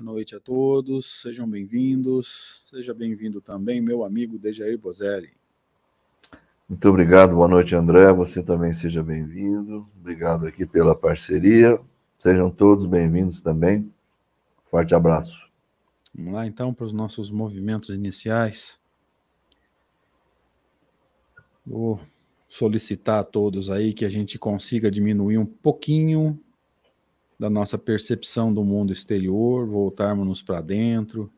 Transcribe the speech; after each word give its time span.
noite 0.00 0.36
a 0.36 0.40
todos, 0.40 1.22
sejam 1.22 1.48
bem-vindos. 1.48 2.62
Seja 2.68 2.92
bem-vindo 2.92 3.40
também, 3.40 3.80
meu 3.80 4.04
amigo 4.04 4.38
Dejair 4.38 4.78
Bozelli. 4.78 5.30
Muito 6.68 6.88
obrigado, 6.88 7.34
boa 7.34 7.48
noite, 7.48 7.74
André. 7.74 8.12
Você 8.12 8.42
também 8.42 8.72
seja 8.72 9.02
bem-vindo. 9.02 9.88
Obrigado 9.98 10.46
aqui 10.46 10.66
pela 10.66 10.94
parceria. 10.94 11.80
Sejam 12.18 12.50
todos 12.50 12.86
bem-vindos 12.86 13.40
também. 13.40 13.92
Forte 14.70 14.94
abraço. 14.94 15.50
Vamos 16.14 16.34
lá 16.34 16.46
então 16.46 16.74
para 16.74 16.86
os 16.86 16.92
nossos 16.92 17.30
movimentos 17.30 17.90
iniciais. 17.90 18.78
Vou 21.64 22.00
solicitar 22.48 23.20
a 23.20 23.24
todos 23.24 23.70
aí 23.70 23.92
que 23.92 24.04
a 24.04 24.08
gente 24.08 24.38
consiga 24.38 24.90
diminuir 24.90 25.38
um 25.38 25.46
pouquinho 25.46 26.38
da 27.38 27.50
nossa 27.50 27.76
percepção 27.76 28.52
do 28.52 28.64
mundo 28.64 28.92
exterior, 28.92 29.66
voltarmos 29.66 30.42
para 30.42 30.60
dentro, 30.60 31.30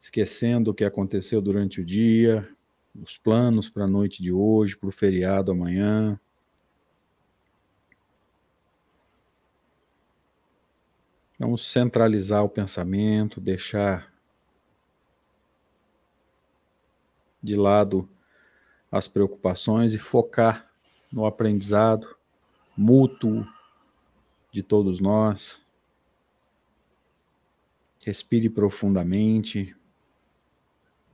esquecendo 0.00 0.70
o 0.70 0.74
que 0.74 0.84
aconteceu 0.84 1.40
durante 1.40 1.80
o 1.80 1.84
dia, 1.84 2.48
os 2.94 3.16
planos 3.16 3.70
para 3.70 3.84
a 3.84 3.88
noite 3.88 4.22
de 4.22 4.32
hoje, 4.32 4.76
para 4.76 4.88
o 4.88 4.92
feriado 4.92 5.52
amanhã. 5.52 6.18
Vamos 11.38 11.70
centralizar 11.70 12.44
o 12.44 12.48
pensamento, 12.48 13.40
deixar 13.40 14.12
de 17.42 17.54
lado 17.54 18.08
as 18.90 19.06
preocupações 19.06 19.94
e 19.94 19.98
focar 19.98 20.68
no 21.10 21.24
aprendizado 21.24 22.16
mútuo 22.76 23.46
de 24.52 24.62
todos 24.62 25.00
nós. 25.00 25.60
Respire 28.04 28.48
profundamente, 28.48 29.76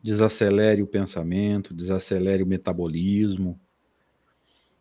desacelere 0.02 0.82
o 0.82 0.86
pensamento, 0.86 1.74
desacelere 1.74 2.42
o 2.42 2.46
metabolismo. 2.46 3.58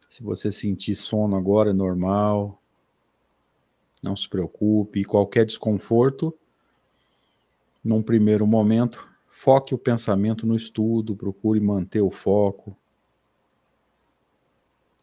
Se 0.07 0.23
você 0.23 0.51
sentir 0.51 0.95
sono 0.95 1.35
agora 1.35 1.71
é 1.71 1.73
normal. 1.73 2.61
Não 4.01 4.15
se 4.15 4.29
preocupe. 4.29 5.03
Qualquer 5.03 5.45
desconforto, 5.45 6.33
num 7.83 8.03
primeiro 8.03 8.45
momento, 8.45 9.09
foque 9.27 9.73
o 9.73 9.79
pensamento 9.79 10.45
no 10.45 10.55
estudo, 10.55 11.15
procure 11.15 11.59
manter 11.59 12.01
o 12.01 12.11
foco. 12.11 12.77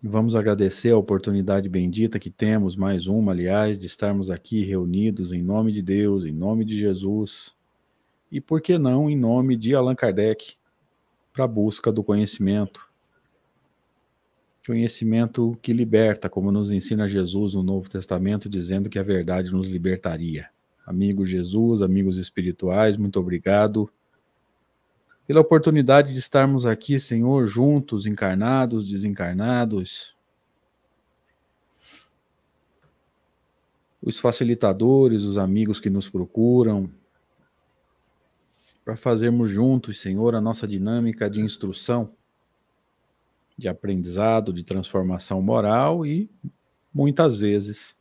Vamos 0.04 0.34
agradecer 0.34 0.90
a 0.90 0.96
oportunidade 0.96 1.68
bendita 1.68 2.18
que 2.18 2.28
temos, 2.28 2.74
mais 2.74 3.06
uma, 3.06 3.30
aliás, 3.30 3.78
de 3.78 3.86
estarmos 3.86 4.30
aqui 4.30 4.64
reunidos 4.64 5.30
em 5.30 5.40
nome 5.40 5.70
de 5.70 5.80
Deus, 5.80 6.24
em 6.24 6.32
nome 6.32 6.64
de 6.64 6.76
Jesus, 6.76 7.54
e 8.28 8.40
por 8.40 8.60
que 8.60 8.78
não 8.78 9.08
em 9.08 9.16
nome 9.16 9.54
de 9.54 9.76
Allan 9.76 9.94
Kardec, 9.94 10.56
para 11.32 11.44
a 11.44 11.48
busca 11.48 11.92
do 11.92 12.02
conhecimento. 12.02 12.84
Conhecimento 14.66 15.56
que 15.62 15.72
liberta, 15.72 16.28
como 16.28 16.50
nos 16.50 16.72
ensina 16.72 17.06
Jesus 17.06 17.54
no 17.54 17.62
Novo 17.62 17.88
Testamento, 17.88 18.48
dizendo 18.48 18.90
que 18.90 18.98
a 18.98 19.04
verdade 19.04 19.52
nos 19.52 19.68
libertaria. 19.68 20.50
Amigo 20.84 21.24
Jesus, 21.24 21.80
amigos 21.80 22.16
espirituais, 22.16 22.96
muito 22.96 23.20
obrigado 23.20 23.88
pela 25.26 25.40
oportunidade 25.40 26.12
de 26.12 26.18
estarmos 26.18 26.66
aqui, 26.66 26.98
Senhor, 26.98 27.46
juntos, 27.46 28.06
encarnados, 28.06 28.90
desencarnados. 28.90 30.16
Os 34.02 34.18
facilitadores, 34.18 35.22
os 35.22 35.38
amigos 35.38 35.78
que 35.78 35.88
nos 35.88 36.08
procuram, 36.08 36.90
para 38.84 38.96
fazermos 38.96 39.48
juntos, 39.48 40.00
Senhor, 40.00 40.34
a 40.34 40.40
nossa 40.40 40.66
dinâmica 40.66 41.30
de 41.30 41.40
instrução, 41.40 42.12
de 43.56 43.68
aprendizado, 43.68 44.52
de 44.52 44.64
transformação 44.64 45.40
moral 45.40 46.04
e, 46.04 46.28
muitas 46.92 47.38
vezes, 47.38 47.94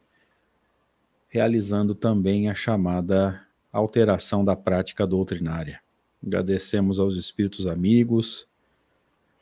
realizando 1.28 1.94
também 1.94 2.50
a 2.50 2.56
chamada 2.56 3.46
alteração 3.72 4.44
da 4.44 4.56
prática 4.56 5.06
doutrinária. 5.06 5.81
Agradecemos 6.26 7.00
aos 7.00 7.16
espíritos 7.16 7.66
amigos, 7.66 8.48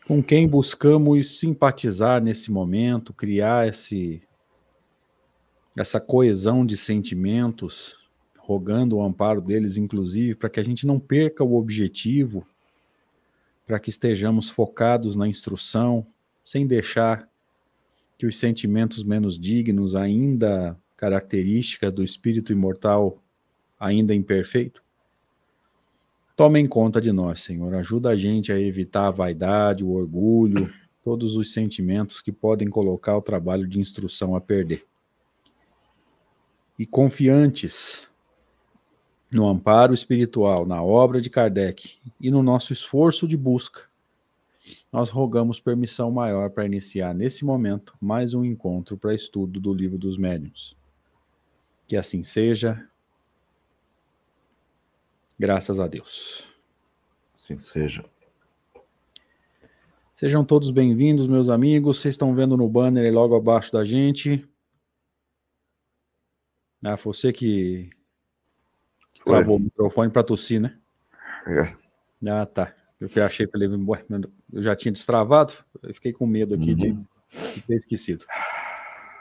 com 0.08 0.24
quem 0.24 0.48
buscamos 0.48 1.38
simpatizar 1.38 2.22
nesse 2.22 2.52
momento, 2.52 3.14
criar 3.14 3.68
esse, 3.68 4.22
essa 5.78 6.00
coesão 6.00 6.66
de 6.66 6.76
sentimentos, 6.76 8.08
rogando 8.38 8.98
o 8.98 9.04
amparo 9.04 9.40
deles, 9.40 9.78
inclusive, 9.78 10.34
para 10.34 10.50
que 10.50 10.60
a 10.60 10.64
gente 10.64 10.88
não 10.88 11.00
perca 11.00 11.44
o 11.44 11.56
objetivo, 11.56 12.48
para 13.68 13.80
que 13.80 13.92
estejamos 13.92 14.50
focados 14.50 15.16
na 15.16 15.28
instrução, 15.28 16.08
sem 16.44 16.66
deixar 16.66 17.30
que 18.18 18.26
os 18.26 18.40
sentimentos 18.40 19.04
menos 19.04 19.38
dignos, 19.38 19.96
ainda 19.96 20.76
características 20.98 21.94
do 21.94 22.04
espírito 22.04 22.52
imortal, 22.52 23.22
ainda 23.80 24.16
imperfeito, 24.16 24.84
Tomem 26.40 26.66
conta 26.66 27.02
de 27.02 27.12
nós, 27.12 27.42
Senhor. 27.42 27.76
Ajuda 27.76 28.12
a 28.12 28.16
gente 28.16 28.50
a 28.50 28.58
evitar 28.58 29.08
a 29.08 29.12
vaidade, 29.12 29.84
o 29.84 29.92
orgulho, 29.92 30.74
todos 31.04 31.36
os 31.36 31.52
sentimentos 31.52 32.22
que 32.22 32.32
podem 32.32 32.70
colocar 32.70 33.18
o 33.18 33.22
trabalho 33.22 33.68
de 33.68 33.78
instrução 33.78 34.38
a 34.38 34.40
perder. 34.40 34.86
E 36.80 36.86
confiantes 36.86 38.10
no 39.30 39.50
amparo 39.50 39.94
espiritual, 39.94 40.66
na 40.66 40.82
obra 40.82 41.20
de 41.20 41.30
Kardec 41.30 41.98
e 42.22 42.32
no 42.32 42.42
nosso 42.42 42.72
esforço 42.72 43.28
de 43.28 43.36
busca, 43.36 43.82
nós 44.94 45.10
rogamos 45.10 45.60
permissão 45.60 46.10
maior 46.10 46.52
para 46.52 46.66
iniciar 46.66 47.14
nesse 47.14 47.44
momento 47.44 47.98
mais 48.00 48.34
um 48.34 48.46
encontro 48.46 48.96
para 48.96 49.14
estudo 49.14 49.60
do 49.60 49.74
Livro 49.74 49.98
dos 49.98 50.18
Médiuns. 50.18 50.74
Que 51.86 51.98
assim 51.98 52.24
seja, 52.24 52.88
Graças 55.40 55.80
a 55.80 55.88
Deus. 55.88 56.46
Assim 57.34 57.58
seja. 57.58 58.04
Sejam 60.14 60.44
todos 60.44 60.70
bem-vindos, 60.70 61.28
meus 61.28 61.48
amigos. 61.48 62.02
Vocês 62.02 62.16
estão 62.16 62.36
vendo 62.36 62.58
no 62.58 62.68
banner 62.68 63.06
aí 63.06 63.12
logo 63.12 63.38
abaixo 63.38 63.72
da 63.72 63.86
gente. 63.86 64.46
Ah, 66.84 66.98
você 66.98 67.32
que, 67.32 67.90
que 69.14 69.24
travou 69.24 69.56
o 69.56 69.60
microfone 69.62 70.12
para 70.12 70.24
tossir, 70.26 70.60
né? 70.60 70.78
É. 71.48 71.74
Ah, 72.30 72.46
tá. 72.46 72.76
Eu 73.00 73.26
achei 73.26 73.48
que 73.48 73.56
ele, 73.56 73.66
eu 74.52 74.62
já 74.62 74.76
tinha 74.76 74.92
destravado, 74.92 75.54
eu 75.82 75.94
fiquei 75.94 76.12
com 76.12 76.28
medo 76.28 76.54
aqui 76.54 76.72
uhum. 76.72 76.76
de, 76.76 76.92
de 77.56 77.62
ter 77.62 77.78
esquecido. 77.78 78.26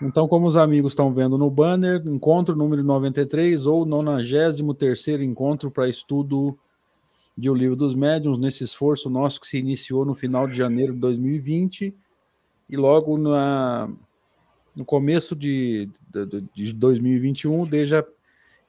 Então, 0.00 0.28
como 0.28 0.46
os 0.46 0.56
amigos 0.56 0.92
estão 0.92 1.12
vendo 1.12 1.36
no 1.36 1.50
banner, 1.50 2.02
encontro 2.06 2.54
número 2.54 2.84
93 2.84 3.66
ou 3.66 3.84
93 3.84 5.08
encontro 5.20 5.70
para 5.70 5.88
estudo 5.88 6.56
de 7.36 7.50
O 7.50 7.54
Livro 7.54 7.76
dos 7.76 7.94
Médiuns, 7.94 8.38
nesse 8.38 8.64
esforço 8.64 9.10
nosso 9.10 9.40
que 9.40 9.46
se 9.46 9.58
iniciou 9.58 10.04
no 10.04 10.14
final 10.14 10.46
de 10.46 10.56
janeiro 10.56 10.92
de 10.92 11.00
2020 11.00 11.94
e 12.68 12.76
logo 12.76 13.16
na, 13.18 13.88
no 14.74 14.84
começo 14.84 15.36
de, 15.36 15.88
de, 16.12 16.44
de 16.54 16.74
2021, 16.74 17.62
o 17.62 17.66
Deja 17.66 18.04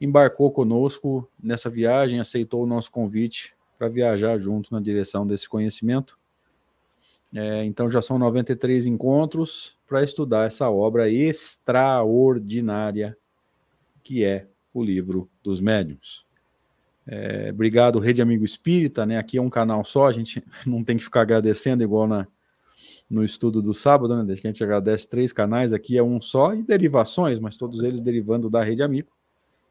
embarcou 0.02 0.52
conosco 0.52 1.28
nessa 1.42 1.70
viagem, 1.70 2.20
aceitou 2.20 2.64
o 2.64 2.68
nosso 2.68 2.92
convite 2.92 3.56
para 3.78 3.88
viajar 3.88 4.38
junto 4.38 4.74
na 4.74 4.80
direção 4.82 5.26
desse 5.26 5.48
conhecimento. 5.48 6.19
É, 7.34 7.64
então 7.64 7.90
já 7.90 8.02
são 8.02 8.18
93 8.18 8.88
encontros 8.88 9.78
para 9.88 10.04
estudar 10.04 10.48
essa 10.48 10.70
obra 10.70 11.10
extraordinária 11.10 13.16
que 14.04 14.26
é 14.26 14.48
o 14.74 14.84
livro 14.84 15.30
dos 15.44 15.62
médiuns. 15.62 16.26
É, 17.06 17.50
obrigado, 17.52 18.00
Rede 18.00 18.22
Amigo 18.22 18.44
Espírita, 18.44 19.06
né? 19.06 19.18
Aqui 19.18 19.38
é 19.38 19.42
um 19.42 19.50
canal 19.50 19.84
só, 19.84 20.08
a 20.08 20.12
gente 20.12 20.44
não 20.66 20.84
tem 20.84 20.98
que 20.98 21.04
ficar 21.04 21.22
agradecendo 21.22 21.84
igual 21.84 22.08
na, 22.08 22.28
no 23.10 23.24
estudo 23.24 23.62
do 23.62 23.74
sábado, 23.74 24.16
né? 24.16 24.24
Desde 24.24 24.42
que 24.42 24.48
a 24.48 24.52
gente 24.52 24.64
agradece 24.64 25.08
três 25.08 25.32
canais, 25.32 25.74
aqui 25.74 25.98
é 25.98 26.04
um 26.04 26.20
só, 26.20 26.54
e 26.54 26.64
derivações, 26.64 27.40
mas 27.40 27.58
todos 27.58 27.84
eles 27.84 28.02
derivando 28.02 28.50
da 28.50 28.64
Rede 28.64 28.82
Amigo. 28.82 29.10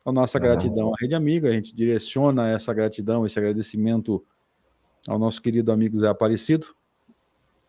A 0.04 0.12
nossa 0.12 0.38
gratidão 0.38 0.94
à 0.94 0.96
Rede 1.00 1.14
Amiga, 1.14 1.48
a 1.48 1.52
gente 1.52 1.74
direciona 1.74 2.48
essa 2.48 2.72
gratidão, 2.72 3.26
esse 3.26 3.38
agradecimento 3.38 4.24
ao 5.06 5.18
nosso 5.18 5.42
querido 5.42 5.70
amigo 5.70 5.96
Zé 5.96 6.08
Aparecido, 6.08 6.68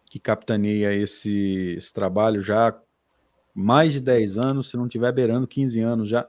que 0.09 0.19
capitaneia 0.19 0.94
esse, 0.94 1.75
esse 1.77 1.94
trabalho 1.94 2.41
já 2.41 2.77
mais 3.53 3.94
de 3.94 4.01
10 4.01 4.38
anos, 4.38 4.69
se 4.69 4.75
não 4.75 4.88
estiver 4.88 5.13
beirando 5.13 5.47
15 5.47 5.79
anos 5.81 6.09
já. 6.09 6.27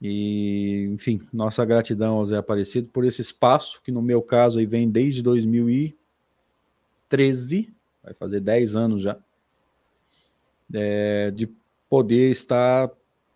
E, 0.00 0.88
enfim, 0.92 1.20
nossa 1.32 1.64
gratidão 1.64 2.16
ao 2.16 2.24
Zé 2.24 2.36
Aparecido 2.36 2.88
por 2.88 3.04
esse 3.04 3.20
espaço, 3.20 3.82
que 3.82 3.92
no 3.92 4.00
meu 4.00 4.22
caso 4.22 4.58
aí 4.58 4.66
vem 4.66 4.90
desde 4.90 5.22
2013, 5.22 7.74
vai 8.02 8.14
fazer 8.14 8.40
10 8.40 8.74
anos 8.74 9.02
já, 9.02 9.18
é, 10.72 11.30
de 11.30 11.54
poder 11.88 12.30
estar 12.30 12.90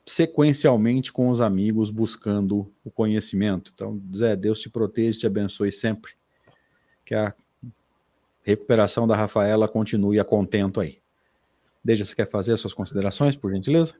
sequencialmente 0.06 1.12
com 1.12 1.28
os 1.28 1.40
amigos 1.40 1.90
buscando 1.90 2.72
o 2.84 2.90
conhecimento. 2.90 3.70
Então, 3.72 4.02
Zé, 4.14 4.34
Deus 4.34 4.60
te 4.60 4.68
proteja 4.68 5.18
e 5.18 5.20
te 5.20 5.26
abençoe 5.26 5.70
sempre. 5.70 6.14
Que 7.04 7.14
a 7.14 7.32
recuperação 8.42 9.06
da 9.06 9.16
Rafaela 9.16 9.68
continue 9.68 10.18
a 10.18 10.24
contento 10.24 10.80
aí. 10.80 10.98
Deja, 11.82 12.04
você 12.04 12.14
quer 12.14 12.28
fazer 12.28 12.52
as 12.52 12.60
suas 12.60 12.74
considerações, 12.74 13.36
por 13.36 13.52
gentileza? 13.52 13.94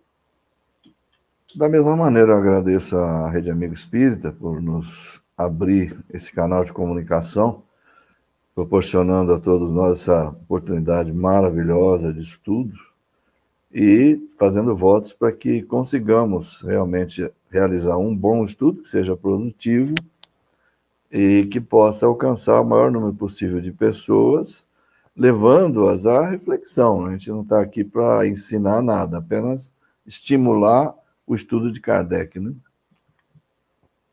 Da 1.54 1.68
mesma 1.68 1.96
maneira, 1.96 2.32
eu 2.32 2.38
agradeço 2.38 2.96
à 2.96 3.30
Rede 3.30 3.50
Amigo 3.50 3.74
Espírita 3.74 4.30
por 4.30 4.60
nos 4.62 5.20
abrir 5.36 5.98
esse 6.12 6.30
canal 6.30 6.64
de 6.64 6.72
comunicação, 6.72 7.62
proporcionando 8.54 9.32
a 9.32 9.40
todos 9.40 9.72
nós 9.72 10.00
essa 10.00 10.28
oportunidade 10.28 11.12
maravilhosa 11.12 12.12
de 12.12 12.20
estudo 12.20 12.74
e 13.72 14.28
fazendo 14.38 14.76
votos 14.76 15.12
para 15.12 15.32
que 15.32 15.62
consigamos 15.62 16.60
realmente 16.62 17.30
realizar 17.50 17.96
um 17.96 18.14
bom 18.14 18.44
estudo, 18.44 18.82
que 18.82 18.88
seja 18.88 19.16
produtivo 19.16 19.94
e 21.10 21.46
que 21.46 21.60
possa 21.60 22.06
alcançar 22.06 22.60
o 22.60 22.64
maior 22.64 22.90
número 22.90 23.14
possível 23.14 23.60
de 23.60 23.72
pessoas, 23.72 24.66
levando-as 25.16 26.06
à 26.06 26.28
reflexão. 26.28 27.06
A 27.06 27.12
gente 27.12 27.30
não 27.30 27.42
está 27.42 27.60
aqui 27.60 27.82
para 27.82 28.26
ensinar 28.26 28.80
nada, 28.80 29.18
apenas 29.18 29.74
estimular 30.06 30.94
o 31.26 31.34
estudo 31.34 31.72
de 31.72 31.80
Kardec. 31.80 32.38
Né? 32.38 32.52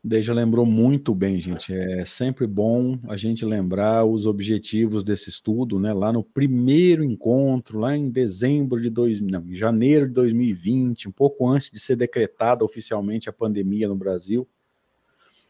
Deja 0.02 0.32
lembrou 0.32 0.64
muito 0.64 1.14
bem, 1.14 1.40
gente. 1.40 1.72
É 1.72 2.04
sempre 2.04 2.46
bom 2.46 2.98
a 3.08 3.16
gente 3.16 3.44
lembrar 3.44 4.04
os 4.04 4.26
objetivos 4.26 5.04
desse 5.04 5.28
estudo, 5.28 5.78
né? 5.78 5.92
Lá 5.92 6.12
no 6.12 6.22
primeiro 6.22 7.02
encontro, 7.04 7.78
lá 7.78 7.96
em 7.96 8.08
dezembro 8.08 8.80
de 8.80 8.88
dois, 8.88 9.20
não, 9.20 9.46
em 9.46 9.54
janeiro 9.54 10.06
de 10.06 10.14
2020, 10.14 11.08
um 11.08 11.12
pouco 11.12 11.48
antes 11.48 11.70
de 11.70 11.80
ser 11.80 11.96
decretada 11.96 12.64
oficialmente 12.64 13.28
a 13.28 13.32
pandemia 13.32 13.88
no 13.88 13.96
Brasil, 13.96 14.48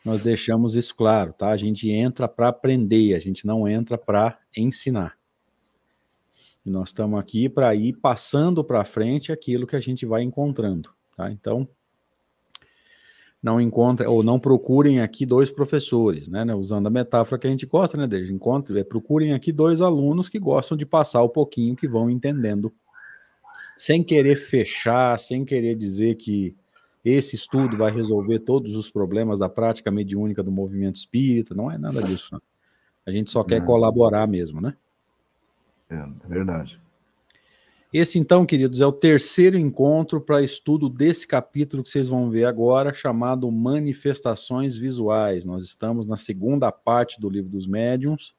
nós 0.04 0.20
deixamos 0.20 0.74
isso 0.74 0.94
claro, 0.94 1.32
tá? 1.32 1.48
A 1.48 1.56
gente 1.56 1.90
entra 1.90 2.28
para 2.28 2.48
aprender, 2.48 3.14
a 3.14 3.18
gente 3.18 3.46
não 3.46 3.68
entra 3.68 3.98
para 3.98 4.38
ensinar. 4.56 5.16
E 6.64 6.70
nós 6.70 6.90
estamos 6.90 7.18
aqui 7.18 7.48
para 7.48 7.74
ir 7.74 7.94
passando 7.94 8.62
para 8.62 8.84
frente 8.84 9.32
aquilo 9.32 9.66
que 9.66 9.76
a 9.76 9.80
gente 9.80 10.06
vai 10.06 10.22
encontrando, 10.22 10.90
tá? 11.16 11.30
Então, 11.30 11.68
não 13.42 13.60
encontrem 13.60 14.08
ou 14.08 14.22
não 14.22 14.38
procurem 14.38 15.00
aqui 15.00 15.24
dois 15.24 15.50
professores, 15.50 16.28
né, 16.28 16.44
né, 16.44 16.54
usando 16.54 16.88
a 16.88 16.90
metáfora 16.90 17.40
que 17.40 17.46
a 17.46 17.50
gente 17.50 17.66
gosta, 17.66 17.96
né, 17.96 18.06
desde 18.06 18.32
encontre, 18.32 18.78
é, 18.78 18.84
procurem 18.84 19.32
aqui 19.32 19.52
dois 19.52 19.80
alunos 19.80 20.28
que 20.28 20.38
gostam 20.38 20.76
de 20.76 20.84
passar 20.84 21.22
o 21.22 21.28
pouquinho 21.28 21.76
que 21.76 21.86
vão 21.86 22.10
entendendo, 22.10 22.72
sem 23.76 24.02
querer 24.02 24.36
fechar, 24.36 25.18
sem 25.20 25.44
querer 25.44 25.76
dizer 25.76 26.16
que 26.16 26.56
esse 27.08 27.36
estudo 27.36 27.76
vai 27.76 27.90
resolver 27.90 28.40
todos 28.40 28.74
os 28.74 28.90
problemas 28.90 29.38
da 29.38 29.48
prática 29.48 29.90
mediúnica 29.90 30.42
do 30.42 30.50
movimento 30.50 30.96
espírita, 30.96 31.54
não 31.54 31.70
é 31.70 31.78
nada 31.78 32.02
disso. 32.02 32.34
Né? 32.34 32.40
A 33.06 33.10
gente 33.10 33.30
só 33.30 33.42
quer 33.42 33.64
colaborar 33.64 34.26
mesmo, 34.26 34.60
né? 34.60 34.76
É, 35.88 35.96
é 35.96 36.28
verdade. 36.28 36.80
Esse, 37.90 38.18
então, 38.18 38.44
queridos, 38.44 38.82
é 38.82 38.86
o 38.86 38.92
terceiro 38.92 39.56
encontro 39.56 40.20
para 40.20 40.42
estudo 40.42 40.90
desse 40.90 41.26
capítulo 41.26 41.82
que 41.82 41.88
vocês 41.88 42.06
vão 42.06 42.28
ver 42.28 42.44
agora, 42.44 42.92
chamado 42.92 43.50
Manifestações 43.50 44.76
Visuais. 44.76 45.46
Nós 45.46 45.64
estamos 45.64 46.06
na 46.06 46.18
segunda 46.18 46.70
parte 46.70 47.18
do 47.18 47.30
Livro 47.30 47.50
dos 47.50 47.66
Médiuns, 47.66 48.34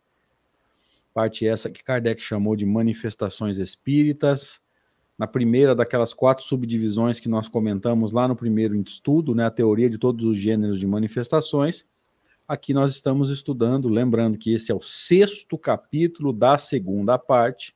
parte 1.15 1.47
essa 1.47 1.69
que 1.69 1.83
Kardec 1.83 2.21
chamou 2.21 2.55
de 2.55 2.65
Manifestações 2.65 3.57
Espíritas. 3.57 4.61
Na 5.19 5.27
primeira 5.27 5.75
daquelas 5.75 6.13
quatro 6.13 6.43
subdivisões 6.43 7.19
que 7.19 7.29
nós 7.29 7.47
comentamos 7.47 8.11
lá 8.13 8.27
no 8.27 8.35
primeiro 8.35 8.75
estudo, 8.81 9.35
né, 9.35 9.45
a 9.45 9.51
teoria 9.51 9.89
de 9.89 9.99
todos 9.99 10.25
os 10.25 10.37
gêneros 10.37 10.79
de 10.79 10.87
manifestações. 10.87 11.85
Aqui 12.47 12.73
nós 12.73 12.93
estamos 12.93 13.29
estudando, 13.29 13.89
lembrando 13.89 14.37
que 14.37 14.53
esse 14.53 14.71
é 14.71 14.75
o 14.75 14.81
sexto 14.81 15.57
capítulo 15.57 16.33
da 16.33 16.57
segunda 16.57 17.19
parte 17.19 17.75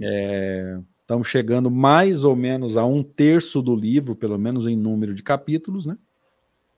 é, 0.00 0.78
estamos 1.00 1.28
chegando 1.28 1.70
mais 1.70 2.24
ou 2.24 2.34
menos 2.34 2.76
a 2.76 2.84
um 2.84 3.02
terço 3.02 3.62
do 3.62 3.74
livro, 3.74 4.14
pelo 4.16 4.38
menos 4.38 4.66
em 4.66 4.76
número 4.76 5.14
de 5.14 5.22
capítulos, 5.22 5.86
né? 5.86 5.96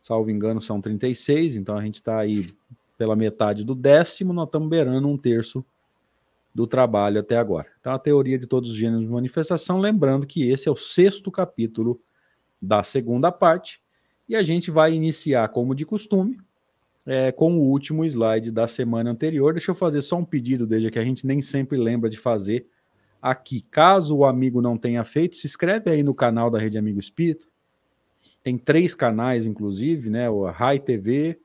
Salvo 0.01 0.31
engano, 0.31 0.61
são 0.61 0.81
36, 0.81 1.57
então 1.57 1.77
a 1.77 1.83
gente 1.83 1.97
está 1.97 2.19
aí 2.19 2.51
pela 2.99 3.17
metade 3.17 3.65
do 3.65 3.75
décimo, 3.75 4.33
nós 4.33 4.47
estamos 4.47 4.69
beirando 4.69 5.09
um 5.09 5.17
terço 5.17 5.65
do 6.55 6.67
trabalho 6.67 7.21
até 7.21 7.37
agora. 7.37 7.69
Então, 7.81 7.93
a 7.93 7.99
teoria 7.99 8.39
de 8.39 8.47
todos 8.47 8.71
os 8.71 8.77
gêneros 8.77 9.05
de 9.05 9.11
manifestação, 9.11 9.79
lembrando 9.79 10.27
que 10.27 10.49
esse 10.49 10.69
é 10.69 10.71
o 10.71 10.77
sexto 10.77 11.31
capítulo 11.31 12.01
da 12.61 12.83
segunda 12.85 13.33
parte, 13.33 13.81
e 14.29 14.37
a 14.37 14.43
gente 14.43 14.71
vai 14.71 14.93
iniciar, 14.93 15.49
como 15.49 15.75
de 15.75 15.85
costume, 15.85 16.39
é, 17.07 17.33
com 17.33 17.57
o 17.59 17.63
último 17.63 18.05
slide 18.05 18.51
da 18.51 18.69
semana 18.69 19.11
anterior. 19.11 19.53
Deixa 19.53 19.71
eu 19.71 19.75
fazer 19.75 20.03
só 20.03 20.17
um 20.17 20.25
pedido, 20.25 20.67
desde 20.67 20.91
que 20.91 20.99
a 20.99 21.05
gente 21.05 21.27
nem 21.27 21.41
sempre 21.41 21.77
lembra 21.77 22.09
de 22.09 22.19
fazer 22.19 22.67
aqui. 23.21 23.63
Caso 23.71 24.17
o 24.17 24.25
amigo 24.25 24.61
não 24.61 24.77
tenha 24.77 25.05
feito, 25.05 25.37
se 25.37 25.47
inscreve 25.47 25.91
aí 25.91 26.03
no 26.03 26.15
canal 26.15 26.51
da 26.51 26.59
Rede 26.59 26.79
Amigo 26.79 26.99
Espírita. 26.99 27.47
Tem 28.43 28.57
três 28.59 28.95
canais, 28.95 29.47
inclusive, 29.47 30.11
né? 30.11 30.29
O 30.29 30.45
Rai 30.45 30.79
TV, 30.79 31.41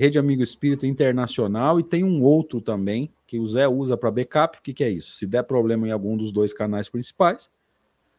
Rede 0.00 0.18
Amigo 0.18 0.42
Espírita 0.42 0.86
Internacional 0.86 1.78
e 1.78 1.82
tem 1.82 2.02
um 2.02 2.22
outro 2.22 2.58
também 2.58 3.12
que 3.26 3.38
o 3.38 3.46
Zé 3.46 3.68
usa 3.68 3.98
para 3.98 4.10
backup. 4.10 4.56
O 4.56 4.62
que, 4.62 4.72
que 4.72 4.82
é 4.82 4.88
isso? 4.88 5.12
Se 5.12 5.26
der 5.26 5.42
problema 5.42 5.86
em 5.86 5.90
algum 5.90 6.16
dos 6.16 6.32
dois 6.32 6.54
canais 6.54 6.88
principais, 6.88 7.50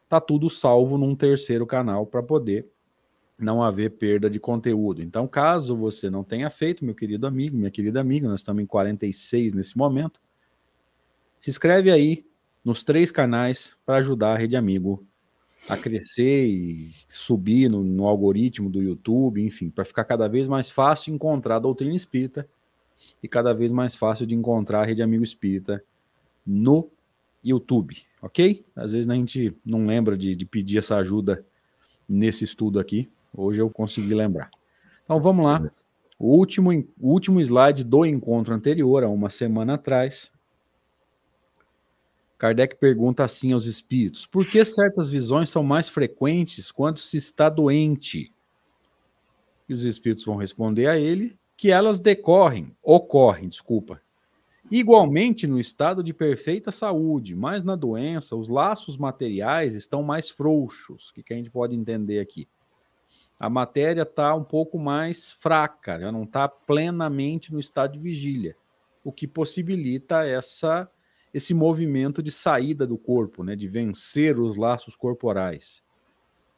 tá 0.07 0.21
tudo 0.21 0.47
salvo 0.47 0.95
num 0.95 1.15
terceiro 1.15 1.65
canal 1.65 2.05
para 2.05 2.21
poder 2.21 2.67
não 3.39 3.63
haver 3.63 3.89
perda 3.97 4.29
de 4.29 4.39
conteúdo. 4.39 5.01
Então, 5.01 5.27
caso 5.27 5.75
você 5.75 6.07
não 6.07 6.23
tenha 6.23 6.51
feito, 6.51 6.85
meu 6.85 6.93
querido 6.93 7.25
amigo, 7.25 7.57
minha 7.57 7.71
querida 7.71 7.99
amiga, 7.99 8.29
nós 8.29 8.41
estamos 8.41 8.61
em 8.61 8.67
46 8.67 9.53
nesse 9.53 9.75
momento, 9.75 10.21
se 11.39 11.49
inscreve 11.49 11.89
aí, 11.89 12.23
nos 12.63 12.83
três 12.83 13.09
canais 13.09 13.75
para 13.83 13.95
ajudar 13.95 14.33
a 14.33 14.37
Rede 14.37 14.55
Amigo 14.55 15.03
a 15.69 15.77
crescer 15.77 16.45
e 16.47 16.91
subir 17.07 17.69
no, 17.69 17.83
no 17.83 18.07
algoritmo 18.07 18.69
do 18.69 18.81
YouTube, 18.81 19.41
enfim, 19.43 19.69
para 19.69 19.85
ficar 19.85 20.03
cada 20.03 20.27
vez 20.27 20.47
mais 20.47 20.71
fácil 20.71 21.13
encontrar 21.13 21.57
a 21.57 21.59
doutrina 21.59 21.95
espírita 21.95 22.47
e 23.21 23.27
cada 23.27 23.53
vez 23.53 23.71
mais 23.71 23.95
fácil 23.95 24.25
de 24.25 24.35
encontrar 24.35 24.81
a 24.81 24.85
Rede 24.85 25.03
Amigo 25.03 25.23
Espírita 25.23 25.83
no 26.45 26.89
YouTube, 27.43 27.97
ok? 28.21 28.63
Às 28.75 28.91
vezes 28.91 29.09
a 29.09 29.15
gente 29.15 29.55
não 29.65 29.85
lembra 29.85 30.17
de, 30.17 30.35
de 30.35 30.45
pedir 30.45 30.79
essa 30.79 30.97
ajuda 30.97 31.45
nesse 32.07 32.43
estudo 32.43 32.79
aqui. 32.79 33.09
Hoje 33.35 33.61
eu 33.61 33.69
consegui 33.69 34.13
lembrar. 34.13 34.49
Então 35.03 35.19
vamos 35.19 35.45
lá. 35.45 35.71
O 36.19 36.35
último, 36.37 36.71
o 36.99 37.11
último 37.11 37.39
slide 37.41 37.83
do 37.83 38.05
encontro 38.05 38.53
anterior, 38.53 39.03
há 39.03 39.09
uma 39.09 39.29
semana 39.29 39.73
atrás, 39.73 40.31
Kardec 42.41 42.75
pergunta 42.77 43.23
assim 43.23 43.53
aos 43.53 43.67
espíritos: 43.67 44.25
por 44.25 44.47
que 44.47 44.65
certas 44.65 45.11
visões 45.11 45.47
são 45.47 45.61
mais 45.61 45.87
frequentes 45.87 46.71
quando 46.71 46.97
se 46.97 47.15
está 47.15 47.47
doente? 47.47 48.33
E 49.69 49.73
os 49.75 49.83
espíritos 49.83 50.25
vão 50.25 50.37
responder 50.37 50.87
a 50.87 50.97
ele 50.97 51.37
que 51.55 51.69
elas 51.69 51.99
decorrem, 51.99 52.75
ocorrem, 52.83 53.47
desculpa, 53.47 54.01
igualmente 54.71 55.45
no 55.45 55.59
estado 55.59 56.03
de 56.03 56.15
perfeita 56.15 56.71
saúde, 56.71 57.35
mas 57.35 57.63
na 57.63 57.75
doença 57.75 58.35
os 58.35 58.47
laços 58.47 58.97
materiais 58.97 59.75
estão 59.75 60.01
mais 60.01 60.31
frouxos. 60.31 61.09
O 61.09 61.13
que, 61.13 61.21
que 61.21 61.35
a 61.35 61.37
gente 61.37 61.51
pode 61.51 61.75
entender 61.75 62.19
aqui? 62.19 62.47
A 63.39 63.51
matéria 63.51 64.01
está 64.01 64.33
um 64.33 64.43
pouco 64.43 64.79
mais 64.79 65.31
fraca, 65.31 65.99
já 65.99 66.11
não 66.11 66.23
está 66.23 66.49
plenamente 66.49 67.53
no 67.53 67.59
estado 67.59 67.93
de 67.93 67.99
vigília, 67.99 68.57
o 69.03 69.11
que 69.11 69.27
possibilita 69.27 70.25
essa 70.25 70.89
esse 71.33 71.53
movimento 71.53 72.21
de 72.21 72.31
saída 72.31 72.85
do 72.85 72.97
corpo, 72.97 73.43
né, 73.43 73.55
de 73.55 73.67
vencer 73.67 74.39
os 74.39 74.57
laços 74.57 74.95
corporais. 74.95 75.83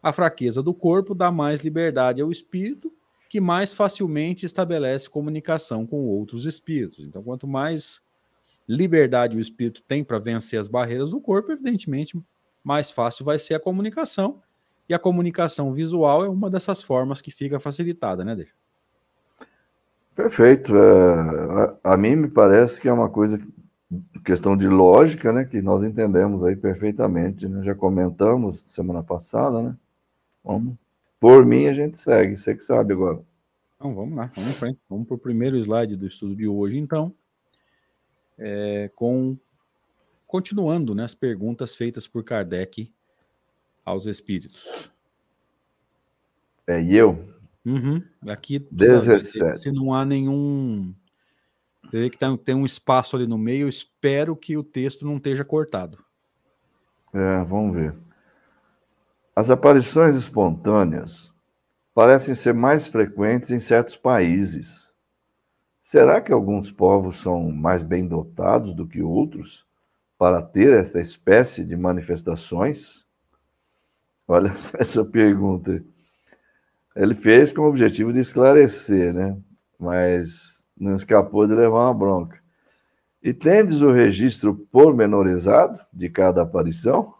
A 0.01 0.11
fraqueza 0.11 0.61
do 0.61 0.73
corpo 0.73 1.13
dá 1.15 1.31
mais 1.31 1.63
liberdade 1.63 2.21
ao 2.21 2.31
espírito, 2.31 2.91
que 3.29 3.39
mais 3.39 3.73
facilmente 3.73 4.45
estabelece 4.45 5.09
comunicação 5.09 5.85
com 5.85 6.05
outros 6.05 6.45
espíritos. 6.45 7.05
Então, 7.05 7.23
quanto 7.23 7.47
mais 7.47 8.01
liberdade 8.67 9.37
o 9.37 9.39
espírito 9.39 9.81
tem 9.87 10.03
para 10.03 10.19
vencer 10.19 10.59
as 10.59 10.67
barreiras 10.67 11.11
do 11.11 11.21
corpo, 11.21 11.51
evidentemente, 11.51 12.19
mais 12.63 12.91
fácil 12.91 13.25
vai 13.25 13.39
ser 13.39 13.55
a 13.55 13.59
comunicação. 13.59 14.41
E 14.87 14.93
a 14.93 14.99
comunicação 14.99 15.73
visual 15.73 16.25
é 16.25 16.29
uma 16.29 16.49
dessas 16.49 16.83
formas 16.83 17.21
que 17.21 17.31
fica 17.31 17.59
facilitada, 17.59 18.23
né, 18.23 18.35
Deixa? 18.35 18.53
Perfeito. 20.15 20.75
É, 20.77 21.77
a, 21.83 21.93
a, 21.93 21.97
mim 21.97 22.15
me 22.15 22.27
parece 22.27 22.79
que 22.79 22.87
é 22.87 22.93
uma 22.93 23.09
coisa 23.09 23.39
questão 24.23 24.55
de 24.55 24.67
lógica, 24.67 25.31
né, 25.31 25.45
que 25.45 25.61
nós 25.61 25.83
entendemos 25.83 26.43
aí 26.43 26.55
perfeitamente, 26.55 27.47
né? 27.47 27.63
já 27.63 27.75
comentamos 27.75 28.59
semana 28.59 29.03
passada, 29.03 29.61
né? 29.61 29.77
Vamos, 30.43 30.75
por 31.19 31.45
mim 31.45 31.67
a 31.67 31.73
gente 31.73 31.97
segue, 31.97 32.37
você 32.37 32.55
que 32.55 32.63
sabe 32.63 32.93
agora. 32.93 33.21
Então 33.75 33.93
vamos 33.93 34.15
lá, 34.15 34.31
vamos 34.35 34.55
frente. 34.55 34.79
Vamos 34.89 35.07
para 35.07 35.15
o 35.15 35.19
primeiro 35.19 35.57
slide 35.57 35.95
do 35.95 36.07
estudo 36.07 36.35
de 36.35 36.47
hoje, 36.47 36.77
então, 36.77 37.13
é, 38.37 38.89
com 38.95 39.37
continuando 40.25 40.95
né, 40.95 41.03
as 41.03 41.13
perguntas 41.13 41.75
feitas 41.75 42.07
por 42.07 42.23
Kardec 42.23 42.91
aos 43.85 44.07
espíritos. 44.07 44.89
É 46.65 46.81
eu? 46.83 47.33
Uhum. 47.65 48.01
Aqui 48.27 48.59
17. 48.71 49.61
Se 49.61 49.71
não 49.71 49.93
há 49.93 50.05
nenhum. 50.05 50.93
Você 51.93 51.99
vê 51.99 52.09
que 52.09 52.17
tem, 52.17 52.35
tem 52.35 52.55
um 52.55 52.65
espaço 52.65 53.15
ali 53.15 53.27
no 53.27 53.37
meio, 53.37 53.65
eu 53.65 53.69
espero 53.69 54.35
que 54.35 54.57
o 54.57 54.63
texto 54.63 55.05
não 55.05 55.17
esteja 55.17 55.45
cortado. 55.45 56.03
É, 57.13 57.43
vamos 57.43 57.75
ver. 57.75 57.95
As 59.35 59.51
aparições 59.51 60.15
espontâneas 60.15 61.31
parecem 61.93 62.33
ser 62.33 62.51
mais 62.51 62.87
frequentes 62.87 63.51
em 63.51 63.59
certos 63.59 63.95
países. 63.95 64.91
Será 65.83 66.19
que 66.19 66.33
alguns 66.33 66.71
povos 66.71 67.17
são 67.17 67.51
mais 67.51 67.83
bem 67.83 68.07
dotados 68.07 68.73
do 68.73 68.87
que 68.87 69.03
outros 69.03 69.63
para 70.17 70.41
ter 70.41 70.73
esta 70.73 70.99
espécie 70.99 71.63
de 71.63 71.75
manifestações? 71.75 73.05
Olha 74.27 74.51
essa 74.79 75.05
pergunta. 75.05 75.83
Ele 76.95 77.13
fez 77.13 77.53
com 77.53 77.61
o 77.61 77.69
objetivo 77.69 78.11
de 78.11 78.19
esclarecer, 78.19 79.13
né? 79.13 79.37
Mas 79.77 80.52
não 80.77 80.95
escapou 80.95 81.47
de 81.47 81.55
levar 81.55 81.85
uma 81.85 81.93
bronca. 81.93 82.41
E 83.21 83.33
tendes 83.33 83.81
o 83.81 83.91
registro 83.91 84.53
pormenorizado 84.53 85.79
de 85.93 86.09
cada 86.09 86.41
aparição? 86.41 87.13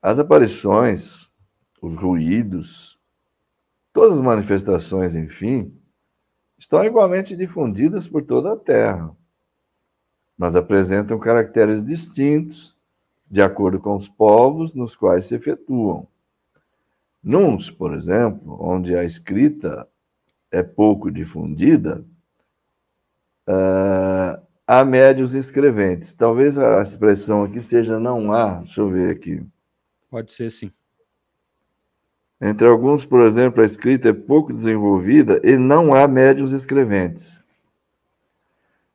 As 0.00 0.18
aparições, 0.18 1.30
os 1.82 1.94
ruídos, 1.94 2.98
todas 3.92 4.14
as 4.16 4.20
manifestações, 4.20 5.14
enfim, 5.14 5.76
estão 6.58 6.82
igualmente 6.84 7.36
difundidas 7.36 8.08
por 8.08 8.22
toda 8.22 8.52
a 8.52 8.56
Terra, 8.56 9.14
mas 10.36 10.56
apresentam 10.56 11.18
caracteres 11.18 11.82
distintos 11.82 12.76
de 13.30 13.42
acordo 13.42 13.80
com 13.80 13.94
os 13.94 14.08
povos 14.08 14.72
nos 14.72 14.96
quais 14.96 15.26
se 15.26 15.34
efetuam. 15.34 16.06
Nuns, 17.22 17.70
por 17.70 17.92
exemplo, 17.92 18.56
onde 18.60 18.96
a 18.96 19.04
escrita 19.04 19.86
é 20.50 20.62
pouco 20.62 21.10
difundida, 21.10 22.04
uh, 23.48 24.40
há 24.66 24.84
médios 24.84 25.34
escreventes. 25.34 26.14
Talvez 26.14 26.58
a 26.58 26.82
expressão 26.82 27.44
aqui 27.44 27.62
seja 27.62 27.98
não 27.98 28.32
há, 28.32 28.56
deixa 28.56 28.80
eu 28.80 28.90
ver 28.90 29.10
aqui. 29.10 29.42
Pode 30.10 30.32
ser 30.32 30.50
sim. 30.50 30.72
Entre 32.40 32.68
alguns, 32.68 33.04
por 33.04 33.22
exemplo, 33.22 33.62
a 33.62 33.66
escrita 33.66 34.10
é 34.10 34.12
pouco 34.12 34.52
desenvolvida 34.52 35.40
e 35.42 35.56
não 35.56 35.92
há 35.92 36.06
médios 36.06 36.52
escreventes. 36.52 37.42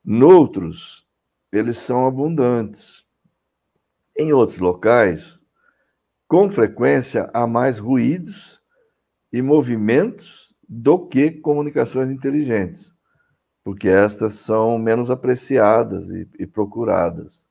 Noutros, 0.02 1.06
eles 1.52 1.78
são 1.78 2.06
abundantes. 2.06 3.04
Em 4.16 4.32
outros 4.32 4.58
locais, 4.58 5.42
com 6.26 6.48
frequência 6.48 7.30
há 7.34 7.46
mais 7.46 7.78
ruídos 7.78 8.60
e 9.32 9.42
movimentos 9.42 10.53
do 10.76 10.98
que 10.98 11.30
comunicações 11.30 12.10
inteligentes, 12.10 12.92
porque 13.62 13.88
estas 13.88 14.34
são 14.34 14.76
menos 14.76 15.08
apreciadas 15.08 16.10
e, 16.10 16.28
e 16.36 16.46
procuradas. 16.46 17.46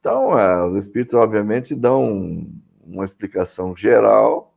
Então, 0.00 0.38
é, 0.38 0.66
os 0.66 0.74
espíritos, 0.74 1.14
obviamente, 1.14 1.74
dão 1.74 2.46
uma 2.82 3.04
explicação 3.04 3.76
geral, 3.76 4.54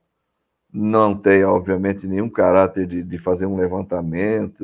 não 0.72 1.16
tem, 1.18 1.44
obviamente, 1.44 2.08
nenhum 2.08 2.30
caráter 2.30 2.88
de, 2.88 3.04
de 3.04 3.18
fazer 3.18 3.46
um 3.46 3.58
levantamento, 3.58 4.64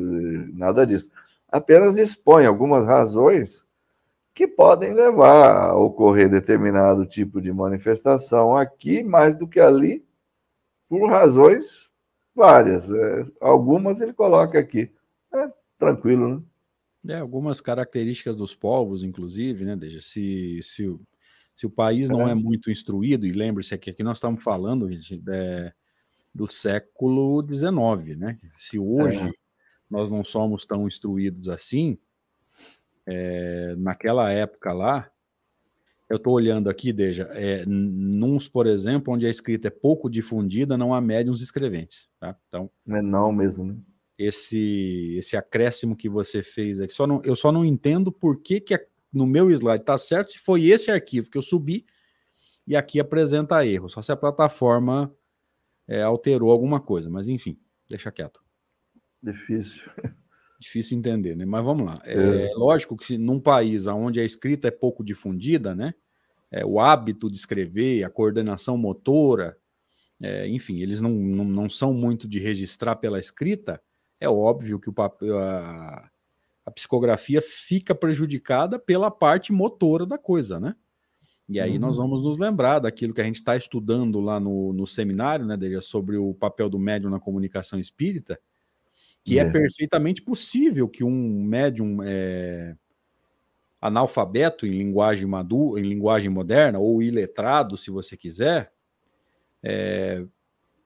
nada 0.53 0.85
disso. 0.85 1.09
Apenas 1.49 1.97
expõe 1.97 2.45
algumas 2.45 2.85
razões 2.85 3.65
que 4.33 4.47
podem 4.47 4.93
levar 4.93 5.69
a 5.69 5.75
ocorrer 5.75 6.29
determinado 6.29 7.05
tipo 7.05 7.41
de 7.41 7.51
manifestação 7.51 8.55
aqui, 8.55 9.03
mais 9.03 9.35
do 9.35 9.47
que 9.47 9.59
ali, 9.59 10.03
por 10.89 11.09
razões 11.09 11.92
várias. 12.35 12.91
É, 12.91 13.23
algumas 13.39 14.01
ele 14.01 14.13
coloca 14.13 14.59
aqui. 14.59 14.91
É 15.33 15.49
tranquilo, 15.77 16.35
né? 16.35 17.15
É, 17.15 17.19
algumas 17.19 17.59
características 17.59 18.35
dos 18.35 18.55
povos, 18.55 19.03
inclusive, 19.03 19.65
né, 19.65 19.75
Deja? 19.75 19.99
Se, 19.99 20.59
se, 20.61 20.87
o, 20.87 21.01
se 21.53 21.65
o 21.65 21.69
país 21.69 22.09
não 22.09 22.27
é, 22.27 22.31
é 22.31 22.35
muito 22.35 22.71
instruído, 22.71 23.27
e 23.27 23.31
lembre-se 23.31 23.77
que 23.77 23.89
aqui 23.89 24.03
nós 24.03 24.17
estamos 24.17 24.41
falando, 24.41 24.89
gente, 24.89 25.21
é, 25.29 25.73
do 26.33 26.49
século 26.49 27.45
XIX, 27.45 28.17
né? 28.17 28.39
Se 28.53 28.79
hoje 28.79 29.27
é. 29.27 29.33
nós 29.89 30.09
não 30.09 30.23
somos 30.23 30.65
tão 30.65 30.87
instruídos 30.87 31.49
assim, 31.49 31.97
é, 33.05 33.75
naquela 33.77 34.31
época 34.31 34.71
lá, 34.71 35.11
eu 36.13 36.17
estou 36.17 36.33
olhando 36.33 36.69
aqui, 36.69 36.93
Deja, 36.93 37.23
é, 37.33 37.65
nuns, 37.65 38.47
por 38.47 38.67
exemplo, 38.67 39.11
onde 39.11 39.25
a 39.25 39.31
escrita 39.31 39.67
é 39.67 39.71
pouco 39.71 40.07
difundida, 40.07 40.77
não 40.77 40.93
há 40.93 41.01
médiums 41.01 41.41
escreventes. 41.41 42.07
Tá? 42.19 42.37
Então, 42.47 42.69
não 42.85 42.97
é 42.97 43.01
não 43.01 43.31
mesmo, 43.31 43.65
né? 43.65 43.75
Esse, 44.15 45.15
esse 45.17 45.35
acréscimo 45.35 45.95
que 45.95 46.07
você 46.07 46.43
fez 46.43 46.79
aqui, 46.79 46.93
só 46.93 47.07
não, 47.07 47.19
eu 47.25 47.35
só 47.35 47.51
não 47.51 47.65
entendo 47.65 48.11
por 48.11 48.39
que, 48.39 48.61
que 48.61 48.79
no 49.11 49.25
meu 49.25 49.49
slide 49.49 49.81
está 49.81 49.97
certo 49.97 50.33
se 50.33 50.37
foi 50.37 50.65
esse 50.65 50.91
arquivo 50.91 51.31
que 51.31 51.37
eu 51.37 51.41
subi 51.41 51.83
e 52.67 52.75
aqui 52.75 52.99
apresenta 52.99 53.65
erro, 53.65 53.89
só 53.89 54.03
se 54.03 54.11
a 54.11 54.15
plataforma 54.15 55.11
é, 55.87 56.03
alterou 56.03 56.51
alguma 56.51 56.79
coisa, 56.79 57.09
mas 57.09 57.27
enfim, 57.27 57.59
deixa 57.89 58.11
quieto. 58.11 58.39
Difícil. 59.21 59.89
Difícil 60.59 60.97
entender, 60.97 61.35
né? 61.35 61.43
Mas 61.43 61.65
vamos 61.65 61.87
lá. 61.87 61.99
É, 62.05 62.51
é 62.51 62.53
lógico 62.55 62.95
que 62.95 63.17
num 63.17 63.39
país 63.39 63.87
onde 63.87 64.19
a 64.19 64.23
escrita 64.23 64.67
é 64.67 64.71
pouco 64.71 65.03
difundida, 65.03 65.73
né? 65.73 65.95
É, 66.53 66.63
o 66.63 66.79
hábito 66.79 67.31
de 67.31 67.35
escrever, 67.35 68.03
a 68.03 68.09
coordenação 68.11 68.77
motora, 68.77 69.57
é, 70.21 70.47
enfim, 70.47 70.77
eles 70.77 71.01
não, 71.01 71.09
não, 71.09 71.43
não, 71.43 71.69
são 71.69 71.91
muito 71.93 72.27
de 72.27 72.37
registrar 72.37 72.95
pela 72.97 73.17
escrita, 73.17 73.81
é 74.19 74.29
óbvio 74.29 74.79
que 74.79 74.87
o 74.87 74.93
papel, 74.93 75.37
a, 75.39 76.07
a 76.63 76.71
psicografia 76.71 77.41
fica 77.41 77.95
prejudicada 77.95 78.77
pela 78.77 79.09
parte 79.09 79.51
motora 79.51 80.05
da 80.05 80.17
coisa, 80.17 80.59
né? 80.59 80.75
E 81.49 81.59
aí 81.59 81.73
uhum. 81.73 81.79
nós 81.79 81.97
vamos 81.97 82.21
nos 82.21 82.37
lembrar 82.37 82.79
daquilo 82.79 83.13
que 83.13 83.19
a 83.19 83.25
gente 83.25 83.35
está 83.37 83.57
estudando 83.57 84.21
lá 84.21 84.39
no, 84.39 84.71
no 84.71 84.87
seminário, 84.87 85.45
né, 85.45 85.57
Deja, 85.57 85.81
sobre 85.81 86.17
o 86.17 86.33
papel 86.33 86.69
do 86.69 86.79
médium 86.79 87.09
na 87.09 87.19
comunicação 87.19 87.79
espírita, 87.79 88.39
que 89.25 89.39
é, 89.39 89.41
é 89.41 89.49
perfeitamente 89.49 90.21
possível 90.21 90.87
que 90.87 91.03
um 91.03 91.43
médium 91.43 91.97
é, 92.03 92.75
analfabeto 93.83 94.65
em 94.65 94.71
linguagem 94.71 95.27
madura, 95.27 95.81
em 95.81 95.83
linguagem 95.83 96.29
moderna, 96.29 96.79
ou 96.79 97.03
iletrado, 97.03 97.75
se 97.75 97.91
você 97.91 98.15
quiser, 98.15 98.71
é, 99.61 100.23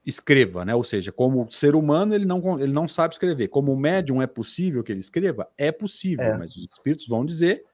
escreva, 0.04 0.64
né? 0.64 0.74
Ou 0.74 0.82
seja, 0.82 1.12
como 1.12 1.48
ser 1.48 1.76
humano, 1.76 2.12
ele 2.12 2.24
não, 2.24 2.58
ele 2.58 2.72
não 2.72 2.88
sabe 2.88 3.14
escrever. 3.14 3.46
Como 3.48 3.76
médium 3.76 4.20
é 4.20 4.26
possível 4.26 4.82
que 4.82 4.90
ele 4.90 5.00
escreva? 5.00 5.48
É 5.56 5.70
possível, 5.70 6.24
é. 6.24 6.36
mas 6.36 6.56
os 6.56 6.64
espíritos 6.64 7.06
vão 7.06 7.24
dizer 7.24 7.64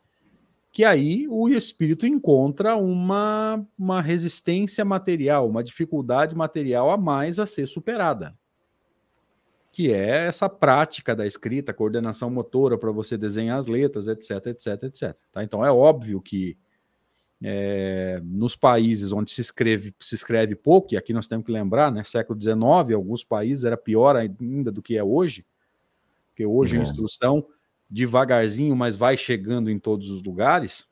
que 0.71 0.85
aí 0.85 1.26
o 1.31 1.49
espírito 1.49 2.07
encontra 2.07 2.76
uma, 2.76 3.66
uma 3.78 4.02
resistência 4.02 4.85
material, 4.85 5.49
uma 5.49 5.64
dificuldade 5.64 6.37
material 6.37 6.90
a 6.90 6.99
mais 6.99 7.38
a 7.38 7.47
ser 7.47 7.66
superada 7.66 8.37
que 9.75 9.93
é 9.93 10.26
essa 10.26 10.49
prática 10.49 11.16
da 11.16 11.26
escrita, 11.26 11.75
coordenação 11.75 12.31
motora 12.31 12.78
para 12.78 12.93
você 12.93 13.19
desenhar 13.19 13.59
as 13.59 13.66
letras, 13.66 14.07
etc, 14.07 14.47
etc, 14.47 14.83
etc. 14.85 15.16
Tá? 15.33 15.43
Então 15.43 15.64
é 15.64 15.73
óbvio 15.73 16.21
que 16.21 16.57
é, 17.43 18.21
nos 18.25 18.54
países 18.54 19.12
onde 19.12 19.33
se 19.33 19.40
escreve, 19.40 19.93
se 19.99 20.14
escreve 20.14 20.54
pouco, 20.54 20.95
e 20.95 20.97
aqui 20.97 21.12
nós 21.12 21.26
temos 21.26 21.45
que 21.45 21.52
lembrar, 21.52 21.90
né, 21.90 22.04
século 22.04 22.40
XIX, 22.40 22.95
alguns 22.95 23.25
países 23.25 23.64
era 23.64 23.76
pior 23.76 24.16
ainda 24.16 24.71
do 24.71 24.81
que 24.81 24.97
é 24.97 25.02
hoje, 25.02 25.45
porque 26.28 26.47
hoje 26.47 26.76
uhum. 26.76 26.81
a 26.81 26.85
instrução 26.85 27.47
devagarzinho, 27.90 28.75
mas 28.76 28.97
vai 28.97 29.16
chegando 29.16 29.71
em 29.71 29.78
todos 29.78 30.09
os 30.09 30.23
lugares. 30.23 30.87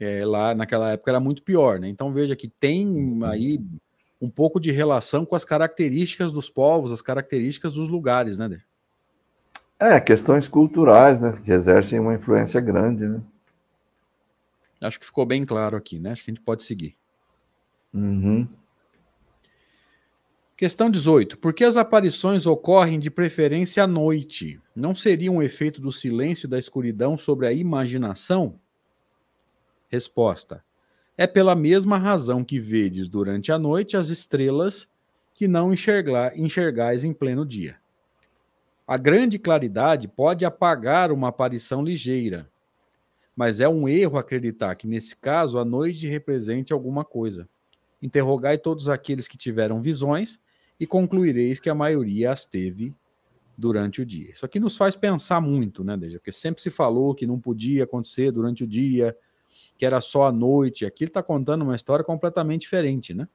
É, 0.00 0.24
lá 0.24 0.54
naquela 0.54 0.92
época 0.92 1.10
era 1.10 1.20
muito 1.20 1.42
pior, 1.42 1.78
né? 1.78 1.88
Então 1.88 2.12
veja 2.12 2.34
que 2.34 2.48
tem 2.48 2.86
uhum. 2.88 3.24
aí 3.24 3.60
um 4.22 4.30
pouco 4.30 4.60
de 4.60 4.70
relação 4.70 5.26
com 5.26 5.34
as 5.34 5.44
características 5.44 6.30
dos 6.30 6.48
povos, 6.48 6.92
as 6.92 7.02
características 7.02 7.72
dos 7.72 7.88
lugares, 7.88 8.38
né, 8.38 8.48
Dê? 8.48 8.60
É, 9.80 9.98
questões 9.98 10.46
culturais, 10.46 11.20
né, 11.20 11.36
que 11.44 11.50
exercem 11.50 11.98
uma 11.98 12.14
influência 12.14 12.60
grande, 12.60 13.08
né? 13.08 13.20
Acho 14.80 15.00
que 15.00 15.06
ficou 15.06 15.26
bem 15.26 15.44
claro 15.44 15.76
aqui, 15.76 15.98
né? 15.98 16.12
Acho 16.12 16.24
que 16.24 16.30
a 16.30 16.34
gente 16.34 16.44
pode 16.44 16.62
seguir. 16.62 16.96
Uhum. 17.92 18.48
Questão 20.56 20.88
18. 20.88 21.38
Por 21.38 21.52
que 21.52 21.64
as 21.64 21.76
aparições 21.76 22.46
ocorrem 22.46 22.98
de 22.98 23.10
preferência 23.10 23.82
à 23.82 23.86
noite? 23.86 24.60
Não 24.74 24.94
seria 24.94 25.30
um 25.30 25.42
efeito 25.42 25.80
do 25.80 25.90
silêncio 25.90 26.46
e 26.46 26.50
da 26.50 26.58
escuridão 26.58 27.16
sobre 27.16 27.46
a 27.48 27.52
imaginação? 27.52 28.58
Resposta. 29.88 30.64
É 31.16 31.26
pela 31.26 31.54
mesma 31.54 31.98
razão 31.98 32.42
que 32.42 32.58
vedes 32.58 33.06
durante 33.08 33.52
a 33.52 33.58
noite 33.58 33.96
as 33.96 34.08
estrelas 34.08 34.88
que 35.34 35.46
não 35.46 35.72
enxergar, 35.72 36.38
enxergais 36.38 37.04
em 37.04 37.12
pleno 37.12 37.44
dia. 37.44 37.76
A 38.86 38.96
grande 38.96 39.38
claridade 39.38 40.08
pode 40.08 40.44
apagar 40.44 41.12
uma 41.12 41.28
aparição 41.28 41.84
ligeira, 41.84 42.50
mas 43.36 43.60
é 43.60 43.68
um 43.68 43.88
erro 43.88 44.18
acreditar 44.18 44.74
que, 44.74 44.86
nesse 44.86 45.16
caso, 45.16 45.58
a 45.58 45.64
noite 45.64 46.06
represente 46.06 46.72
alguma 46.72 47.04
coisa. 47.04 47.48
interrogai 48.00 48.58
todos 48.58 48.88
aqueles 48.88 49.28
que 49.28 49.38
tiveram 49.38 49.80
visões 49.80 50.40
e 50.78 50.86
concluireis 50.86 51.60
que 51.60 51.70
a 51.70 51.74
maioria 51.74 52.32
as 52.32 52.44
teve 52.44 52.92
durante 53.56 54.02
o 54.02 54.06
dia. 54.06 54.32
Isso 54.32 54.44
aqui 54.44 54.58
nos 54.58 54.76
faz 54.76 54.96
pensar 54.96 55.40
muito, 55.40 55.84
né, 55.84 55.96
Deja? 55.96 56.18
Porque 56.18 56.32
sempre 56.32 56.60
se 56.60 56.70
falou 56.70 57.14
que 57.14 57.26
não 57.26 57.38
podia 57.38 57.84
acontecer 57.84 58.32
durante 58.32 58.64
o 58.64 58.66
dia, 58.66 59.16
que 59.76 59.86
era 59.86 60.00
só 60.00 60.24
à 60.24 60.32
noite. 60.32 60.86
Aqui 60.86 61.04
ele 61.04 61.10
está 61.10 61.22
contando 61.22 61.62
uma 61.62 61.76
história 61.76 62.04
completamente 62.04 62.62
diferente, 62.62 63.14
né? 63.14 63.28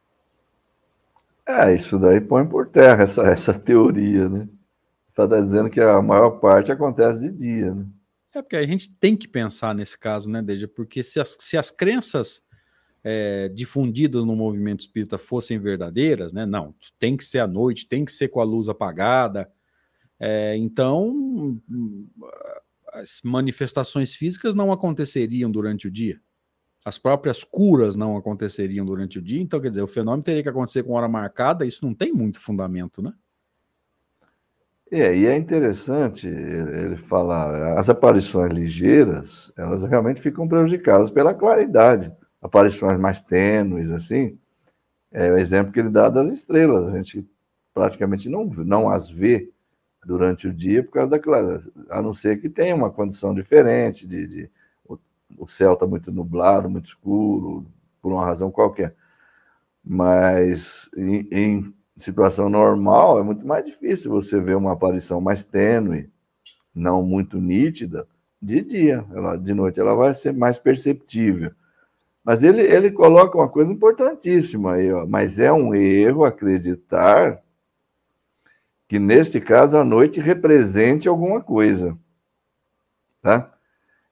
É, 1.45 1.73
isso 1.73 1.97
daí 1.97 2.19
põe 2.19 2.45
por 2.45 2.67
terra 2.67 3.03
essa, 3.03 3.23
essa 3.27 3.53
teoria, 3.53 4.27
né? 4.27 4.47
Está 5.09 5.25
dizendo 5.25 5.69
que 5.69 5.79
a 5.79 6.01
maior 6.01 6.31
parte 6.39 6.71
acontece 6.71 7.21
de 7.21 7.31
dia, 7.31 7.73
né? 7.73 7.85
É 8.35 8.41
porque 8.41 8.55
a 8.55 8.67
gente 8.67 8.93
tem 8.95 9.15
que 9.15 9.27
pensar 9.27 9.73
nesse 9.73 9.97
caso, 9.97 10.29
né, 10.29 10.41
Deja? 10.41 10.67
Porque 10.67 11.01
se 11.01 11.19
as, 11.19 11.35
se 11.39 11.57
as 11.57 11.71
crenças 11.71 12.43
é, 13.03 13.49
difundidas 13.49 14.25
no 14.25 14.35
movimento 14.35 14.81
espírita 14.81 15.17
fossem 15.17 15.57
verdadeiras, 15.57 16.33
né? 16.33 16.45
Não, 16.45 16.75
tem 16.99 17.15
que 17.17 17.23
ser 17.23 17.39
à 17.39 17.47
noite, 17.47 17.87
tem 17.87 18.05
que 18.05 18.11
ser 18.11 18.27
com 18.27 18.41
a 18.41 18.43
luz 18.43 18.67
apagada. 18.69 19.49
É, 20.19 20.55
então, 20.57 21.59
as 22.93 23.21
manifestações 23.23 24.15
físicas 24.15 24.55
não 24.55 24.71
aconteceriam 24.71 25.49
durante 25.51 25.87
o 25.87 25.91
dia. 25.91 26.19
As 26.85 26.97
próprias 26.97 27.43
curas 27.43 27.95
não 27.95 28.15
aconteceriam 28.15 28.85
durante 28.85 29.19
o 29.19 29.21
dia. 29.21 29.41
Então, 29.41 29.59
quer 29.59 29.69
dizer, 29.69 29.81
o 29.81 29.87
fenômeno 29.87 30.23
teria 30.23 30.41
que 30.41 30.49
acontecer 30.49 30.83
com 30.83 30.93
hora 30.93 31.07
marcada. 31.07 31.65
Isso 31.65 31.85
não 31.85 31.93
tem 31.93 32.13
muito 32.13 32.39
fundamento, 32.39 33.01
né? 33.01 33.13
É, 34.89 35.13
e 35.13 35.25
é 35.25 35.35
interessante 35.35 36.27
ele 36.27 36.95
falar, 36.95 37.77
as 37.77 37.89
aparições 37.89 38.53
ligeiras, 38.53 39.51
elas 39.57 39.83
realmente 39.83 40.21
ficam 40.21 40.47
prejudicadas 40.47 41.09
pela 41.09 41.33
claridade 41.33 42.09
aparições 42.41 42.97
mais 42.97 43.21
tênues, 43.21 43.91
assim, 43.91 44.37
é 45.11 45.31
o 45.31 45.37
exemplo 45.37 45.71
que 45.71 45.79
ele 45.79 45.89
dá 45.89 46.09
das 46.09 46.27
estrelas. 46.27 46.87
A 46.87 46.97
gente 46.97 47.27
praticamente 47.73 48.29
não, 48.29 48.45
não 48.45 48.89
as 48.89 49.09
vê 49.09 49.51
durante 50.07 50.47
o 50.47 50.53
dia 50.53 50.81
por 50.81 50.91
causa 50.93 51.11
daquela. 51.11 51.59
A 51.89 52.01
não 52.01 52.13
ser 52.13 52.39
que 52.39 52.47
tenha 52.47 52.73
uma 52.73 52.89
condição 52.89 53.33
diferente, 53.33 54.07
de, 54.07 54.25
de 54.25 54.49
o, 54.87 54.97
o, 55.37 55.45
céu 55.45 55.73
está 55.73 55.85
muito 55.85 56.13
nublado, 56.13 56.69
muito 56.69 56.85
escuro, 56.85 57.65
por 58.01 58.13
uma 58.13 58.25
razão 58.25 58.49
qualquer. 58.49 58.95
Mas 59.83 60.89
em, 60.95 61.27
em 61.29 61.73
situação 61.97 62.47
normal 62.47 63.19
é 63.19 63.23
muito 63.23 63.45
mais 63.45 63.65
difícil 63.65 64.09
você 64.09 64.39
ver 64.39 64.55
uma 64.55 64.71
aparição 64.71 65.19
mais 65.19 65.43
tênue, 65.43 66.09
não 66.73 67.03
muito 67.03 67.37
nítida, 67.37 68.07
de 68.41 68.61
dia. 68.61 69.05
Ela, 69.13 69.35
de 69.35 69.53
noite 69.53 69.77
ela 69.77 69.93
vai 69.93 70.13
ser 70.13 70.31
mais 70.31 70.57
perceptível. 70.57 71.51
Mas 72.23 72.43
ele, 72.43 72.61
ele 72.61 72.91
coloca 72.91 73.37
uma 73.37 73.49
coisa 73.49 73.73
importantíssima 73.73 74.75
aí, 74.75 74.91
ó. 74.91 75.05
mas 75.05 75.37
é 75.37 75.51
um 75.51 75.73
erro 75.75 76.23
acreditar 76.23 77.41
que, 78.87 78.99
neste 78.99 79.41
caso, 79.41 79.77
a 79.77 79.83
noite 79.83 80.21
represente 80.21 81.07
alguma 81.07 81.41
coisa. 81.41 81.97
Tá? 83.21 83.51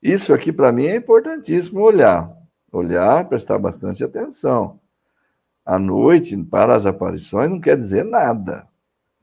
Isso 0.01 0.33
aqui, 0.33 0.51
para 0.51 0.71
mim, 0.71 0.85
é 0.85 0.95
importantíssimo 0.95 1.81
olhar. 1.81 2.31
Olhar, 2.71 3.27
prestar 3.29 3.57
bastante 3.57 4.03
atenção. 4.03 4.79
A 5.65 5.79
noite, 5.79 6.35
para 6.43 6.75
as 6.75 6.85
aparições, 6.85 7.49
não 7.49 7.59
quer 7.59 7.77
dizer 7.77 8.03
nada. 8.03 8.67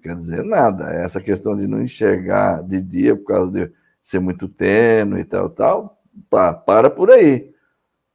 Quer 0.03 0.17
dizer 0.17 0.43
nada. 0.43 0.91
Essa 0.91 1.21
questão 1.21 1.57
de 1.57 1.69
não 1.69 1.83
enxergar 1.83 2.62
de 2.62 2.81
dia 2.81 3.15
por 3.15 3.25
causa 3.25 3.53
de 3.53 3.73
ser 4.03 4.19
muito 4.19 4.49
tênue 4.49 5.21
e 5.21 5.25
tal, 5.25 5.49
tal, 5.49 6.03
para 6.29 6.91
por 6.91 7.11
aí. 7.11 7.53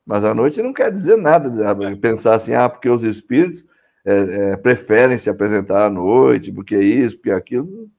Mas 0.05 0.25
a 0.25 0.33
noite 0.33 0.61
não 0.61 0.73
quer 0.73 0.91
dizer 0.91 1.17
nada, 1.17 1.49
pensar 1.95 2.35
assim, 2.35 2.53
ah, 2.53 2.67
porque 2.67 2.89
os 2.89 3.03
espíritos 3.03 3.63
é, 4.07 4.51
é, 4.51 4.57
preferem 4.57 5.17
se 5.17 5.29
apresentar 5.29 5.87
à 5.87 5.89
noite, 5.89 6.49
porque 6.49 6.77
isso, 6.77 7.17
porque 7.17 7.29
aquilo. 7.29 7.91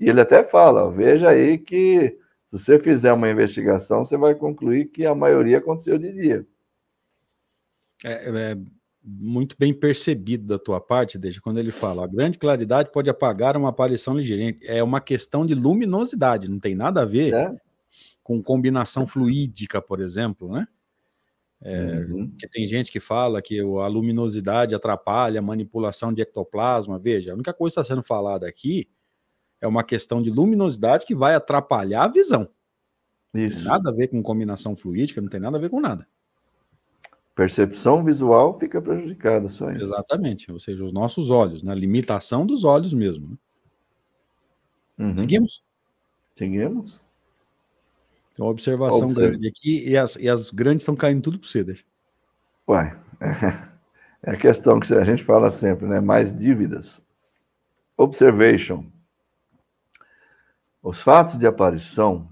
E 0.00 0.10
ele 0.10 0.20
até 0.20 0.42
fala: 0.42 0.90
veja 0.90 1.30
aí 1.30 1.56
que 1.56 2.18
se 2.48 2.58
você 2.58 2.80
fizer 2.80 3.12
uma 3.12 3.30
investigação, 3.30 4.04
você 4.04 4.16
vai 4.16 4.34
concluir 4.34 4.86
que 4.86 5.06
a 5.06 5.14
maioria 5.14 5.58
aconteceu 5.58 5.98
de 5.98 6.12
dia. 6.12 6.44
É, 8.04 8.52
é 8.52 8.58
muito 9.04 9.54
bem 9.56 9.72
percebido 9.72 10.46
da 10.46 10.58
tua 10.58 10.80
parte, 10.80 11.16
desde 11.16 11.40
quando 11.40 11.58
ele 11.58 11.70
fala: 11.70 12.02
a 12.02 12.08
grande 12.08 12.38
claridade 12.38 12.90
pode 12.90 13.08
apagar 13.08 13.56
uma 13.56 13.68
aparição 13.68 14.16
ligeira. 14.16 14.58
É 14.64 14.82
uma 14.82 15.00
questão 15.00 15.46
de 15.46 15.54
luminosidade, 15.54 16.50
não 16.50 16.58
tem 16.58 16.74
nada 16.74 17.02
a 17.02 17.06
ver 17.06 17.32
é. 17.32 17.56
com 18.20 18.42
combinação 18.42 19.06
fluídica, 19.06 19.80
por 19.80 20.00
exemplo, 20.00 20.50
né? 20.50 20.66
É, 21.62 22.06
uhum. 22.08 22.30
Que 22.38 22.48
tem 22.48 22.66
gente 22.66 22.92
que 22.92 23.00
fala 23.00 23.40
que 23.40 23.60
a 23.60 23.86
luminosidade 23.86 24.74
atrapalha 24.74 25.40
a 25.40 25.42
manipulação 25.42 26.12
de 26.12 26.22
ectoplasma. 26.22 26.98
Veja, 26.98 27.32
a 27.32 27.34
única 27.34 27.52
coisa 27.52 27.74
que 27.74 27.80
está 27.80 27.94
sendo 27.94 28.02
falada 28.02 28.46
aqui 28.46 28.88
é 29.60 29.66
uma 29.66 29.82
questão 29.82 30.22
de 30.22 30.30
luminosidade 30.30 31.06
que 31.06 31.14
vai 31.14 31.34
atrapalhar 31.34 32.04
a 32.04 32.08
visão. 32.08 32.48
Isso. 33.34 33.66
nada 33.66 33.90
a 33.90 33.92
ver 33.92 34.08
com 34.08 34.22
combinação 34.22 34.74
fluídica, 34.74 35.20
não 35.20 35.28
tem 35.28 35.40
nada 35.40 35.58
a 35.58 35.60
ver 35.60 35.68
com 35.68 35.80
nada. 35.80 36.06
Percepção 37.34 38.02
visual 38.02 38.58
fica 38.58 38.80
prejudicada 38.80 39.46
só 39.50 39.70
isso. 39.70 39.84
Exatamente, 39.84 40.50
ou 40.50 40.58
seja, 40.58 40.82
os 40.82 40.92
nossos 40.92 41.28
olhos, 41.28 41.62
na 41.62 41.74
né? 41.74 41.80
limitação 41.80 42.46
dos 42.46 42.64
olhos 42.64 42.94
mesmo. 42.94 43.28
Né? 43.28 45.06
Uhum. 45.06 45.18
Seguimos? 45.18 45.62
Seguimos. 46.34 47.02
Tem 48.36 48.44
uma 48.44 48.52
observação 48.52 49.08
grande 49.08 49.48
aqui 49.48 49.88
e 49.88 49.96
as, 49.96 50.16
e 50.16 50.28
as 50.28 50.50
grandes 50.50 50.82
estão 50.82 50.94
caindo 50.94 51.22
tudo 51.22 51.38
para 51.38 51.48
você, 51.48 51.64
deixa. 51.64 51.84
Uai, 52.68 52.94
é 54.22 54.30
a 54.32 54.36
questão 54.36 54.78
que 54.78 54.92
a 54.92 55.04
gente 55.04 55.24
fala 55.24 55.50
sempre, 55.50 55.86
né? 55.86 56.00
Mais 56.00 56.36
dívidas. 56.36 57.00
Observation. 57.96 58.84
Os 60.82 61.00
fatos 61.00 61.38
de 61.38 61.46
aparição 61.46 62.28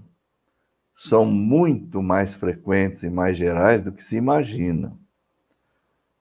são 0.93 1.25
muito 1.25 2.03
mais 2.03 2.35
frequentes 2.35 3.01
e 3.01 3.09
mais 3.09 3.35
gerais 3.35 3.81
do 3.81 3.91
que 3.91 4.03
se 4.03 4.15
imagina. 4.15 4.95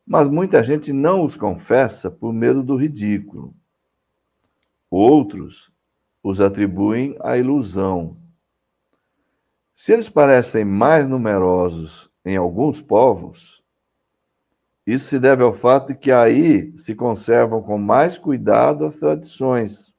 Mas 0.07 0.31
muita 0.31 0.65
gente 0.65 0.95
não 0.95 1.27
os 1.27 1.37
confessa 1.37 2.11
por 2.11 2.33
medo 2.33 2.63
do 2.63 2.75
ridículo. 2.75 3.55
Outros 4.91 5.71
os 6.23 6.41
atribuem 6.41 7.19
à 7.21 7.37
ilusão 7.37 8.24
se 9.75 9.93
eles 9.93 10.09
parecem 10.09 10.65
mais 10.65 11.09
numerosos 11.09 12.09
em 12.25 12.37
alguns 12.37 12.81
povos, 12.81 13.63
isso 14.87 15.07
se 15.07 15.19
deve 15.19 15.43
ao 15.43 15.53
fato 15.53 15.89
de 15.89 15.99
que 15.99 16.13
aí 16.13 16.73
se 16.79 16.95
conservam 16.95 17.61
com 17.63 17.77
mais 17.77 18.17
cuidado 18.17 18.85
as 18.85 18.97
tradições, 18.97 19.95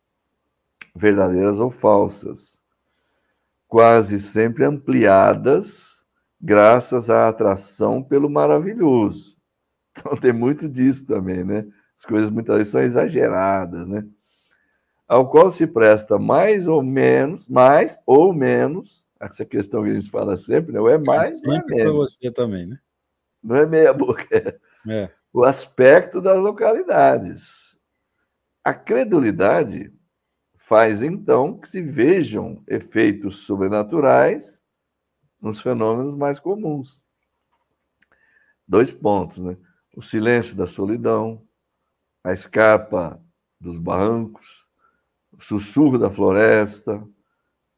verdadeiras 0.96 1.60
ou 1.60 1.70
falsas, 1.70 2.62
quase 3.68 4.20
sempre 4.20 4.64
ampliadas 4.64 6.06
graças 6.40 7.10
à 7.10 7.28
atração 7.28 8.02
pelo 8.02 8.30
maravilhoso. 8.30 9.36
Então 9.98 10.16
tem 10.18 10.34
muito 10.34 10.68
disso 10.68 11.06
também, 11.06 11.44
né? 11.44 11.66
As 11.98 12.06
coisas 12.06 12.30
muitas 12.30 12.58
vezes 12.58 12.72
são 12.72 12.82
exageradas, 12.82 13.88
né? 13.88 14.06
Ao 15.08 15.30
qual 15.30 15.50
se 15.50 15.66
presta 15.66 16.20
mais 16.20 16.68
ou 16.68 16.84
menos, 16.84 17.48
mais 17.48 17.98
ou 18.06 18.34
menos 18.34 19.05
essa 19.20 19.46
questão 19.46 19.84
que 19.84 19.90
a 19.90 19.94
gente 19.94 20.10
fala 20.10 20.36
sempre, 20.36 20.74
né? 20.74 20.80
O 20.80 20.90
é 20.90 20.98
mais. 20.98 21.40
Sempre 21.40 21.82
é 21.82 21.90
você 21.90 22.32
também, 22.32 22.68
né? 22.68 22.80
Não 23.42 23.56
é 23.56 23.66
meia 23.66 23.94
boca. 23.94 24.60
É. 24.88 25.10
O 25.34 25.44
aspecto 25.44 26.22
das 26.22 26.38
localidades. 26.38 27.78
A 28.64 28.74
credulidade 28.74 29.94
faz 30.56 31.04
então 31.04 31.58
que 31.58 31.68
se 31.68 31.82
vejam 31.82 32.64
efeitos 32.68 33.46
sobrenaturais 33.46 34.64
nos 35.40 35.62
fenômenos 35.62 36.16
mais 36.16 36.40
comuns. 36.40 37.02
Dois 38.68 38.92
pontos, 38.92 39.38
né? 39.38 39.58
O 39.96 40.02
silêncio 40.02 40.56
da 40.56 40.66
solidão, 40.66 41.46
a 42.24 42.34
escarpa 42.34 43.22
dos 43.62 43.78
barrancos, 43.78 44.68
o 45.32 45.42
sussurro 45.42 46.00
da 46.00 46.10
floresta, 46.10 47.08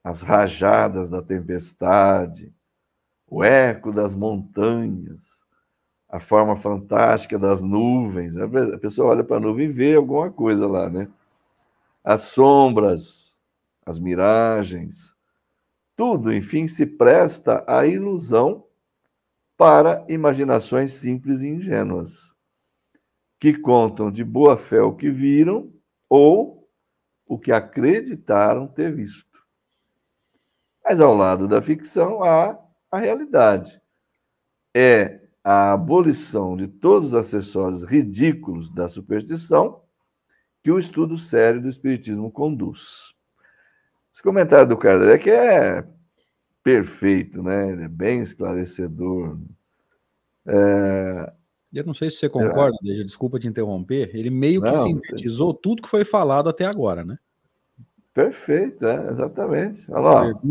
as 0.07 0.21
rajadas 0.21 1.09
da 1.09 1.21
tempestade, 1.21 2.55
o 3.29 3.43
eco 3.43 3.91
das 3.91 4.15
montanhas, 4.15 5.41
a 6.07 6.17
forma 6.17 6.55
fantástica 6.55 7.37
das 7.37 7.61
nuvens. 7.61 8.37
A 8.37 8.77
pessoa 8.77 9.09
olha 9.09 9.21
para 9.21 9.35
a 9.35 9.39
nuvem 9.41 9.65
e 9.65 9.69
vê 9.69 9.95
alguma 9.95 10.31
coisa 10.31 10.65
lá, 10.65 10.89
né? 10.89 11.09
As 12.01 12.21
sombras, 12.21 13.37
as 13.85 13.99
miragens, 13.99 15.13
tudo, 15.93 16.31
enfim, 16.31 16.69
se 16.69 16.85
presta 16.85 17.65
à 17.67 17.85
ilusão 17.85 18.65
para 19.57 20.05
imaginações 20.07 20.93
simples 20.93 21.41
e 21.41 21.49
ingênuas, 21.49 22.33
que 23.41 23.57
contam 23.57 24.09
de 24.09 24.23
boa 24.23 24.55
fé 24.55 24.81
o 24.81 24.95
que 24.95 25.09
viram 25.09 25.69
ou 26.07 26.65
o 27.25 27.37
que 27.37 27.51
acreditaram 27.51 28.67
ter 28.67 28.95
visto. 28.95 29.26
Mas 30.89 31.01
ao 31.01 31.13
lado 31.13 31.49
da 31.49 31.61
ficção 31.61 32.23
há 32.23 32.57
a 32.89 32.97
realidade. 32.97 33.81
É 34.73 35.19
a 35.43 35.73
abolição 35.73 36.55
de 36.55 36.65
todos 36.65 37.09
os 37.09 37.15
acessórios 37.15 37.83
ridículos 37.83 38.71
da 38.71 38.87
superstição 38.87 39.81
que 40.63 40.71
o 40.71 40.79
estudo 40.79 41.17
sério 41.17 41.61
do 41.61 41.67
Espiritismo 41.67 42.31
conduz. 42.31 43.13
Esse 44.13 44.23
comentário 44.23 44.67
do 44.67 44.77
Kardec 44.77 45.29
é 45.29 45.85
perfeito, 46.63 47.43
né? 47.43 47.69
Ele 47.69 47.83
é 47.83 47.87
bem 47.89 48.21
esclarecedor. 48.21 49.37
É... 50.45 51.33
Eu 51.73 51.85
não 51.85 51.93
sei 51.93 52.09
se 52.09 52.17
você 52.17 52.29
concorda, 52.29 52.77
é... 52.85 53.03
desculpa 53.03 53.39
te 53.39 53.47
interromper. 53.47 54.09
Ele 54.13 54.29
meio 54.29 54.61
que 54.61 54.71
não, 54.71 54.83
sintetizou 54.85 55.53
tudo 55.53 55.81
que 55.81 55.89
foi 55.89 56.05
falado 56.05 56.47
até 56.47 56.65
agora, 56.65 57.03
né? 57.03 57.17
Perfeito, 58.13 58.85
é, 58.85 59.09
exatamente. 59.09 59.85
Olha 59.91 59.99
lá. 59.99 60.41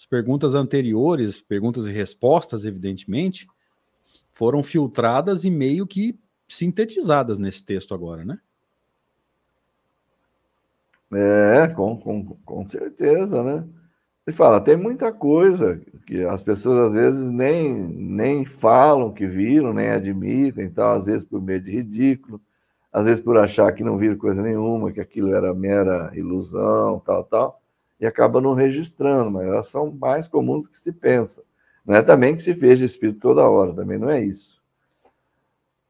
As 0.00 0.06
perguntas 0.06 0.54
anteriores, 0.54 1.42
perguntas 1.42 1.84
e 1.84 1.90
respostas, 1.90 2.64
evidentemente, 2.64 3.46
foram 4.32 4.62
filtradas 4.62 5.44
e 5.44 5.50
meio 5.50 5.86
que 5.86 6.18
sintetizadas 6.48 7.38
nesse 7.38 7.62
texto 7.62 7.94
agora, 7.94 8.24
né? 8.24 8.38
É, 11.12 11.68
com, 11.68 11.98
com, 11.98 12.24
com 12.24 12.66
certeza, 12.66 13.42
né? 13.42 13.68
Ele 14.26 14.34
fala, 14.34 14.58
tem 14.58 14.74
muita 14.74 15.12
coisa 15.12 15.78
que 16.06 16.22
as 16.24 16.42
pessoas 16.42 16.78
às 16.86 16.92
vezes 16.94 17.30
nem, 17.30 17.70
nem 17.70 18.46
falam 18.46 19.12
que 19.12 19.26
viram, 19.26 19.74
nem 19.74 19.90
admitem, 19.90 20.70
tal, 20.70 20.96
às 20.96 21.04
vezes 21.04 21.24
por 21.24 21.42
medo 21.42 21.66
de 21.66 21.72
ridículo, 21.72 22.40
às 22.90 23.04
vezes 23.04 23.20
por 23.20 23.36
achar 23.36 23.70
que 23.74 23.84
não 23.84 23.98
viram 23.98 24.16
coisa 24.16 24.40
nenhuma, 24.40 24.92
que 24.92 25.00
aquilo 25.00 25.34
era 25.34 25.52
mera 25.52 26.10
ilusão, 26.14 27.00
tal, 27.00 27.22
tal, 27.22 27.59
e 28.00 28.06
acaba 28.06 28.40
não 28.40 28.54
registrando, 28.54 29.30
mas 29.30 29.46
elas 29.46 29.66
são 29.66 29.90
mais 29.92 30.26
comuns 30.26 30.64
do 30.64 30.70
que 30.70 30.80
se 30.80 30.92
pensa. 30.92 31.42
Não 31.84 31.94
é 31.94 32.02
também 32.02 32.34
que 32.34 32.42
se 32.42 32.54
de 32.54 32.84
espírito 32.84 33.20
toda 33.20 33.48
hora, 33.48 33.74
também 33.74 33.98
não 33.98 34.08
é 34.08 34.22
isso. 34.22 34.60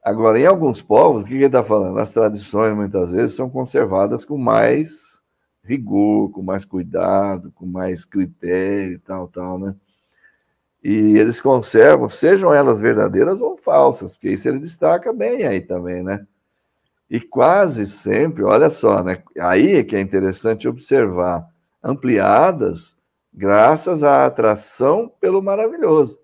Agora, 0.03 0.39
em 0.39 0.45
alguns 0.45 0.81
povos, 0.81 1.21
o 1.21 1.25
que 1.25 1.35
ele 1.35 1.45
está 1.45 1.63
falando? 1.63 1.99
As 1.99 2.11
tradições, 2.11 2.75
muitas 2.75 3.11
vezes, 3.11 3.35
são 3.35 3.49
conservadas 3.49 4.25
com 4.25 4.37
mais 4.37 5.21
rigor, 5.63 6.31
com 6.31 6.41
mais 6.41 6.65
cuidado, 6.65 7.51
com 7.51 7.65
mais 7.65 8.03
critério 8.03 8.93
e 8.93 8.97
tal, 8.97 9.27
tal, 9.27 9.59
né? 9.59 9.75
E 10.83 11.17
eles 11.19 11.39
conservam, 11.39 12.09
sejam 12.09 12.51
elas 12.51 12.81
verdadeiras 12.81 13.39
ou 13.41 13.55
falsas, 13.55 14.13
porque 14.13 14.31
isso 14.31 14.47
ele 14.47 14.57
destaca 14.57 15.13
bem 15.13 15.45
aí 15.45 15.61
também, 15.61 16.01
né? 16.01 16.25
E 17.07 17.19
quase 17.19 17.85
sempre, 17.85 18.43
olha 18.43 18.69
só, 18.69 19.03
né? 19.03 19.21
Aí 19.39 19.75
é 19.75 19.83
que 19.83 19.95
é 19.95 20.01
interessante 20.01 20.67
observar, 20.67 21.47
ampliadas 21.83 22.97
graças 23.33 24.03
à 24.03 24.25
atração 24.25 25.11
pelo 25.19 25.41
maravilhoso. 25.41 26.19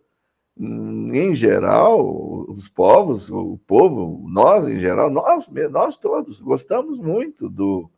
Em 0.60 1.36
geral, 1.36 2.50
os 2.50 2.68
povos, 2.68 3.30
o 3.30 3.60
povo, 3.68 4.28
nós 4.28 4.68
em 4.68 4.80
geral, 4.80 5.10
nós, 5.10 5.48
nós 5.72 5.98
todos 5.98 6.42
gostamos 6.42 7.00
muito 7.00 7.48
do, 7.48 7.90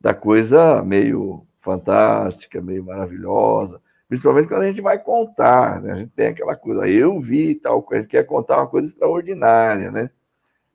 da 0.00 0.14
coisa 0.14 0.82
meio 0.82 1.46
fantástica, 1.58 2.62
meio 2.62 2.84
maravilhosa, 2.84 3.80
principalmente 4.08 4.48
quando 4.48 4.62
a 4.62 4.68
gente 4.68 4.80
vai 4.80 4.98
contar, 4.98 5.80
né? 5.80 5.92
A 5.92 5.96
gente 5.96 6.10
tem 6.10 6.28
aquela 6.28 6.56
coisa, 6.56 6.88
eu 6.88 7.20
vi 7.20 7.54
tal, 7.54 7.86
a 7.92 7.96
gente 7.96 8.08
quer 8.08 8.24
contar 8.24 8.58
uma 8.58 8.66
coisa 8.66 8.88
extraordinária, 8.88 9.90
né? 9.90 10.10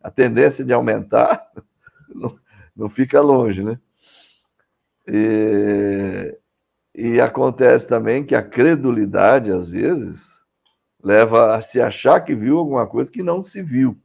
A 0.02 0.12
tendência 0.12 0.64
de 0.64 0.72
aumentar 0.72 1.52
não, 2.14 2.40
não 2.76 2.90
fica 2.90 3.20
longe, 3.22 3.64
né? 3.64 3.80
E, 5.08 6.38
e 6.94 7.22
acontece 7.22 7.88
também 7.88 8.26
que 8.26 8.36
a 8.36 8.44
credulidade, 8.44 9.52
às 9.52 9.70
vezes, 9.70 10.42
leva 11.02 11.56
a 11.56 11.62
se 11.62 11.80
achar 11.80 12.22
que 12.22 12.36
viu 12.36 12.58
alguma 12.58 12.86
coisa 12.86 13.12
que 13.12 13.24
não 13.24 13.42
se 13.42 13.62
viu. 13.62 13.98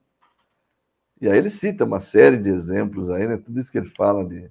E 1.20 1.28
aí 1.28 1.38
ele 1.38 1.50
cita 1.50 1.84
uma 1.84 2.00
série 2.00 2.36
de 2.36 2.50
exemplos 2.50 3.10
aí, 3.10 3.26
né? 3.26 3.36
Tudo 3.36 3.58
isso 3.58 3.70
que 3.70 3.78
ele 3.78 3.88
fala 3.88 4.24
de 4.24 4.50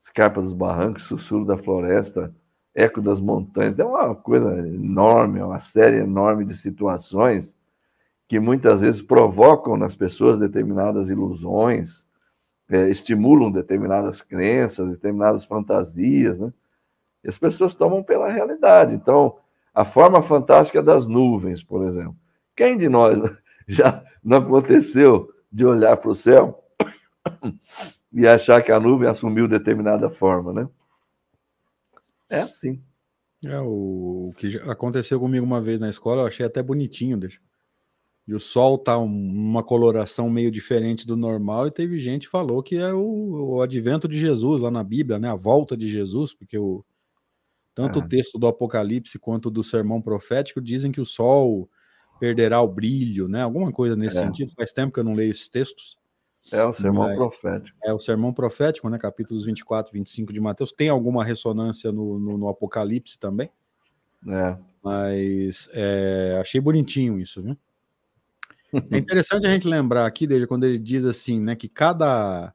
escarpa 0.00 0.40
dos 0.40 0.52
barrancos, 0.52 1.04
sussurro 1.04 1.44
da 1.44 1.56
floresta, 1.56 2.34
eco 2.74 3.00
das 3.00 3.20
montanhas, 3.20 3.78
é 3.78 3.84
uma 3.84 4.14
coisa 4.14 4.48
enorme, 4.66 5.40
uma 5.40 5.60
série 5.60 5.98
enorme 5.98 6.44
de 6.44 6.54
situações 6.54 7.56
que 8.26 8.40
muitas 8.40 8.80
vezes 8.80 9.00
provocam 9.00 9.76
nas 9.76 9.94
pessoas 9.94 10.38
determinadas 10.38 11.08
ilusões, 11.08 12.06
é, 12.70 12.88
estimulam 12.88 13.50
determinadas 13.50 14.22
crenças, 14.22 14.90
determinadas 14.90 15.44
fantasias, 15.44 16.38
né? 16.38 16.52
E 17.22 17.28
as 17.28 17.38
pessoas 17.38 17.74
tomam 17.74 18.02
pela 18.02 18.28
realidade. 18.28 18.94
Então, 18.94 19.38
a 19.74 19.84
forma 19.84 20.22
fantástica 20.22 20.82
das 20.82 21.06
nuvens, 21.06 21.62
por 21.62 21.84
exemplo. 21.84 22.16
Quem 22.54 22.76
de 22.76 22.88
nós 22.88 23.18
já 23.66 24.04
não 24.22 24.38
aconteceu 24.38 25.32
de 25.50 25.64
olhar 25.64 25.96
para 25.96 26.10
o 26.10 26.14
céu 26.14 26.62
e 28.12 28.26
achar 28.26 28.62
que 28.62 28.72
a 28.72 28.80
nuvem 28.80 29.08
assumiu 29.08 29.48
determinada 29.48 30.08
forma, 30.10 30.52
né? 30.52 30.68
É 32.28 32.40
assim. 32.40 32.82
É, 33.44 33.60
o 33.60 34.32
que 34.36 34.58
aconteceu 34.68 35.20
comigo 35.20 35.44
uma 35.44 35.60
vez 35.60 35.78
na 35.78 35.90
escola, 35.90 36.22
eu 36.22 36.26
achei 36.26 36.46
até 36.46 36.62
bonitinho, 36.62 37.16
deixa. 37.16 37.40
E 38.26 38.32
o 38.32 38.40
sol 38.40 38.78
tá 38.78 38.98
um, 38.98 39.04
uma 39.06 39.62
coloração 39.62 40.30
meio 40.30 40.50
diferente 40.50 41.06
do 41.06 41.16
normal, 41.16 41.66
e 41.66 41.70
teve 41.70 41.98
gente 41.98 42.26
que 42.26 42.30
falou 42.30 42.62
que 42.62 42.76
é 42.76 42.92
o, 42.92 43.56
o 43.56 43.62
advento 43.62 44.08
de 44.08 44.18
Jesus 44.18 44.62
lá 44.62 44.70
na 44.70 44.82
Bíblia, 44.82 45.18
né? 45.18 45.30
A 45.30 45.34
volta 45.34 45.76
de 45.76 45.88
Jesus, 45.88 46.32
porque 46.32 46.58
o, 46.58 46.84
tanto 47.74 47.98
o 47.98 48.08
texto 48.08 48.38
do 48.38 48.46
Apocalipse 48.46 49.18
quanto 49.18 49.50
do 49.50 49.64
sermão 49.64 50.00
profético 50.00 50.60
dizem 50.60 50.92
que 50.92 51.00
o 51.00 51.06
sol 51.06 51.68
perderá 52.20 52.60
o 52.60 52.68
brilho, 52.68 53.28
né? 53.28 53.42
Alguma 53.42 53.72
coisa 53.72 53.96
nesse 53.96 54.16
é. 54.16 54.20
sentido. 54.20 54.52
Faz 54.56 54.72
tempo 54.72 54.92
que 54.92 55.00
eu 55.00 55.04
não 55.04 55.12
leio 55.12 55.32
esses 55.32 55.48
textos. 55.48 55.98
É 56.52 56.64
o 56.64 56.72
sermão 56.72 57.14
profético. 57.16 57.76
É 57.82 57.92
o 57.92 57.98
sermão 57.98 58.32
profético, 58.32 58.88
né? 58.88 58.98
Capítulos 58.98 59.44
24 59.44 59.94
e 59.94 59.98
25 59.98 60.32
de 60.32 60.40
Mateus. 60.40 60.72
Tem 60.72 60.88
alguma 60.88 61.24
ressonância 61.24 61.90
no, 61.90 62.18
no, 62.18 62.38
no 62.38 62.48
Apocalipse 62.48 63.18
também. 63.18 63.50
É. 64.28 64.56
Mas 64.82 65.68
é, 65.72 66.38
achei 66.40 66.60
bonitinho 66.60 67.18
isso, 67.18 67.42
viu? 67.42 67.56
É 68.90 68.98
interessante 68.98 69.46
a 69.46 69.50
gente 69.50 69.66
lembrar 69.66 70.06
aqui, 70.06 70.26
desde 70.26 70.46
quando 70.46 70.64
ele 70.64 70.78
diz 70.78 71.04
assim, 71.04 71.40
né, 71.40 71.54
que 71.54 71.68
cada, 71.68 72.54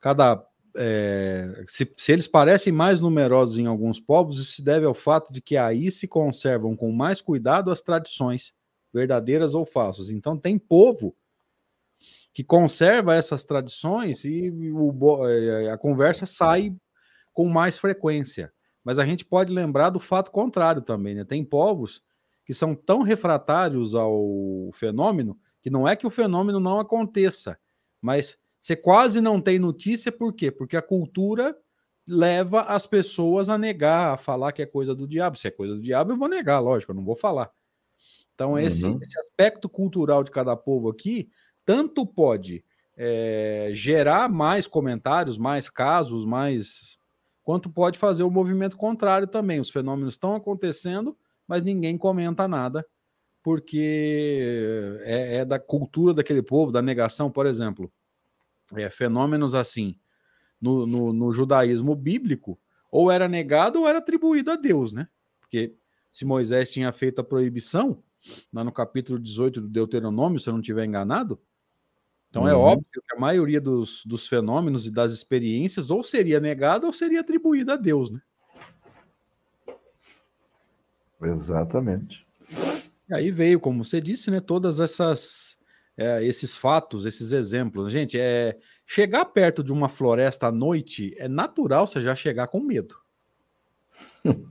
cada 0.00 0.44
é, 0.76 1.64
se, 1.66 1.92
se, 1.96 2.12
eles 2.12 2.26
parecem 2.26 2.72
mais 2.72 3.00
numerosos 3.00 3.58
em 3.58 3.66
alguns 3.66 3.98
povos, 3.98 4.40
isso 4.40 4.52
se 4.52 4.62
deve 4.62 4.86
ao 4.86 4.94
fato 4.94 5.32
de 5.32 5.40
que 5.40 5.56
aí 5.56 5.90
se 5.90 6.06
conservam 6.06 6.76
com 6.76 6.92
mais 6.92 7.20
cuidado 7.20 7.70
as 7.70 7.80
tradições, 7.80 8.54
verdadeiras 8.92 9.54
ou 9.54 9.66
falsas. 9.66 10.10
Então, 10.10 10.36
tem 10.36 10.58
povo 10.58 11.14
que 12.32 12.44
conserva 12.44 13.14
essas 13.14 13.42
tradições 13.42 14.24
e 14.24 14.50
o, 14.72 15.28
é, 15.28 15.70
a 15.70 15.76
conversa 15.76 16.26
sai 16.26 16.74
com 17.32 17.48
mais 17.48 17.78
frequência. 17.78 18.52
Mas 18.84 18.98
a 18.98 19.04
gente 19.04 19.24
pode 19.24 19.52
lembrar 19.52 19.90
do 19.90 20.00
fato 20.00 20.30
contrário 20.30 20.80
também, 20.80 21.14
né? 21.14 21.24
Tem 21.24 21.44
povos 21.44 22.02
que 22.50 22.54
são 22.54 22.74
tão 22.74 23.02
refratários 23.02 23.94
ao 23.94 24.70
fenômeno 24.74 25.38
que 25.62 25.70
não 25.70 25.86
é 25.86 25.94
que 25.94 26.04
o 26.04 26.10
fenômeno 26.10 26.58
não 26.58 26.80
aconteça, 26.80 27.56
mas 28.02 28.36
você 28.60 28.74
quase 28.74 29.20
não 29.20 29.40
tem 29.40 29.56
notícia, 29.56 30.10
por 30.10 30.32
quê? 30.32 30.50
Porque 30.50 30.76
a 30.76 30.82
cultura 30.82 31.56
leva 32.08 32.62
as 32.62 32.88
pessoas 32.88 33.48
a 33.48 33.56
negar, 33.56 34.14
a 34.14 34.16
falar 34.16 34.50
que 34.50 34.62
é 34.62 34.66
coisa 34.66 34.96
do 34.96 35.06
diabo. 35.06 35.38
Se 35.38 35.46
é 35.46 35.50
coisa 35.52 35.76
do 35.76 35.80
diabo, 35.80 36.10
eu 36.10 36.16
vou 36.16 36.26
negar, 36.26 36.58
lógico, 36.58 36.90
eu 36.90 36.96
não 36.96 37.04
vou 37.04 37.14
falar. 37.14 37.52
Então, 38.34 38.58
esse, 38.58 38.84
uhum. 38.84 38.98
esse 39.00 39.16
aspecto 39.20 39.68
cultural 39.68 40.24
de 40.24 40.32
cada 40.32 40.56
povo 40.56 40.88
aqui, 40.88 41.30
tanto 41.64 42.04
pode 42.04 42.64
é, 42.96 43.70
gerar 43.74 44.28
mais 44.28 44.66
comentários, 44.66 45.38
mais 45.38 45.70
casos, 45.70 46.24
mais. 46.24 46.98
quanto 47.44 47.70
pode 47.70 47.96
fazer 47.96 48.24
o 48.24 48.30
movimento 48.30 48.76
contrário 48.76 49.28
também. 49.28 49.60
Os 49.60 49.70
fenômenos 49.70 50.14
estão 50.14 50.34
acontecendo, 50.34 51.16
mas 51.50 51.64
ninguém 51.64 51.98
comenta 51.98 52.46
nada, 52.46 52.86
porque 53.42 54.98
é, 55.02 55.38
é 55.38 55.44
da 55.44 55.58
cultura 55.58 56.14
daquele 56.14 56.42
povo, 56.42 56.72
da 56.72 56.80
negação, 56.80 57.30
por 57.30 57.44
exemplo 57.44 57.92
é, 58.74 58.88
fenômenos 58.90 59.54
assim 59.54 59.96
no, 60.60 60.86
no, 60.86 61.12
no, 61.12 61.32
judaísmo 61.32 61.94
bíblico, 61.94 62.60
ou 62.90 63.10
era 63.10 63.28
negado 63.28 63.80
ou 63.80 63.88
era 63.88 63.98
atribuído 63.98 64.50
a 64.50 64.56
Deus, 64.56 64.92
né? 64.92 65.08
Porque 65.40 65.74
se 66.12 66.24
Moisés 66.24 66.70
tinha 66.70 66.92
feito 66.92 67.20
a 67.20 67.24
proibição, 67.24 68.02
lá 68.52 68.62
no 68.62 68.72
capítulo 68.72 69.18
18 69.18 69.60
do 69.60 69.68
Deuteronômio, 69.68 70.38
se 70.38 70.48
eu 70.48 70.52
não 70.52 70.60
estiver 70.60 70.84
enganado, 70.84 71.40
então 72.28 72.46
é 72.46 72.54
uhum. 72.54 72.60
é 72.60 72.64
óbvio 72.72 73.02
que 73.02 73.16
a 73.16 73.18
maioria 73.18 73.60
dos, 73.60 74.04
dos 74.04 74.28
fenômenos 74.28 74.86
e 74.86 74.90
das 74.90 75.12
experiências 75.12 75.90
ou 75.90 76.02
seria 76.02 76.38
negado 76.38 76.86
ou 76.86 76.92
seria 76.92 77.20
atribuído 77.20 77.72
a 77.72 77.76
Deus, 77.76 78.10
né? 78.10 78.20
Exatamente. 81.22 82.26
E 83.08 83.14
aí 83.14 83.30
veio, 83.30 83.60
como 83.60 83.84
você 83.84 84.00
disse, 84.00 84.30
né, 84.30 84.40
todas 84.40 84.80
essas 84.80 85.58
é, 86.00 86.24
esses 86.24 86.56
fatos, 86.56 87.04
esses 87.04 87.30
exemplos. 87.32 87.92
Gente, 87.92 88.18
é 88.18 88.56
chegar 88.86 89.26
perto 89.26 89.62
de 89.62 89.70
uma 89.70 89.88
floresta 89.88 90.46
à 90.46 90.52
noite 90.52 91.14
é 91.18 91.28
natural 91.28 91.86
você 91.86 92.00
já 92.00 92.14
chegar 92.14 92.46
com 92.48 92.58
medo. 92.58 92.96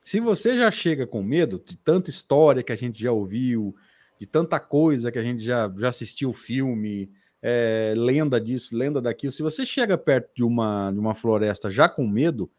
Se 0.00 0.20
você 0.20 0.56
já 0.56 0.70
chega 0.70 1.06
com 1.06 1.22
medo 1.22 1.62
de 1.64 1.76
tanta 1.76 2.08
história 2.08 2.62
que 2.62 2.72
a 2.72 2.76
gente 2.76 3.00
já 3.00 3.12
ouviu, 3.12 3.76
de 4.18 4.26
tanta 4.26 4.58
coisa 4.58 5.12
que 5.12 5.18
a 5.18 5.22
gente 5.22 5.44
já, 5.44 5.72
já 5.76 5.90
assistiu 5.90 6.32
filme, 6.32 7.12
é, 7.42 7.92
lenda 7.94 8.40
disso, 8.40 8.76
lenda 8.76 9.02
daquilo. 9.02 9.30
Se 9.30 9.42
você 9.42 9.66
chega 9.66 9.98
perto 9.98 10.30
de 10.34 10.42
uma, 10.42 10.90
de 10.90 10.98
uma 10.98 11.14
floresta 11.14 11.70
já 11.70 11.88
com 11.88 12.08
medo, 12.08 12.50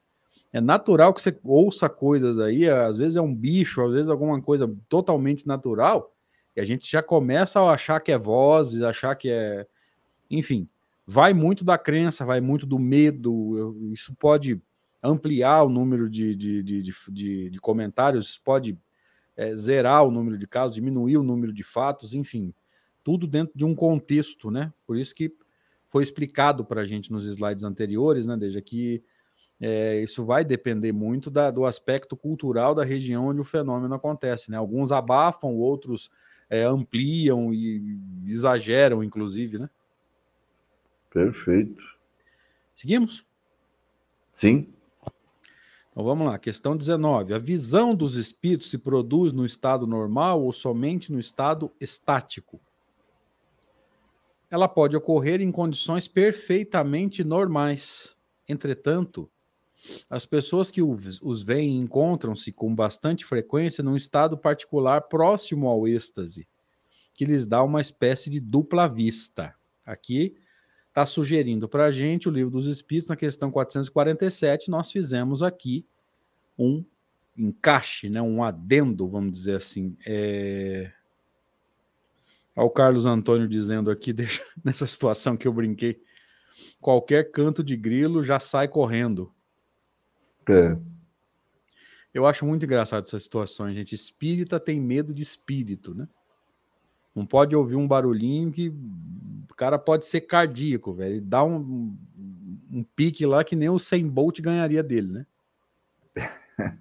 é 0.51 0.59
natural 0.59 1.13
que 1.13 1.21
você 1.21 1.37
ouça 1.43 1.87
coisas 1.87 2.39
aí, 2.39 2.67
às 2.67 2.97
vezes 2.97 3.15
é 3.15 3.21
um 3.21 3.33
bicho, 3.33 3.81
às 3.83 3.91
vezes 3.93 4.09
alguma 4.09 4.41
coisa 4.41 4.73
totalmente 4.87 5.47
natural, 5.47 6.13
e 6.55 6.61
a 6.61 6.65
gente 6.65 6.89
já 6.89 7.03
começa 7.03 7.59
a 7.61 7.71
achar 7.71 7.99
que 7.99 8.11
é 8.11 8.17
vozes, 8.17 8.81
achar 8.81 9.15
que 9.15 9.29
é. 9.29 9.65
Enfim, 10.29 10.67
vai 11.05 11.33
muito 11.33 11.63
da 11.63 11.77
crença, 11.77 12.25
vai 12.25 12.41
muito 12.41 12.65
do 12.65 12.77
medo. 12.77 13.75
Isso 13.91 14.13
pode 14.15 14.61
ampliar 15.01 15.63
o 15.63 15.69
número 15.69 16.09
de, 16.09 16.35
de, 16.35 16.61
de, 16.63 16.83
de, 16.83 17.49
de 17.49 17.59
comentários, 17.59 18.37
pode 18.37 18.77
é, 19.37 19.55
zerar 19.55 20.03
o 20.03 20.11
número 20.11 20.37
de 20.37 20.45
casos, 20.45 20.75
diminuir 20.75 21.17
o 21.17 21.23
número 21.23 21.53
de 21.53 21.63
fatos, 21.63 22.13
enfim, 22.13 22.53
tudo 23.03 23.25
dentro 23.25 23.57
de 23.57 23.63
um 23.63 23.73
contexto, 23.73 24.51
né? 24.51 24.73
Por 24.85 24.97
isso 24.97 25.15
que 25.15 25.33
foi 25.87 26.03
explicado 26.03 26.65
para 26.65 26.81
a 26.81 26.85
gente 26.85 27.11
nos 27.11 27.25
slides 27.25 27.63
anteriores, 27.63 28.25
né, 28.25 28.37
desde 28.37 28.61
que 28.61 29.03
é, 29.61 29.99
isso 29.99 30.25
vai 30.25 30.45
depender 30.45 30.93
muito 30.93 31.29
da, 31.29 31.51
do 31.51 31.65
aspecto 31.65 32.15
cultural 32.15 32.73
da 32.73 32.83
região 32.83 33.27
onde 33.27 33.41
o 33.41 33.45
fenômeno 33.45 33.93
acontece, 33.93 34.49
né? 34.49 34.57
Alguns 34.57 34.91
abafam, 34.91 35.55
outros 35.55 36.09
é, 36.49 36.63
ampliam 36.63 37.53
e 37.53 37.99
exageram, 38.25 39.03
inclusive, 39.03 39.59
né? 39.59 39.69
Perfeito. 41.11 41.83
Seguimos? 42.73 43.25
Sim. 44.31 44.71
Então 45.91 46.03
vamos 46.03 46.25
lá, 46.25 46.39
questão 46.39 46.77
19. 46.77 47.33
A 47.33 47.37
visão 47.37 47.93
dos 47.93 48.15
espíritos 48.15 48.69
se 48.69 48.77
produz 48.77 49.33
no 49.33 49.45
estado 49.45 49.85
normal 49.85 50.41
ou 50.41 50.53
somente 50.53 51.11
no 51.11 51.19
estado 51.19 51.69
estático? 51.81 52.61
Ela 54.49 54.69
pode 54.69 54.95
ocorrer 54.95 55.41
em 55.41 55.51
condições 55.51 56.07
perfeitamente 56.07 57.23
normais. 57.23 58.17
Entretanto, 58.47 59.29
as 60.09 60.25
pessoas 60.25 60.69
que 60.69 60.81
os 60.81 61.43
veem 61.43 61.79
encontram-se 61.79 62.51
com 62.51 62.73
bastante 62.73 63.25
frequência 63.25 63.83
num 63.83 63.95
estado 63.95 64.37
particular 64.37 65.01
próximo 65.01 65.67
ao 65.67 65.87
êxtase, 65.87 66.47
que 67.13 67.25
lhes 67.25 67.45
dá 67.45 67.63
uma 67.63 67.81
espécie 67.81 68.29
de 68.29 68.39
dupla 68.39 68.87
vista. 68.87 69.55
Aqui 69.85 70.35
está 70.87 71.05
sugerindo 71.05 71.67
para 71.67 71.85
a 71.85 71.91
gente 71.91 72.27
o 72.27 72.31
livro 72.31 72.51
dos 72.51 72.67
Espíritos, 72.67 73.09
na 73.09 73.15
questão 73.15 73.51
447, 73.51 74.69
nós 74.69 74.91
fizemos 74.91 75.41
aqui 75.41 75.85
um 76.57 76.83
encaixe, 77.37 78.09
né, 78.09 78.21
um 78.21 78.43
adendo, 78.43 79.07
vamos 79.07 79.31
dizer 79.31 79.55
assim. 79.55 79.95
É... 80.05 80.91
Olha 82.55 82.65
o 82.65 82.69
Carlos 82.69 83.05
Antônio 83.05 83.47
dizendo 83.47 83.89
aqui, 83.89 84.11
deixa, 84.13 84.43
nessa 84.63 84.85
situação 84.85 85.37
que 85.37 85.47
eu 85.47 85.53
brinquei, 85.53 86.01
qualquer 86.81 87.31
canto 87.31 87.63
de 87.63 87.77
grilo 87.77 88.21
já 88.21 88.39
sai 88.39 88.67
correndo. 88.67 89.33
É. 90.49 90.77
Eu 92.13 92.25
acho 92.25 92.45
muito 92.45 92.65
engraçado 92.65 93.05
essas 93.05 93.23
situações, 93.23 93.75
gente. 93.75 93.93
Espírita 93.93 94.59
tem 94.59 94.79
medo 94.79 95.13
de 95.13 95.21
espírito, 95.21 95.93
né? 95.93 96.07
Não 97.15 97.25
pode 97.25 97.55
ouvir 97.55 97.75
um 97.75 97.87
barulhinho 97.87 98.51
que 98.51 98.69
o 98.69 99.55
cara 99.55 99.77
pode 99.77 100.05
ser 100.05 100.21
cardíaco, 100.21 100.93
velho. 100.93 101.15
Ele 101.15 101.21
dá 101.21 101.43
um, 101.43 101.95
um 102.71 102.83
pique 102.95 103.25
lá 103.25 103.43
que 103.43 103.55
nem 103.55 103.69
o 103.69 103.79
100 103.79 104.07
Bolt 104.07 104.39
ganharia 104.39 104.81
dele, 104.81 105.07
né? 105.07 105.25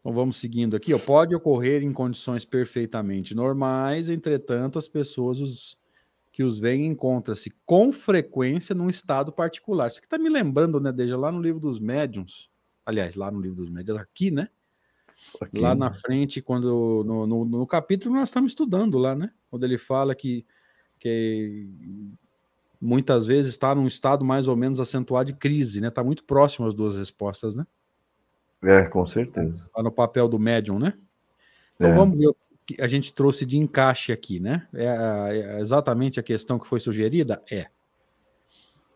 então 0.00 0.12
vamos 0.12 0.36
seguindo 0.36 0.74
aqui. 0.76 0.92
Ó. 0.94 0.98
Pode 0.98 1.34
ocorrer 1.34 1.82
em 1.82 1.92
condições 1.92 2.44
perfeitamente 2.44 3.34
normais, 3.34 4.08
entretanto, 4.08 4.78
as 4.78 4.88
pessoas 4.88 5.40
os, 5.40 5.77
que 6.38 6.44
os 6.44 6.60
veem 6.60 6.86
encontram-se 6.86 7.50
com 7.66 7.92
frequência 7.92 8.72
num 8.72 8.88
estado 8.88 9.32
particular. 9.32 9.88
Isso 9.88 9.98
aqui 9.98 10.06
está 10.06 10.16
me 10.16 10.28
lembrando, 10.28 10.78
né, 10.78 10.92
desde 10.92 11.16
lá 11.16 11.32
no 11.32 11.42
livro 11.42 11.58
dos 11.58 11.80
médiuns. 11.80 12.48
Aliás, 12.86 13.16
lá 13.16 13.28
no 13.28 13.40
livro 13.40 13.56
dos 13.56 13.68
médiuns, 13.68 13.98
aqui, 13.98 14.30
né? 14.30 14.48
Aqui. 15.40 15.58
Lá 15.58 15.74
na 15.74 15.90
frente, 15.90 16.40
quando 16.40 17.02
no, 17.04 17.26
no, 17.26 17.44
no, 17.44 17.66
capítulo 17.66 18.14
nós 18.14 18.28
estamos 18.28 18.52
estudando 18.52 18.98
lá, 18.98 19.16
né? 19.16 19.32
Quando 19.50 19.64
ele 19.64 19.76
fala 19.76 20.14
que, 20.14 20.46
que 21.00 21.68
muitas 22.80 23.26
vezes 23.26 23.50
está 23.50 23.74
num 23.74 23.88
estado 23.88 24.24
mais 24.24 24.46
ou 24.46 24.54
menos 24.54 24.78
acentuado 24.78 25.32
de 25.32 25.36
crise, 25.36 25.80
né? 25.80 25.88
Está 25.88 26.04
muito 26.04 26.22
próximo 26.22 26.68
as 26.68 26.74
duas 26.74 26.94
respostas, 26.94 27.56
né? 27.56 27.66
É, 28.62 28.84
com 28.84 29.04
certeza. 29.04 29.66
Está 29.66 29.82
no 29.82 29.90
papel 29.90 30.28
do 30.28 30.38
médium, 30.38 30.78
né? 30.78 30.94
Então 31.74 31.90
é. 31.90 31.94
vamos 31.96 32.16
ver 32.16 32.28
o 32.28 32.36
que 32.68 32.82
a 32.82 32.86
gente 32.86 33.14
trouxe 33.14 33.46
de 33.46 33.56
encaixe 33.56 34.12
aqui, 34.12 34.38
né? 34.38 34.68
É, 34.74 34.84
é 35.56 35.60
exatamente 35.60 36.20
a 36.20 36.22
questão 36.22 36.58
que 36.58 36.66
foi 36.66 36.78
sugerida? 36.78 37.42
É. 37.50 37.68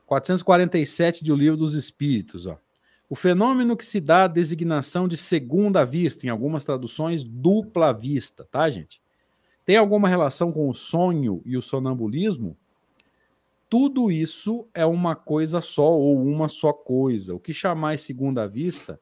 447 0.05 1.25
de 1.25 1.33
O 1.33 1.35
Livro 1.35 1.57
dos 1.57 1.73
Espíritos, 1.73 2.47
ó. 2.47 2.59
O 3.09 3.15
fenômeno 3.15 3.75
que 3.75 3.85
se 3.85 3.99
dá 3.99 4.25
a 4.25 4.29
designação 4.29 5.09
de 5.09 5.17
segunda 5.17 5.87
vista, 5.87 6.27
em 6.27 6.29
algumas 6.29 6.65
traduções, 6.65 7.25
dupla 7.25 7.93
vista, 7.93 8.47
tá, 8.51 8.69
gente? 8.69 9.01
Tem 9.65 9.79
alguma 9.79 10.07
relação 10.07 10.53
com 10.53 10.69
o 10.69 10.75
sonho 10.75 11.41
e 11.47 11.57
o 11.57 11.63
sonambulismo? 11.63 12.57
Tudo 13.71 14.11
isso 14.11 14.67
é 14.75 14.85
uma 14.85 15.17
coisa 15.17 15.63
só 15.63 15.91
ou 15.93 16.23
uma 16.23 16.49
só 16.49 16.75
coisa. 16.75 17.35
O 17.35 17.41
que 17.41 17.55
chamar 17.55 17.99
segunda 17.99 18.47
vista 18.47 19.01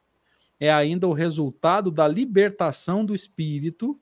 é 0.61 0.71
ainda 0.71 1.09
o 1.09 1.13
resultado 1.13 1.91
da 1.91 2.07
libertação 2.07 3.05
do 3.05 3.17
espírito 3.17 3.99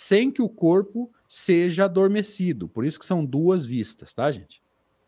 sem 0.00 0.30
que 0.30 0.40
o 0.40 0.48
corpo 0.48 1.10
seja 1.28 1.86
adormecido. 1.86 2.68
Por 2.68 2.84
isso 2.84 3.00
que 3.00 3.04
são 3.04 3.24
duas 3.24 3.66
vistas, 3.66 4.14
tá, 4.14 4.30
gente? 4.30 4.62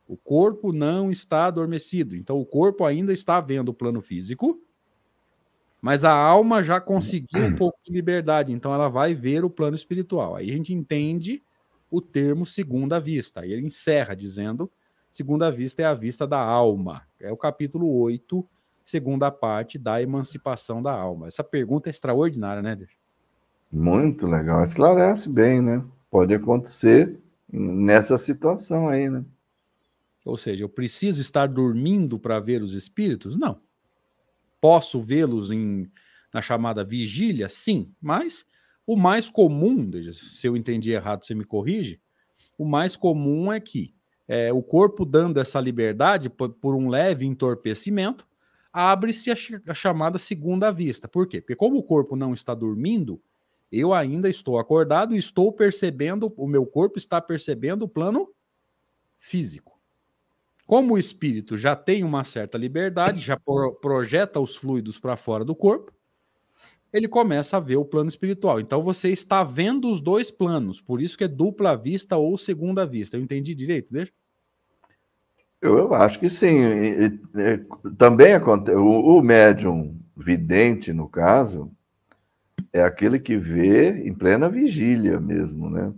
O 0.05 0.16
corpo 0.16 0.72
não 0.72 1.12
está 1.12 1.44
adormecido. 1.44 2.16
Então, 2.16 2.40
o 2.40 2.44
corpo 2.44 2.85
ainda 2.85 3.12
está 3.12 3.40
vendo 3.40 3.68
o 3.68 3.74
plano 3.74 4.03
físico, 4.03 4.61
mas 5.81 6.05
a 6.05 6.12
alma 6.12 6.61
já 6.61 6.81
conseguiu 6.81 7.44
um 7.44 7.55
pouco 7.55 7.79
de 7.85 7.92
liberdade. 7.92 8.53
Então, 8.53 8.74
ela 8.74 8.88
vai 8.88 9.14
ver 9.14 9.44
o 9.44 9.48
plano 9.48 9.76
espiritual. 9.76 10.35
Aí 10.35 10.50
a 10.50 10.55
gente 10.55 10.74
entende 10.74 11.40
o 11.88 12.00
termo 12.00 12.44
segunda 12.44 12.98
vista. 12.98 13.42
Aí 13.42 13.53
ele 13.53 13.64
encerra 13.64 14.16
dizendo: 14.16 14.68
segunda 15.09 15.53
vista 15.53 15.83
é 15.83 15.85
a 15.85 15.94
vista 15.94 16.26
da 16.26 16.40
alma. 16.40 17.07
É 17.20 17.31
o 17.31 17.37
capítulo 17.37 17.88
8, 17.88 18.44
segunda 18.85 19.31
parte 19.31 19.79
da 19.79 20.03
emancipação 20.03 20.83
da 20.83 20.92
alma. 20.92 21.29
Essa 21.29 21.44
pergunta 21.44 21.88
é 21.88 21.92
extraordinária, 21.92 22.61
né, 22.61 22.74
Deus? 22.74 22.99
Muito 23.70 24.26
legal. 24.26 24.62
Esclarece 24.62 25.28
bem, 25.28 25.62
né? 25.62 25.85
Pode 26.11 26.35
acontecer 26.35 27.18
nessa 27.52 28.18
situação 28.18 28.88
aí, 28.88 29.09
né? 29.09 29.24
Ou 30.24 30.37
seja, 30.37 30.64
eu 30.64 30.68
preciso 30.68 31.20
estar 31.20 31.46
dormindo 31.46 32.18
para 32.18 32.40
ver 32.40 32.62
os 32.62 32.74
espíritos? 32.74 33.37
Não. 33.37 33.61
Posso 34.61 35.00
vê-los 35.00 35.50
em 35.50 35.90
na 36.33 36.40
chamada 36.40 36.85
vigília? 36.85 37.48
Sim, 37.48 37.92
mas 38.00 38.44
o 38.87 38.96
mais 38.96 39.28
comum, 39.28 39.90
se 40.12 40.46
eu 40.46 40.56
entendi 40.56 40.92
errado, 40.92 41.24
você 41.24 41.35
me 41.35 41.44
corrige, 41.44 42.00
o 42.56 42.64
mais 42.64 42.96
comum 42.96 43.52
é 43.52 43.61
que 43.61 43.94
é, 44.28 44.52
o 44.52 44.62
corpo 44.62 45.04
dando 45.04 45.40
essa 45.40 45.61
liberdade 45.61 46.30
por, 46.30 46.50
por 46.50 46.76
um 46.76 46.88
leve 46.88 47.26
entorpecimento, 47.26 48.28
abre-se 48.72 49.30
a, 49.30 49.35
a, 49.68 49.74
chamada 49.74 50.18
segunda 50.18 50.70
vista. 50.70 51.09
Por 51.09 51.26
quê? 51.26 51.40
Porque 51.40 51.56
como 51.56 51.78
o 51.78 51.83
corpo 51.83 52.14
não 52.14 52.33
está 52.33 52.54
dormindo, 52.54 53.20
eu 53.70 53.94
ainda 53.94 54.28
estou 54.28 54.59
acordado 54.59 55.14
e 55.14 55.18
estou 55.18 55.52
percebendo, 55.52 56.33
o 56.37 56.46
meu 56.46 56.66
corpo 56.66 56.98
está 56.98 57.20
percebendo 57.20 57.85
o 57.85 57.88
plano 57.88 58.28
físico. 59.16 59.78
Como 60.66 60.94
o 60.94 60.98
espírito 60.98 61.56
já 61.56 61.74
tem 61.74 62.04
uma 62.04 62.24
certa 62.24 62.56
liberdade, 62.56 63.20
já 63.20 63.38
pro, 63.38 63.74
projeta 63.74 64.40
os 64.40 64.56
fluidos 64.56 64.98
para 64.98 65.16
fora 65.16 65.44
do 65.44 65.54
corpo, 65.54 65.92
ele 66.92 67.06
começa 67.06 67.56
a 67.56 67.61
ver 67.61 67.76
o 67.76 67.85
plano 67.85 68.09
espiritual. 68.09 68.61
Então 68.61 68.83
você 68.83 69.11
está 69.11 69.44
vendo 69.44 69.88
os 69.88 70.00
dois 70.00 70.30
planos, 70.30 70.80
por 70.80 71.00
isso 71.00 71.16
que 71.16 71.24
é 71.24 71.28
dupla 71.28 71.76
vista 71.76 72.16
ou 72.16 72.37
segunda 72.37 72.85
vista. 72.85 73.16
Eu 73.16 73.22
entendi 73.22 73.54
direito, 73.54 73.92
deixa? 73.92 74.12
Eu 75.61 75.92
acho 75.92 76.18
que 76.18 76.30
sim. 76.30 76.59
também 77.98 78.33
acontece. 78.33 78.76
O, 78.76 79.18
o 79.18 79.22
médium 79.22 80.00
vidente, 80.16 80.92
no 80.92 81.09
caso, 81.09 81.70
é 82.73 82.83
aquele 82.83 83.18
que 83.18 83.37
vê 83.37 84.07
em 84.07 84.14
plena 84.14 84.49
vigília 84.49 85.20
mesmo, 85.20 85.68
né? 85.70 85.92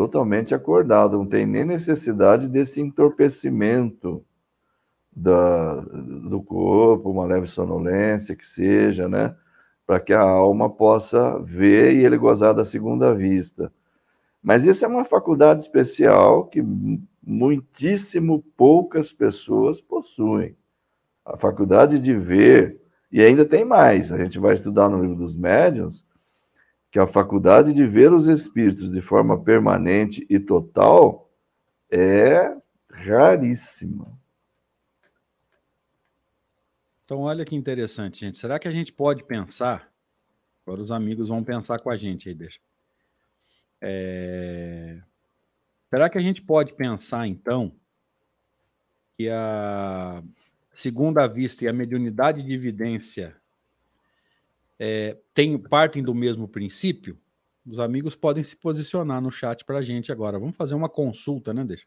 totalmente 0.00 0.54
acordado, 0.54 1.18
não 1.18 1.26
tem 1.26 1.44
nem 1.44 1.64
necessidade 1.64 2.48
desse 2.48 2.80
entorpecimento 2.80 4.24
da, 5.14 5.80
do 5.80 6.42
corpo, 6.42 7.10
uma 7.10 7.26
leve 7.26 7.46
sonolência 7.46 8.36
que 8.36 8.46
seja, 8.46 9.08
né? 9.08 9.36
Para 9.86 10.00
que 10.00 10.12
a 10.12 10.22
alma 10.22 10.70
possa 10.70 11.38
ver 11.40 11.94
e 11.94 12.04
ele 12.04 12.16
gozar 12.16 12.54
da 12.54 12.64
segunda 12.64 13.14
vista. 13.14 13.72
Mas 14.42 14.64
isso 14.64 14.84
é 14.84 14.88
uma 14.88 15.04
faculdade 15.04 15.60
especial 15.60 16.46
que 16.46 16.64
muitíssimo 17.22 18.42
poucas 18.56 19.12
pessoas 19.12 19.80
possuem. 19.80 20.56
A 21.24 21.36
faculdade 21.36 21.98
de 21.98 22.16
ver, 22.16 22.79
e 23.10 23.22
ainda 23.22 23.44
tem 23.44 23.64
mais, 23.64 24.12
a 24.12 24.16
gente 24.16 24.38
vai 24.38 24.54
estudar 24.54 24.88
no 24.88 25.00
livro 25.00 25.16
dos 25.16 25.34
médiuns, 25.34 26.04
que 26.90 26.98
a 26.98 27.06
faculdade 27.06 27.72
de 27.72 27.86
ver 27.86 28.12
os 28.12 28.26
espíritos 28.26 28.90
de 28.90 29.00
forma 29.00 29.40
permanente 29.42 30.26
e 30.28 30.38
total 30.38 31.30
é 31.90 32.56
raríssima. 32.90 34.18
Então, 37.04 37.20
olha 37.20 37.44
que 37.44 37.56
interessante, 37.56 38.20
gente. 38.20 38.38
Será 38.38 38.58
que 38.58 38.68
a 38.68 38.70
gente 38.70 38.92
pode 38.92 39.24
pensar? 39.24 39.92
Agora 40.64 40.80
os 40.80 40.92
amigos 40.92 41.28
vão 41.28 41.42
pensar 41.42 41.78
com 41.80 41.90
a 41.90 41.96
gente 41.96 42.28
aí, 42.28 42.34
deixa. 42.34 42.60
É... 43.80 45.00
Será 45.88 46.08
que 46.08 46.18
a 46.18 46.20
gente 46.20 46.40
pode 46.40 46.72
pensar, 46.74 47.26
então, 47.26 47.72
que 49.16 49.28
a 49.28 50.22
segunda 50.80 51.26
vista 51.26 51.64
e 51.64 51.68
a 51.68 51.72
mediunidade 51.72 52.42
de 52.42 52.54
evidência 52.54 53.36
é, 54.78 55.18
tem, 55.34 55.58
partem 55.58 56.02
do 56.02 56.14
mesmo 56.14 56.48
princípio? 56.48 57.18
Os 57.66 57.78
amigos 57.78 58.16
podem 58.16 58.42
se 58.42 58.56
posicionar 58.56 59.22
no 59.22 59.30
chat 59.30 59.64
para 59.64 59.78
a 59.78 59.82
gente 59.82 60.10
agora. 60.10 60.38
Vamos 60.38 60.56
fazer 60.56 60.74
uma 60.74 60.88
consulta, 60.88 61.52
né, 61.52 61.64
Deixa? 61.64 61.86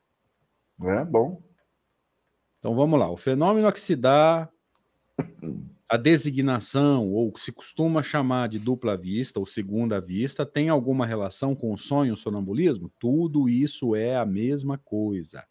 É 0.81 1.03
bom. 1.03 1.41
Então 2.59 2.75
vamos 2.75 2.99
lá. 2.99 3.09
O 3.09 3.17
fenômeno 3.17 3.71
que 3.73 3.81
se 3.81 3.95
dá 3.95 4.49
a 5.89 5.97
designação, 5.97 7.11
ou 7.11 7.31
que 7.31 7.41
se 7.41 7.51
costuma 7.51 8.01
chamar 8.01 8.47
de 8.47 8.59
dupla 8.59 8.95
vista 8.95 9.39
ou 9.39 9.45
segunda 9.45 9.99
vista, 9.99 10.45
tem 10.45 10.69
alguma 10.69 11.05
relação 11.05 11.55
com 11.55 11.73
o 11.73 11.77
sonho, 11.77 12.13
o 12.13 12.17
sonambulismo? 12.17 12.91
Tudo 12.99 13.49
isso 13.49 13.95
é 13.95 14.15
a 14.15 14.25
mesma 14.25 14.77
coisa. 14.77 15.45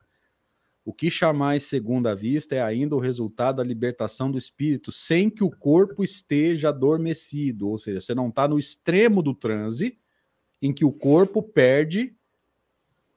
O 0.84 0.92
que 0.92 1.10
chamais 1.10 1.62
segunda 1.62 2.14
vista 2.14 2.56
é 2.56 2.62
ainda 2.62 2.96
o 2.96 3.00
resultado 3.00 3.56
da 3.56 3.62
libertação 3.62 4.30
do 4.30 4.38
espírito, 4.38 4.90
sem 4.90 5.30
que 5.30 5.44
o 5.44 5.50
corpo 5.50 6.02
esteja 6.02 6.70
adormecido, 6.70 7.68
ou 7.68 7.78
seja, 7.78 8.00
você 8.00 8.14
não 8.14 8.28
está 8.28 8.48
no 8.48 8.58
extremo 8.58 9.22
do 9.22 9.32
transe, 9.32 9.96
em 10.60 10.72
que 10.72 10.84
o 10.84 10.92
corpo 10.92 11.42
perde 11.42 12.16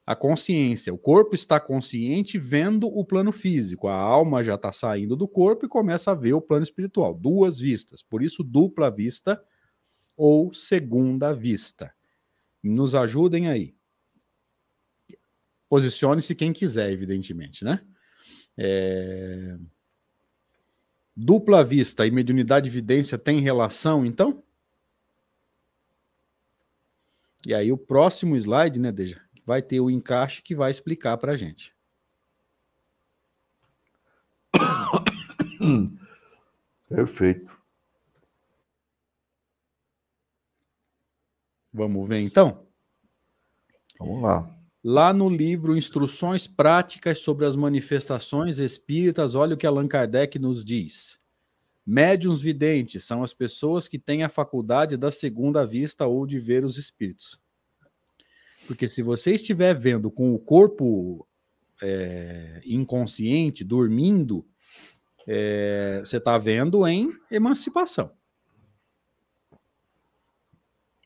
a 0.06 0.15
consciência. 0.15 0.93
O 0.93 0.97
corpo 0.97 1.34
está 1.34 1.60
consciente 1.60 2.38
vendo 2.38 2.88
o 2.88 3.04
plano 3.04 3.32
físico, 3.32 3.88
a 3.88 3.95
alma 3.95 4.43
já 4.43 4.54
está 4.54 4.71
saindo 4.71 5.15
do 5.15 5.28
corpo 5.28 5.65
e 5.65 5.69
começa 5.69 6.12
a 6.12 6.15
ver 6.15 6.34
o 6.34 6.41
plano 6.41 6.63
espiritual. 6.63 7.15
Duas 7.15 7.58
vistas, 7.58 8.04
por 8.04 8.21
isso, 8.21 8.43
dupla 8.43 8.91
vista 8.91 9.43
ou 10.15 10.54
segunda 10.54 11.34
vista. 11.34 11.91
Nos 12.63 12.93
ajudem 12.93 13.47
aí. 13.47 13.75
Posicione-se 15.69 16.36
quem 16.36 16.54
quiser, 16.54 16.91
evidentemente, 16.91 17.63
né? 17.63 17.82
É... 18.58 19.58
Dupla 21.15 21.63
vista 21.63 22.06
e 22.06 22.12
mediunidade 22.12 22.69
de 22.69 22.69
evidência 22.69 23.17
tem 23.17 23.39
relação, 23.39 24.06
então? 24.06 24.43
E 27.45 27.54
aí, 27.54 27.71
o 27.71 27.78
próximo 27.78 28.36
slide, 28.36 28.80
né, 28.80 28.91
Deja? 28.91 29.21
Vai 29.45 29.62
ter 29.62 29.80
o 29.80 29.89
encaixe 29.89 30.41
que 30.41 30.56
vai 30.56 30.71
explicar 30.71 31.17
para 31.17 31.34
a 31.34 31.38
gente. 31.38 31.75
Perfeito. 36.89 37.56
Vamos 41.71 42.08
ver 42.08 42.21
então? 42.21 42.65
Vamos 43.99 44.23
lá. 44.23 44.55
Lá 44.88 45.12
no 45.12 45.28
livro 45.28 45.76
Instruções 45.76 46.45
Práticas 46.45 47.17
sobre 47.17 47.43
as 47.43 47.56
Manifestações 47.56 48.60
Espíritas, 48.60 49.34
olha 49.34 49.56
o 49.56 49.58
que 49.58 49.65
Allan 49.65 49.88
Kardec 49.88 50.38
nos 50.38 50.63
diz. 50.63 51.19
Médiuns 51.84 52.39
videntes 52.39 53.04
são 53.04 53.24
as 53.24 53.34
pessoas 53.34 53.88
que 53.88 53.98
têm 53.98 54.21
a 54.21 54.30
faculdade 54.30 54.95
da 54.95 55.10
segunda 55.10 55.65
vista 55.65 56.06
ou 56.06 56.28
de 56.28 56.38
ver 56.38 56.63
os 56.63 56.78
espíritos. 56.78 57.41
Porque 58.67 58.88
se 58.88 59.02
você 59.02 59.34
estiver 59.34 59.74
vendo 59.74 60.12
com 60.12 60.36
o 60.36 60.38
corpo 60.38 61.28
é, 61.82 62.62
inconsciente, 62.63 63.63
dormindo, 63.63 64.45
é, 65.28 66.04
você 66.06 66.17
está 66.17 66.38
vendo 66.38 66.86
em 66.86 67.12
emancipação. 67.32 68.12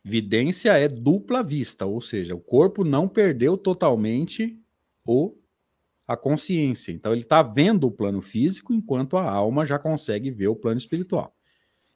Vidência 0.03 0.77
é 0.77 0.87
dupla 0.87 1.43
vista, 1.43 1.85
ou 1.85 1.99
seja, 1.99 2.33
o 2.33 2.39
corpo 2.39 2.83
não 2.83 3.07
perdeu 3.07 3.57
totalmente 3.57 4.59
o 5.05 5.35
a 6.07 6.17
consciência. 6.17 6.91
Então 6.91 7.11
ele 7.11 7.21
está 7.21 7.43
vendo 7.43 7.85
o 7.85 7.91
plano 7.91 8.19
físico 8.19 8.73
enquanto 8.73 9.15
a 9.15 9.29
alma 9.29 9.63
já 9.63 9.77
consegue 9.77 10.31
ver 10.31 10.47
o 10.47 10.55
plano 10.55 10.79
espiritual. 10.79 11.35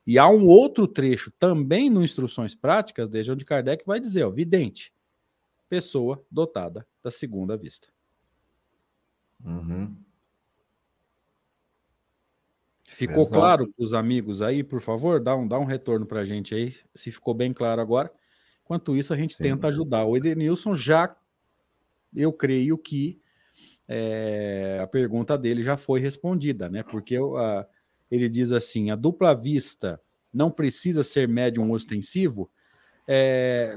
E 0.05 0.19
há 0.19 0.27
um 0.29 0.45
outro 0.45 0.87
trecho 0.87 1.31
também 1.39 1.89
no 1.89 2.03
Instruções 2.03 2.53
Práticas, 2.53 3.09
desde 3.09 3.31
onde 3.31 3.43
Kardec 3.43 3.83
vai 3.87 3.99
dizer, 3.99 4.23
ó, 4.23 4.29
vidente, 4.29 4.93
pessoa 5.67 6.23
dotada 6.29 6.85
da 7.01 7.09
segunda 7.09 7.57
vista. 7.57 7.87
Uhum. 9.43 9.95
Ficou 12.93 13.23
Exato. 13.23 13.33
claro 13.33 13.73
para 13.73 13.83
os 13.83 13.93
amigos 13.93 14.41
aí, 14.41 14.63
por 14.63 14.79
favor? 14.79 15.19
Dá 15.19 15.35
um, 15.35 15.47
dá 15.47 15.57
um 15.57 15.65
retorno 15.65 16.05
para 16.05 16.19
a 16.19 16.25
gente 16.25 16.53
aí, 16.53 16.75
se 16.93 17.11
ficou 17.11 17.33
bem 17.33 17.51
claro 17.51 17.81
agora. 17.81 18.11
Enquanto 18.63 18.95
isso, 18.95 19.13
a 19.13 19.17
gente 19.17 19.35
Sim. 19.35 19.43
tenta 19.43 19.67
ajudar. 19.67 20.05
O 20.05 20.15
Edenilson 20.15 20.75
já, 20.75 21.15
eu 22.15 22.31
creio 22.31 22.77
que 22.77 23.19
é, 23.87 24.79
a 24.81 24.85
pergunta 24.85 25.37
dele 25.37 25.63
já 25.63 25.75
foi 25.75 25.99
respondida, 25.99 26.69
né? 26.69 26.83
Porque 26.83 27.17
a, 27.17 27.65
ele 28.11 28.29
diz 28.29 28.51
assim: 28.51 28.91
a 28.91 28.95
dupla 28.95 29.33
vista 29.33 29.99
não 30.31 30.51
precisa 30.51 31.03
ser 31.03 31.27
médium 31.27 31.71
ostensivo. 31.71 32.49
É, 33.07 33.75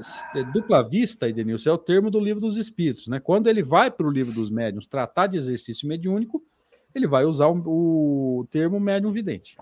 dupla 0.53 0.87
vista, 0.87 1.27
Edenilson, 1.27 1.71
é 1.71 1.73
o 1.73 1.77
termo 1.77 2.11
do 2.11 2.19
livro 2.19 2.39
dos 2.39 2.55
espíritos, 2.55 3.07
né? 3.07 3.19
Quando 3.19 3.47
ele 3.47 3.63
vai 3.63 3.89
para 3.89 4.07
o 4.07 4.11
livro 4.11 4.31
dos 4.31 4.49
médiuns 4.51 4.85
tratar 4.85 5.27
de 5.27 5.37
exercício 5.37 5.87
mediúnico, 5.87 6.45
ele 6.93 7.07
vai 7.07 7.25
usar 7.25 7.47
o, 7.47 8.39
o 8.39 8.47
termo 8.47 8.79
médium 8.79 9.11
vidente. 9.11 9.57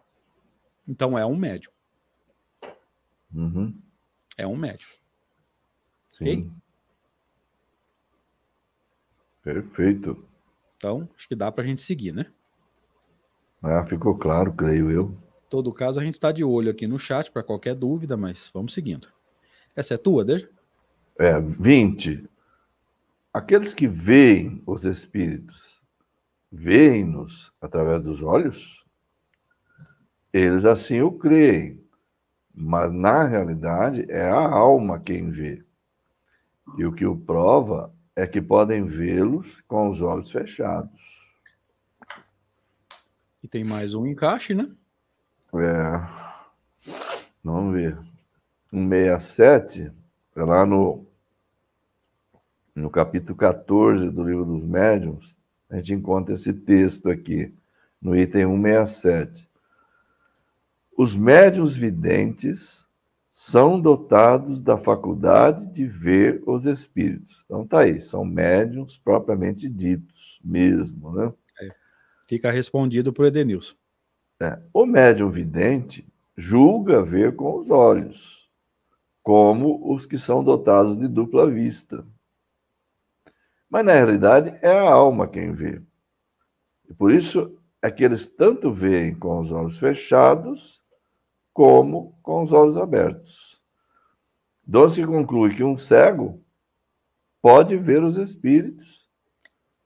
Então 0.87 1.17
é 1.17 1.25
um 1.25 1.35
médium. 1.35 1.71
Uhum. 3.33 3.77
É 4.37 4.47
um 4.47 4.55
médium. 4.55 4.89
Sim. 6.07 6.23
Okay? 6.23 6.51
Perfeito. 9.43 10.25
Então, 10.77 11.07
acho 11.15 11.27
que 11.27 11.35
dá 11.35 11.51
para 11.51 11.63
a 11.63 11.67
gente 11.67 11.81
seguir, 11.81 12.11
né? 12.11 12.25
Ah, 13.61 13.83
ficou 13.85 14.17
claro, 14.17 14.53
creio 14.53 14.91
eu. 14.91 15.17
Em 15.45 15.49
todo 15.49 15.73
caso, 15.73 15.99
a 15.99 16.03
gente 16.03 16.15
está 16.15 16.31
de 16.31 16.43
olho 16.43 16.71
aqui 16.71 16.87
no 16.87 16.99
chat 16.99 17.31
para 17.31 17.43
qualquer 17.43 17.75
dúvida, 17.75 18.15
mas 18.17 18.49
vamos 18.53 18.73
seguindo. 18.73 19.07
Essa 19.75 19.95
é 19.95 19.97
tua, 19.97 20.23
deixa? 20.23 20.49
É, 21.17 21.39
20. 21.39 22.27
Aqueles 23.33 23.73
que 23.73 23.87
veem 23.87 24.61
os 24.65 24.85
espíritos 24.85 25.81
veem-nos 26.55 27.51
através 27.59 28.01
dos 28.01 28.23
olhos, 28.23 28.85
eles 30.31 30.65
assim 30.65 31.01
o 31.01 31.11
creem. 31.11 31.83
Mas 32.53 32.91
na 32.91 33.25
realidade 33.25 34.05
é 34.09 34.29
a 34.29 34.49
alma 34.49 34.99
quem 34.99 35.29
vê. 35.29 35.63
E 36.77 36.85
o 36.85 36.93
que 36.93 37.05
o 37.05 37.17
prova 37.17 37.93
é 38.15 38.25
que 38.25 38.41
podem 38.41 38.85
vê-los 38.85 39.59
com 39.61 39.89
os 39.89 40.01
olhos 40.01 40.31
fechados. 40.31 41.35
E 43.43 43.47
tem 43.47 43.63
mais 43.63 43.93
um 43.93 44.07
encaixe, 44.07 44.53
né? 44.53 44.71
É. 45.53 46.25
Vamos 47.43 47.73
ver. 47.73 47.97
167 48.71 49.91
é 50.35 50.43
lá 50.43 50.65
no, 50.65 51.05
no 52.73 52.89
capítulo 52.89 53.37
14 53.37 54.09
do 54.09 54.23
livro 54.23 54.45
dos 54.45 54.63
médiuns, 54.63 55.37
a 55.69 55.77
gente 55.77 55.93
encontra 55.93 56.35
esse 56.35 56.53
texto 56.53 57.09
aqui, 57.09 57.53
no 58.01 58.15
item 58.15 58.45
167. 58.45 59.49
Os 60.97 61.15
médiuns 61.15 61.75
videntes 61.75 62.85
são 63.31 63.79
dotados 63.79 64.61
da 64.61 64.77
faculdade 64.77 65.65
de 65.65 65.85
ver 65.85 66.41
os 66.45 66.65
espíritos. 66.65 67.43
Então 67.45 67.67
tá 67.67 67.81
aí, 67.81 67.99
são 67.99 68.23
médiuns 68.23 68.97
propriamente 68.97 69.67
ditos 69.67 70.39
mesmo, 70.43 71.11
né? 71.11 71.33
É, 71.61 71.67
fica 72.25 72.49
respondido 72.49 73.11
por 73.11 73.25
Edenilson. 73.25 73.75
É, 74.41 74.59
o 74.73 74.85
médium 74.85 75.29
vidente 75.29 76.07
julga 76.37 77.01
ver 77.01 77.35
com 77.35 77.57
os 77.57 77.69
olhos, 77.69 78.49
como 79.21 79.93
os 79.93 80.05
que 80.05 80.17
são 80.17 80.43
dotados 80.43 80.97
de 80.97 81.07
dupla 81.07 81.49
vista. 81.49 82.05
Mas 83.69 83.85
na 83.85 83.93
realidade 83.93 84.57
é 84.61 84.71
a 84.71 84.91
alma 84.91 85.27
quem 85.27 85.51
vê. 85.51 85.81
E 86.89 86.93
por 86.93 87.11
isso 87.11 87.57
é 87.81 87.91
que 87.91 88.03
eles 88.03 88.27
tanto 88.27 88.71
veem 88.71 89.13
com 89.13 89.39
os 89.39 89.51
olhos 89.51 89.77
fechados 89.77 90.81
como 91.53 92.17
com 92.21 92.43
os 92.43 92.51
olhos 92.51 92.77
abertos. 92.77 93.61
Doce 94.65 95.05
conclui 95.05 95.55
que 95.55 95.63
um 95.63 95.77
cego 95.77 96.41
pode 97.41 97.77
ver 97.77 98.03
os 98.03 98.17
espíritos 98.17 99.05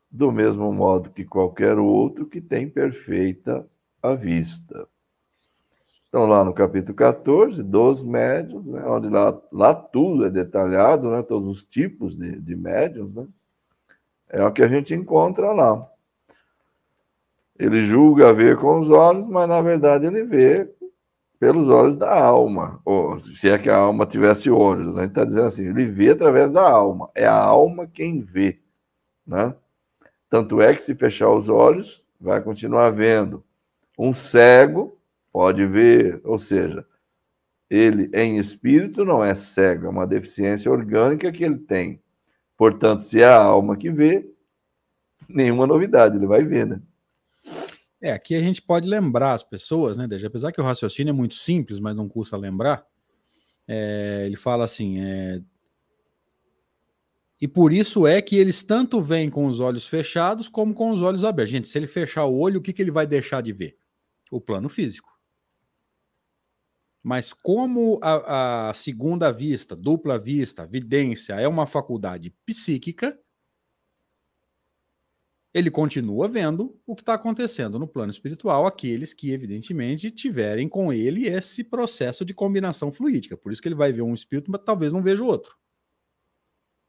do 0.10 0.32
mesmo 0.32 0.72
modo 0.74 1.12
que 1.12 1.26
qualquer 1.26 1.78
outro 1.78 2.26
que 2.26 2.42
tem 2.42 2.70
perfeita 2.70 3.68
a 4.02 4.16
vista. 4.16 4.88
Então, 6.08 6.26
lá 6.26 6.44
no 6.44 6.54
capítulo 6.54 6.96
14, 6.96 7.62
dos 7.62 8.02
médios, 8.02 8.66
né, 8.66 8.84
onde 8.88 9.10
lá, 9.10 9.40
lá 9.52 9.76
tudo 9.76 10.26
é 10.26 10.30
detalhado, 10.30 11.12
né, 11.12 11.22
todos 11.22 11.50
os 11.50 11.66
tipos 11.66 12.16
de, 12.16 12.40
de 12.40 12.56
médios, 12.56 13.14
né, 13.14 13.28
é 14.30 14.44
o 14.44 14.52
que 14.52 14.64
a 14.64 14.68
gente 14.68 14.94
encontra 14.94 15.52
lá. 15.52 15.88
Ele 17.58 17.84
julga 17.84 18.34
ver 18.34 18.58
com 18.58 18.80
os 18.80 18.90
olhos, 18.90 19.28
mas 19.28 19.48
na 19.48 19.62
verdade 19.62 20.06
ele 20.06 20.24
vê 20.24 20.70
pelos 21.40 21.70
olhos 21.70 21.96
da 21.96 22.22
alma, 22.22 22.82
ou 22.84 23.18
se 23.18 23.50
é 23.50 23.58
que 23.58 23.70
a 23.70 23.78
alma 23.78 24.06
tivesse 24.06 24.50
olhos, 24.52 24.94
né? 24.94 25.04
Ele 25.04 25.08
está 25.08 25.24
dizendo 25.24 25.48
assim, 25.48 25.68
ele 25.68 25.86
vê 25.86 26.10
através 26.10 26.52
da 26.52 26.70
alma, 26.70 27.10
é 27.16 27.26
a 27.26 27.34
alma 27.34 27.88
quem 27.88 28.20
vê, 28.20 28.60
né? 29.26 29.56
Tanto 30.30 30.62
é 30.62 30.74
que 30.74 30.82
se 30.82 30.94
fechar 30.96 31.30
os 31.32 31.50
olhos, 31.50 32.04
vai 32.20 32.42
continuar 32.42 32.90
vendo. 32.92 33.44
Um 33.98 34.14
cego 34.14 34.98
pode 35.32 35.66
ver, 35.66 36.22
ou 36.26 36.38
seja, 36.38 36.86
ele 37.70 38.10
em 38.14 38.38
espírito 38.38 39.06
não 39.06 39.24
é 39.24 39.34
cego, 39.34 39.86
é 39.86 39.90
uma 39.90 40.06
deficiência 40.06 40.70
orgânica 40.72 41.32
que 41.32 41.44
ele 41.44 41.58
tem. 41.58 42.02
Portanto, 42.60 43.04
se 43.04 43.22
é 43.22 43.26
a 43.26 43.42
alma 43.42 43.78
que 43.78 43.90
vê, 43.90 44.30
nenhuma 45.30 45.66
novidade, 45.66 46.18
ele 46.18 46.28
vai 46.28 46.44
ver, 46.44 46.68
né? 46.68 46.82
É, 48.02 48.12
aqui 48.12 48.36
a 48.36 48.42
gente 48.42 48.62
pode 48.62 48.86
lembrar 48.86 49.32
as 49.32 49.44
pessoas, 49.44 49.98
né, 49.98 50.06
Deja? 50.06 50.28
Apesar 50.28 50.52
que 50.52 50.60
o 50.60 50.64
raciocínio 50.64 51.12
é 51.12 51.14
muito 51.14 51.36
simples, 51.36 51.80
mas 51.80 51.96
não 51.96 52.10
custa 52.10 52.36
lembrar. 52.36 52.86
É, 53.66 54.24
ele 54.26 54.36
fala 54.36 54.66
assim: 54.66 55.00
é, 55.00 55.42
e 57.40 57.48
por 57.48 57.72
isso 57.72 58.06
é 58.06 58.22
que 58.22 58.36
eles 58.36 58.62
tanto 58.62 59.02
veem 59.02 59.30
com 59.30 59.46
os 59.46 59.62
olhos 59.62 59.88
fechados 59.88 60.50
como 60.50 60.74
com 60.74 60.90
os 60.90 61.02
olhos 61.02 61.24
abertos. 61.24 61.52
Gente, 61.52 61.70
se 61.70 61.78
ele 61.78 61.88
fechar 61.88 62.26
o 62.26 62.38
olho, 62.38 62.60
o 62.60 62.62
que, 62.62 62.74
que 62.74 62.82
ele 62.82 62.92
vai 62.92 63.08
deixar 63.08 63.42
de 63.42 63.54
ver? 63.54 63.78
O 64.30 64.42
plano 64.42 64.68
físico. 64.68 65.09
Mas 67.04 67.32
como 67.32 67.98
a, 68.02 68.70
a 68.70 68.74
segunda 68.74 69.32
vista, 69.32 69.76
dupla 69.76 70.20
vista, 70.20 70.68
vidência 70.68 71.34
é 71.34 71.48
uma 71.48 71.66
faculdade 71.66 72.36
psíquica, 72.46 73.18
ele 75.54 75.72
continua 75.72 76.28
vendo 76.28 76.80
o 76.86 76.96
que 76.96 77.02
está 77.02 77.16
acontecendo 77.16 77.80
no 77.80 77.88
plano 77.88 78.12
espiritual, 78.12 78.68
aqueles 78.68 79.14
que, 79.14 79.32
evidentemente, 79.32 80.12
tiverem 80.12 80.70
com 80.70 80.94
ele 80.94 81.28
esse 81.28 81.64
processo 81.64 82.24
de 82.24 82.34
combinação 82.34 82.92
fluídica. 82.92 83.36
Por 83.36 83.52
isso 83.52 83.62
que 83.62 83.68
ele 83.68 83.76
vai 83.76 83.92
ver 83.92 84.04
um 84.04 84.14
espírito, 84.14 84.52
mas 84.52 84.62
talvez 84.64 84.94
não 84.94 85.02
veja 85.02 85.24
o 85.24 85.28
outro. 85.28 85.58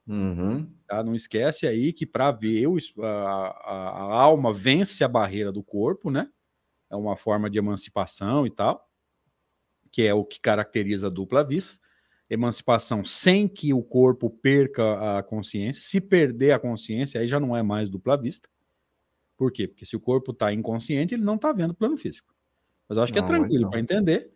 Uhum. 0.07 0.71
Tá? 0.87 1.03
Não 1.03 1.15
esquece 1.15 1.67
aí 1.67 1.93
que 1.93 2.05
para 2.05 2.33
ver 2.33 2.67
o, 2.67 2.77
a, 3.01 3.07
a, 3.07 3.89
a, 3.91 4.21
alma 4.21 4.53
vence 4.53 5.05
a 5.05 5.09
barreira 5.09 5.53
do 5.53 5.63
corpo, 5.63 6.11
né? 6.11 6.29
É 6.91 6.97
uma 6.97 7.17
forma 7.17 7.49
de 7.49 7.59
emancipação 7.59 8.47
e 8.47 8.51
tal, 8.51 8.90
que 9.91 10.03
é 10.03 10.15
o 10.15 10.25
que 10.25 10.41
caracteriza 10.41 11.09
a 11.09 11.11
dupla 11.11 11.45
vista 11.45 11.79
emancipação 12.31 13.05
sem 13.05 13.49
que 13.49 13.75
o 13.75 13.83
corpo 13.83 14.31
perca 14.31 15.19
a 15.19 15.23
consciência. 15.23 15.83
Se 15.83 16.01
perder 16.01 16.53
a 16.53 16.61
consciência, 16.61 17.21
aí 17.21 17.27
já 17.27 17.41
não 17.41 17.57
é 17.57 17.63
mais 17.63 17.91
dupla 17.91 18.17
vista. 18.17 18.49
Por 19.37 19.51
quê? 19.51 19.67
Porque 19.67 19.85
se 19.85 19.97
o 19.97 20.01
corpo 20.01 20.31
está 20.31 20.53
inconsciente, 20.53 21.15
ele 21.15 21.25
não 21.25 21.35
está 21.35 21.53
vendo 21.53 21.73
o 21.73 21.75
plano 21.75 21.97
físico. 21.97 22.33
Mas 22.89 22.97
eu 22.97 23.03
acho 23.03 23.13
que 23.13 23.19
é 23.19 23.23
tranquilo 23.23 23.69
para 23.69 23.81
entender 23.81 24.31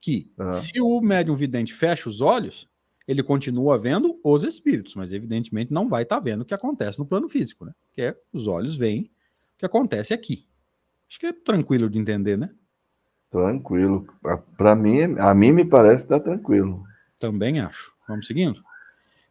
que 0.00 0.30
uhum. 0.38 0.52
se 0.52 0.80
o 0.80 1.00
médium 1.00 1.34
vidente 1.34 1.72
fecha 1.72 2.08
os 2.08 2.20
olhos, 2.20 2.68
ele 3.08 3.22
continua 3.22 3.76
vendo 3.76 4.20
os 4.22 4.44
espíritos, 4.44 4.94
mas 4.94 5.12
evidentemente 5.12 5.72
não 5.72 5.88
vai 5.88 6.04
estar 6.04 6.16
tá 6.16 6.22
vendo 6.22 6.42
o 6.42 6.44
que 6.44 6.54
acontece 6.54 6.98
no 6.98 7.06
plano 7.06 7.28
físico, 7.28 7.64
né? 7.64 7.72
Que 7.92 8.02
é 8.02 8.16
os 8.32 8.46
olhos 8.46 8.76
veem 8.76 9.10
o 9.54 9.58
que 9.58 9.66
acontece 9.66 10.14
aqui. 10.14 10.46
Acho 11.08 11.18
que 11.18 11.26
é 11.26 11.32
tranquilo 11.32 11.90
de 11.90 11.98
entender, 11.98 12.38
né? 12.38 12.50
Tranquilo. 13.32 14.06
Para 14.58 14.76
mim, 14.76 15.16
a 15.18 15.34
mim 15.34 15.52
me 15.52 15.64
parece 15.64 16.02
que 16.02 16.10
tá 16.10 16.20
tranquilo. 16.20 16.84
Também 17.18 17.60
acho. 17.60 17.94
Vamos 18.06 18.26
seguindo? 18.26 18.62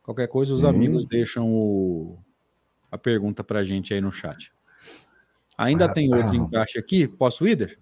Qualquer 0.01 0.27
coisa, 0.27 0.55
os 0.55 0.65
amigos 0.65 1.05
deixam 1.05 1.47
o... 1.47 2.17
a 2.91 2.97
pergunta 2.97 3.43
para 3.43 3.59
a 3.59 3.63
gente 3.63 3.93
aí 3.93 4.01
no 4.01 4.11
chat. 4.11 4.51
Ainda 5.55 5.85
ah, 5.85 5.89
tem 5.89 6.11
outro 6.11 6.33
ah, 6.33 6.35
encaixe 6.35 6.79
aqui. 6.79 7.07
Posso 7.07 7.47
ir? 7.47 7.77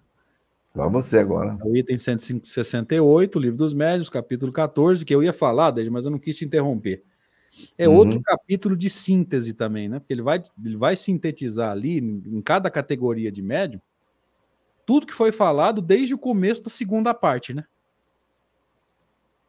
Vamos 0.74 1.06
você 1.06 1.18
agora. 1.18 1.56
O 1.64 1.74
item 1.74 1.96
168, 1.96 3.40
Livro 3.40 3.56
dos 3.56 3.72
Médios, 3.72 4.10
capítulo 4.10 4.52
14, 4.52 5.04
que 5.06 5.14
eu 5.14 5.22
ia 5.22 5.32
falar, 5.32 5.74
mas 5.90 6.04
eu 6.04 6.10
não 6.10 6.18
quis 6.18 6.36
te 6.36 6.44
interromper. 6.44 7.02
É 7.78 7.88
uhum. 7.88 7.96
outro 7.96 8.20
capítulo 8.20 8.76
de 8.76 8.90
síntese 8.90 9.54
também, 9.54 9.88
né? 9.88 9.98
Porque 9.98 10.12
ele 10.12 10.22
vai, 10.22 10.42
ele 10.62 10.76
vai 10.76 10.96
sintetizar 10.96 11.70
ali, 11.70 11.98
em 11.98 12.42
cada 12.42 12.70
categoria 12.70 13.32
de 13.32 13.40
médium, 13.40 13.80
tudo 14.90 15.06
que 15.06 15.14
foi 15.14 15.30
falado 15.30 15.80
desde 15.80 16.14
o 16.14 16.18
começo 16.18 16.64
da 16.64 16.68
segunda 16.68 17.14
parte, 17.14 17.54
né? 17.54 17.64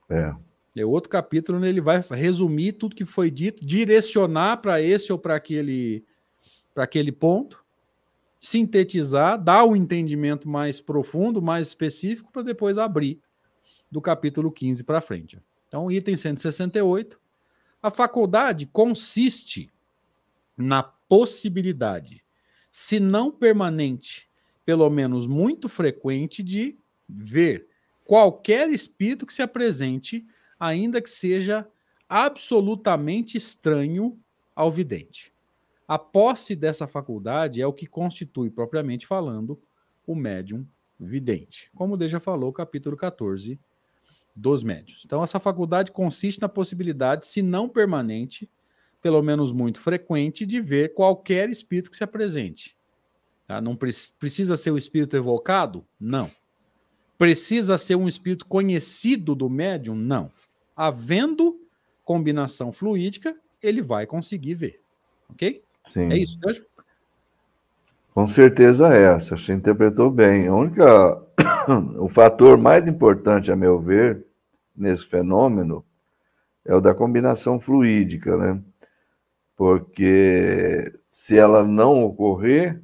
É. 0.07 0.35
É 0.75 0.85
outro 0.85 1.09
capítulo 1.09 1.57
onde 1.57 1.67
ele 1.67 1.81
vai 1.81 1.99
resumir 2.11 2.73
tudo 2.73 2.95
que 2.95 3.05
foi 3.05 3.31
dito, 3.31 3.65
direcionar 3.65 4.57
para 4.57 4.79
esse 4.79 5.11
ou 5.11 5.17
para 5.17 5.35
aquele, 5.35 6.05
para 6.75 6.83
aquele 6.83 7.11
ponto, 7.11 7.65
sintetizar, 8.39 9.43
dar 9.43 9.63
o 9.63 9.71
um 9.71 9.75
entendimento 9.75 10.47
mais 10.47 10.79
profundo, 10.79 11.41
mais 11.41 11.69
específico, 11.69 12.31
para 12.31 12.43
depois 12.43 12.77
abrir 12.77 13.19
do 13.89 13.99
capítulo 13.99 14.51
15 14.51 14.83
para 14.83 15.01
frente. 15.01 15.41
Então, 15.67 15.91
item 15.91 16.17
168. 16.17 17.19
A 17.81 17.89
faculdade 17.89 18.67
consiste 18.67 19.71
na 20.55 20.83
possibilidade, 20.83 22.23
se 22.69 22.99
não 22.99 23.31
permanente, 23.31 24.29
pelo 24.65 24.89
menos 24.89 25.25
muito 25.25 25.67
frequente, 25.67 26.43
de 26.43 26.77
ver 27.07 27.67
qualquer 28.05 28.69
espírito 28.69 29.25
que 29.25 29.33
se 29.33 29.41
apresente 29.41 30.25
ainda 30.59 31.01
que 31.01 31.09
seja 31.09 31.67
absolutamente 32.07 33.37
estranho 33.37 34.19
ao 34.55 34.71
vidente. 34.71 35.33
A 35.87 35.97
posse 35.97 36.55
dessa 36.55 36.87
faculdade 36.87 37.61
é 37.61 37.67
o 37.67 37.73
que 37.73 37.87
constitui, 37.87 38.49
propriamente 38.49 39.07
falando, 39.07 39.59
o 40.05 40.15
médium 40.15 40.65
vidente. 40.99 41.71
Como 41.75 41.95
o 41.95 41.97
Deja 41.97 42.19
falou, 42.19 42.53
capítulo 42.53 42.95
14 42.95 43.59
dos 44.35 44.63
médios. 44.63 45.03
Então, 45.05 45.23
essa 45.23 45.39
faculdade 45.39 45.91
consiste 45.91 46.41
na 46.41 46.47
possibilidade, 46.47 47.27
se 47.27 47.41
não 47.41 47.67
permanente, 47.67 48.49
pelo 49.01 49.21
menos 49.21 49.51
muito 49.51 49.79
frequente, 49.79 50.45
de 50.45 50.61
ver 50.61 50.93
qualquer 50.93 51.49
espírito 51.49 51.89
que 51.89 51.97
se 51.97 52.03
apresente. 52.03 52.77
Tá? 53.51 53.61
Não 53.61 53.75
pre 53.75 53.91
precisa 54.17 54.55
ser 54.55 54.71
o 54.71 54.77
espírito 54.77 55.15
evocado? 55.15 55.85
Não. 55.99 56.31
Precisa 57.17 57.77
ser 57.77 57.95
um 57.95 58.07
espírito 58.07 58.45
conhecido 58.45 59.35
do 59.35 59.49
médium? 59.49 59.95
Não 59.95 60.31
havendo 60.75 61.59
combinação 62.03 62.71
fluídica, 62.71 63.35
ele 63.61 63.81
vai 63.81 64.07
conseguir 64.07 64.55
ver. 64.55 64.81
Ok? 65.29 65.63
Sim. 65.93 66.11
É 66.11 66.17
isso, 66.17 66.39
Deus? 66.39 66.61
Com 68.15 68.27
certeza 68.27 68.91
é 68.91 69.03
essa, 69.03 69.37
você 69.37 69.53
interpretou 69.53 70.09
bem. 70.09 70.47
A 70.47 70.55
única, 70.55 71.21
o 71.99 72.09
fator 72.09 72.57
mais 72.57 72.87
importante, 72.87 73.51
a 73.51 73.55
meu 73.55 73.79
ver, 73.79 74.25
nesse 74.75 75.05
fenômeno, 75.05 75.85
é 76.65 76.75
o 76.75 76.81
da 76.81 76.95
combinação 76.95 77.59
fluídica, 77.59 78.35
né? 78.35 78.61
Porque 79.55 80.91
se 81.05 81.37
ela 81.37 81.63
não 81.63 82.03
ocorrer, 82.03 82.81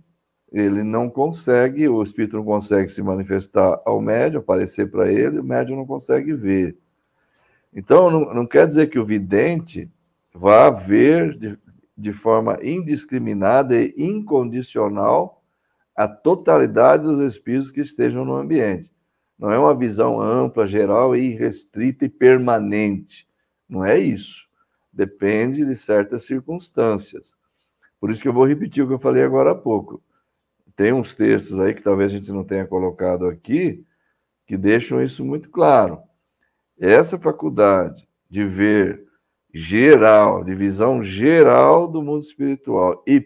ele 0.52 0.84
não 0.84 1.10
consegue, 1.10 1.88
o 1.88 2.02
espírito 2.02 2.38
não 2.38 2.44
consegue 2.46 2.90
se 2.90 3.02
manifestar 3.02 3.82
ao 3.86 4.02
médium, 4.02 4.40
aparecer 4.40 4.90
para 4.90 5.12
ele, 5.12 5.40
o 5.40 5.44
médium 5.44 5.78
não 5.78 5.86
consegue 5.86 6.34
ver. 6.34 6.78
Então, 7.74 8.10
não, 8.10 8.34
não 8.34 8.46
quer 8.46 8.66
dizer 8.66 8.88
que 8.88 8.98
o 8.98 9.06
vidente 9.06 9.92
vá 10.34 10.70
ver 10.70 11.38
de, 11.38 11.60
de 11.98 12.14
forma 12.14 12.58
indiscriminada 12.62 13.76
e 13.76 13.94
incondicional 13.98 15.44
a 15.96 16.08
totalidade 16.08 17.04
dos 17.04 17.20
espíritos 17.22 17.72
que 17.72 17.82
estejam 17.82 18.24
no 18.24 18.36
ambiente. 18.36 18.92
Não 19.38 19.52
é 19.52 19.60
uma 19.60 19.76
visão 19.76 20.22
ampla, 20.22 20.66
geral, 20.66 21.16
irrestrita 21.16 22.06
e 22.06 22.10
permanente. 22.10 23.28
Não 23.68 23.84
é 23.84 23.98
isso. 23.98 24.48
Depende 24.92 25.66
de 25.66 25.76
certas 25.76 26.26
circunstâncias. 26.26 27.36
Por 28.00 28.12
isso 28.12 28.22
que 28.22 28.28
eu 28.28 28.34
vou 28.34 28.46
repetir 28.46 28.84
o 28.84 28.88
que 28.88 28.94
eu 28.94 29.00
falei 29.00 29.24
agora 29.24 29.52
há 29.52 29.56
pouco. 29.56 30.02
Tem 30.78 30.94
uns 30.94 31.14
textos 31.14 31.60
aí 31.60 31.74
que 31.74 31.84
talvez 31.84 32.12
a 32.12 32.16
gente 32.16 32.32
não 32.32 32.46
tenha 32.46 32.66
colocado 32.66 33.28
aqui 33.28 33.86
que 34.46 34.56
deixam 34.56 35.04
isso 35.04 35.26
muito 35.26 35.50
claro 35.50 36.00
essa 36.80 37.18
faculdade 37.18 38.08
de 38.30 38.46
ver 38.46 39.06
geral, 39.54 40.44
de 40.44 40.54
visão 40.54 41.02
geral 41.02 41.88
do 41.88 42.02
mundo 42.02 42.22
espiritual 42.22 43.04
e 43.08 43.20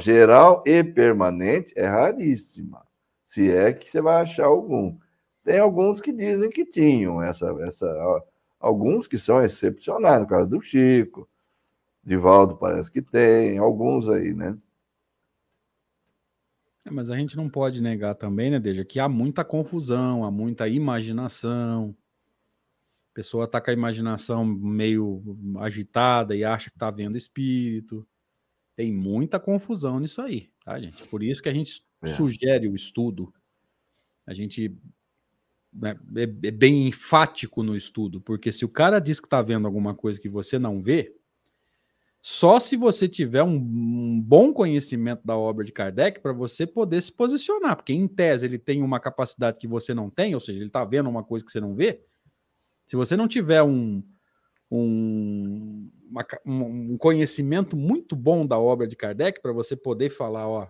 geral 0.00 0.64
e 0.66 0.82
permanente 0.82 1.72
é 1.76 1.86
raríssima, 1.86 2.84
se 3.22 3.52
é 3.52 3.72
que 3.72 3.88
você 3.88 4.00
vai 4.00 4.22
achar 4.22 4.46
algum. 4.46 4.98
Tem 5.44 5.60
alguns 5.60 6.00
que 6.00 6.12
dizem 6.12 6.50
que 6.50 6.64
tinham 6.64 7.22
essa, 7.22 7.54
essa 7.60 7.86
alguns 8.58 9.06
que 9.06 9.18
são 9.18 9.40
excepcionais, 9.40 10.20
no 10.20 10.26
caso 10.26 10.48
do 10.48 10.60
Chico, 10.60 11.28
Divaldo 12.02 12.56
parece 12.56 12.90
que 12.90 13.02
tem, 13.02 13.58
alguns 13.58 14.08
aí, 14.08 14.34
né? 14.34 14.56
É, 16.86 16.90
mas 16.90 17.10
a 17.10 17.16
gente 17.16 17.36
não 17.36 17.50
pode 17.50 17.82
negar 17.82 18.14
também, 18.14 18.50
né, 18.50 18.60
Deja, 18.60 18.84
que 18.84 19.00
há 19.00 19.08
muita 19.08 19.44
confusão, 19.44 20.24
há 20.24 20.30
muita 20.30 20.68
imaginação. 20.68 21.96
A 23.10 23.14
pessoa 23.14 23.44
está 23.44 23.60
com 23.60 23.70
a 23.70 23.74
imaginação 23.74 24.44
meio 24.44 25.22
agitada 25.58 26.36
e 26.36 26.44
acha 26.44 26.70
que 26.70 26.76
está 26.76 26.90
vendo 26.90 27.18
espírito. 27.18 28.06
Tem 28.76 28.92
muita 28.92 29.40
confusão 29.40 29.98
nisso 29.98 30.20
aí, 30.20 30.50
tá, 30.64 30.78
gente? 30.78 31.06
Por 31.08 31.22
isso 31.22 31.42
que 31.42 31.48
a 31.48 31.54
gente 31.54 31.82
é. 32.02 32.06
sugere 32.06 32.68
o 32.68 32.76
estudo. 32.76 33.32
A 34.24 34.32
gente 34.32 34.78
né, 35.72 35.98
é, 36.16 36.22
é 36.22 36.50
bem 36.50 36.86
enfático 36.86 37.64
no 37.64 37.74
estudo, 37.74 38.20
porque 38.20 38.52
se 38.52 38.64
o 38.64 38.68
cara 38.68 39.00
diz 39.00 39.18
que 39.18 39.26
está 39.26 39.42
vendo 39.42 39.66
alguma 39.66 39.94
coisa 39.94 40.20
que 40.20 40.28
você 40.28 40.58
não 40.58 40.80
vê, 40.80 41.16
só 42.28 42.58
se 42.58 42.76
você 42.76 43.06
tiver 43.08 43.44
um, 43.44 43.54
um 43.54 44.20
bom 44.20 44.52
conhecimento 44.52 45.24
da 45.24 45.36
obra 45.36 45.64
de 45.64 45.70
Kardec 45.70 46.18
para 46.18 46.32
você 46.32 46.66
poder 46.66 47.00
se 47.00 47.12
posicionar, 47.12 47.76
porque 47.76 47.92
em 47.92 48.08
tese 48.08 48.44
ele 48.44 48.58
tem 48.58 48.82
uma 48.82 48.98
capacidade 48.98 49.58
que 49.58 49.68
você 49.68 49.94
não 49.94 50.10
tem, 50.10 50.34
ou 50.34 50.40
seja, 50.40 50.58
ele 50.58 50.66
está 50.66 50.84
vendo 50.84 51.08
uma 51.08 51.22
coisa 51.22 51.44
que 51.44 51.52
você 51.52 51.60
não 51.60 51.72
vê. 51.72 52.02
Se 52.84 52.96
você 52.96 53.16
não 53.16 53.28
tiver 53.28 53.62
um, 53.62 54.02
um, 54.68 55.88
uma, 56.10 56.26
um 56.44 56.98
conhecimento 56.98 57.76
muito 57.76 58.16
bom 58.16 58.44
da 58.44 58.58
obra 58.58 58.88
de 58.88 58.96
Kardec 58.96 59.40
para 59.40 59.52
você 59.52 59.76
poder 59.76 60.10
falar, 60.10 60.48
ó, 60.48 60.68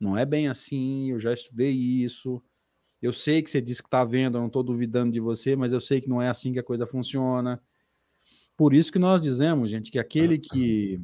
não 0.00 0.18
é 0.18 0.26
bem 0.26 0.48
assim, 0.48 1.12
eu 1.12 1.20
já 1.20 1.32
estudei 1.32 1.70
isso, 1.70 2.42
eu 3.00 3.12
sei 3.12 3.40
que 3.40 3.50
você 3.50 3.60
disse 3.60 3.80
que 3.80 3.86
está 3.86 4.04
vendo, 4.04 4.36
eu 4.36 4.40
não 4.40 4.48
estou 4.48 4.64
duvidando 4.64 5.12
de 5.12 5.20
você, 5.20 5.54
mas 5.54 5.72
eu 5.72 5.80
sei 5.80 6.00
que 6.00 6.08
não 6.08 6.20
é 6.20 6.28
assim 6.28 6.52
que 6.52 6.58
a 6.58 6.64
coisa 6.64 6.88
funciona. 6.88 7.62
Por 8.56 8.72
isso 8.72 8.92
que 8.92 8.98
nós 8.98 9.20
dizemos, 9.20 9.70
gente, 9.70 9.90
que 9.90 9.98
aquele 9.98 10.38
que, 10.38 11.00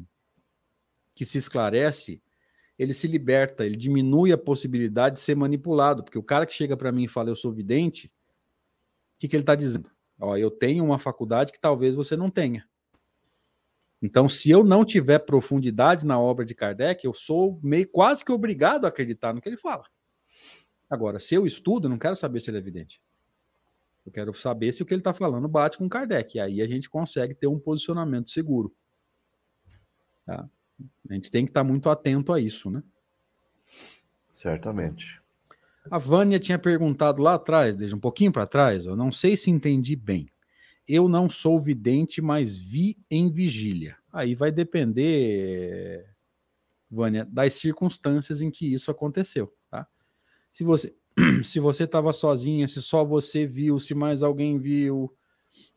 que 1.14 1.24
se 1.24 1.38
esclarece, 1.38 2.22
ele 2.78 2.94
se 2.94 3.07
liberta, 3.07 3.66
ele 3.66 3.76
diminui 3.76 4.32
a 4.32 4.38
possibilidade 4.38 5.16
de 5.16 5.20
ser 5.20 5.34
manipulado, 5.34 6.03
porque 6.05 6.18
o 6.18 6.22
cara 6.22 6.46
que 6.46 6.55
chega 6.55 6.76
para 6.76 6.92
mim 6.92 7.05
e 7.05 7.09
fala 7.09 7.28
eu 7.28 7.36
sou 7.36 7.53
vidente, 7.53 8.07
o 9.16 9.18
que, 9.18 9.28
que 9.28 9.36
ele 9.36 9.42
está 9.42 9.55
dizendo? 9.55 9.90
Ó, 10.18 10.36
eu 10.36 10.51
tenho 10.51 10.84
uma 10.84 10.98
faculdade 10.98 11.53
que 11.53 11.61
talvez 11.61 11.94
você 11.94 12.16
não 12.16 12.30
tenha. 12.30 12.66
Então, 14.03 14.28
se 14.28 14.51
eu 14.51 14.64
não 14.64 14.84
tiver 14.84 15.18
profundidade 15.18 16.07
na 16.07 16.18
obra 16.18 16.44
de 16.44 16.55
Kardec, 16.55 17.05
eu 17.05 17.12
sou 17.12 17.61
meio 17.62 17.86
quase 17.88 18.24
que 18.24 18.32
obrigado 18.32 18.86
a 18.86 18.88
acreditar 18.88 19.34
no 19.34 19.40
que 19.40 19.48
ele 19.48 19.59
fala. 19.59 19.84
Agora, 20.88 21.18
se 21.18 21.34
eu 21.34 21.46
estudo, 21.46 21.86
eu 21.86 21.90
não 21.90 21.98
quero 21.98 22.16
saber 22.16 22.40
se 22.40 22.48
ele 22.51 22.57
é 22.57 22.61
evidente. 22.61 23.01
Eu 24.11 24.12
quero 24.12 24.34
saber 24.34 24.72
se 24.72 24.82
o 24.82 24.86
que 24.86 24.92
ele 24.92 25.00
está 25.00 25.14
falando 25.14 25.46
bate 25.46 25.78
com 25.78 25.88
Kardec. 25.88 26.36
E 26.36 26.40
aí 26.40 26.61
a 26.61 26.66
gente 26.66 26.90
consegue 26.90 27.32
ter 27.32 27.46
um 27.46 27.61
posicionamento 27.61 28.28
seguro. 28.28 28.74
Tá? 30.26 30.48
A 31.08 31.14
gente 31.14 31.30
tem 31.30 31.44
que 31.44 31.50
estar 31.50 31.61
tá 31.61 31.64
muito 31.64 31.88
atento 31.88 32.32
a 32.32 32.40
isso, 32.40 32.70
né? 32.70 32.82
Certamente. 34.32 35.22
A 35.88 35.96
Vânia 35.96 36.40
tinha 36.40 36.58
perguntado 36.58 37.22
lá 37.22 37.34
atrás, 37.34 37.76
desde 37.76 37.94
um 37.94 38.00
pouquinho 38.00 38.32
para 38.32 38.46
trás, 38.46 38.84
eu 38.84 38.96
não 38.96 39.12
sei 39.12 39.36
se 39.36 39.48
entendi 39.48 39.94
bem. 39.94 40.28
Eu 40.88 41.08
não 41.08 41.30
sou 41.30 41.61
vidente, 41.61 42.20
mas 42.20 42.56
vi 42.56 42.98
em 43.08 43.30
vigília. 43.30 43.96
Aí 44.12 44.34
vai 44.34 44.50
depender, 44.50 46.04
Vânia, 46.90 47.24
das 47.24 47.54
circunstâncias 47.54 48.42
em 48.42 48.50
que 48.50 48.74
isso 48.74 48.90
aconteceu, 48.90 49.54
tá? 49.70 49.86
Se 50.50 50.64
você 50.64 50.96
se 51.45 51.61
você 51.61 51.85
estava 51.85 52.12
sozinha, 52.12 52.66
se 52.66 52.81
só 52.83 53.05
você 53.05 53.47
viu, 53.47 53.79
se 53.79 53.95
mais 53.95 54.23
alguém 54.23 54.59
viu. 54.59 55.12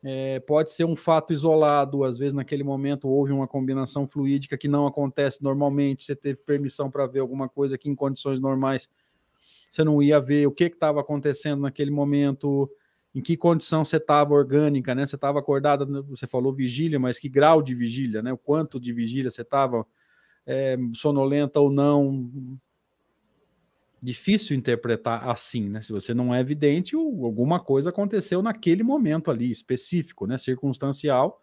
É, 0.03 0.39
pode 0.41 0.71
ser 0.71 0.85
um 0.85 0.95
fato 0.95 1.33
isolado, 1.33 2.03
às 2.03 2.19
vezes 2.19 2.33
naquele 2.33 2.63
momento 2.63 3.07
houve 3.07 3.31
uma 3.31 3.47
combinação 3.47 4.07
fluídica 4.07 4.57
que 4.57 4.67
não 4.67 4.85
acontece 4.85 5.43
normalmente. 5.43 6.03
Você 6.03 6.15
teve 6.15 6.41
permissão 6.41 6.91
para 6.91 7.07
ver 7.07 7.19
alguma 7.19 7.49
coisa 7.49 7.77
que 7.77 7.89
em 7.89 7.95
condições 7.95 8.39
normais 8.39 8.87
você 9.69 9.83
não 9.83 10.03
ia 10.03 10.19
ver 10.19 10.45
o 10.47 10.51
que 10.51 10.65
estava 10.65 11.01
acontecendo 11.01 11.61
naquele 11.61 11.89
momento, 11.89 12.69
em 13.15 13.21
que 13.21 13.35
condição 13.35 13.83
você 13.83 13.97
estava 13.97 14.33
orgânica, 14.33 14.93
né? 14.93 15.07
Você 15.07 15.15
estava 15.15 15.39
acordada, 15.39 15.85
você 16.03 16.27
falou 16.27 16.53
vigília, 16.53 16.99
mas 16.99 17.17
que 17.17 17.27
grau 17.27 17.61
de 17.61 17.73
vigília, 17.73 18.21
né? 18.21 18.31
O 18.31 18.37
quanto 18.37 18.79
de 18.79 18.93
vigília 18.93 19.31
você 19.31 19.41
estava 19.41 19.83
é, 20.45 20.77
sonolenta 20.93 21.59
ou 21.59 21.71
não, 21.71 22.29
difícil 24.03 24.55
interpretar 24.55 25.27
assim, 25.29 25.69
né? 25.69 25.81
Se 25.81 25.91
você 25.91 26.13
não 26.13 26.33
é 26.33 26.39
evidente, 26.39 26.95
alguma 26.95 27.59
coisa 27.59 27.89
aconteceu 27.89 28.41
naquele 28.41 28.83
momento 28.83 29.31
ali, 29.31 29.49
específico, 29.49 30.25
né? 30.25 30.37
Circunstancial, 30.37 31.41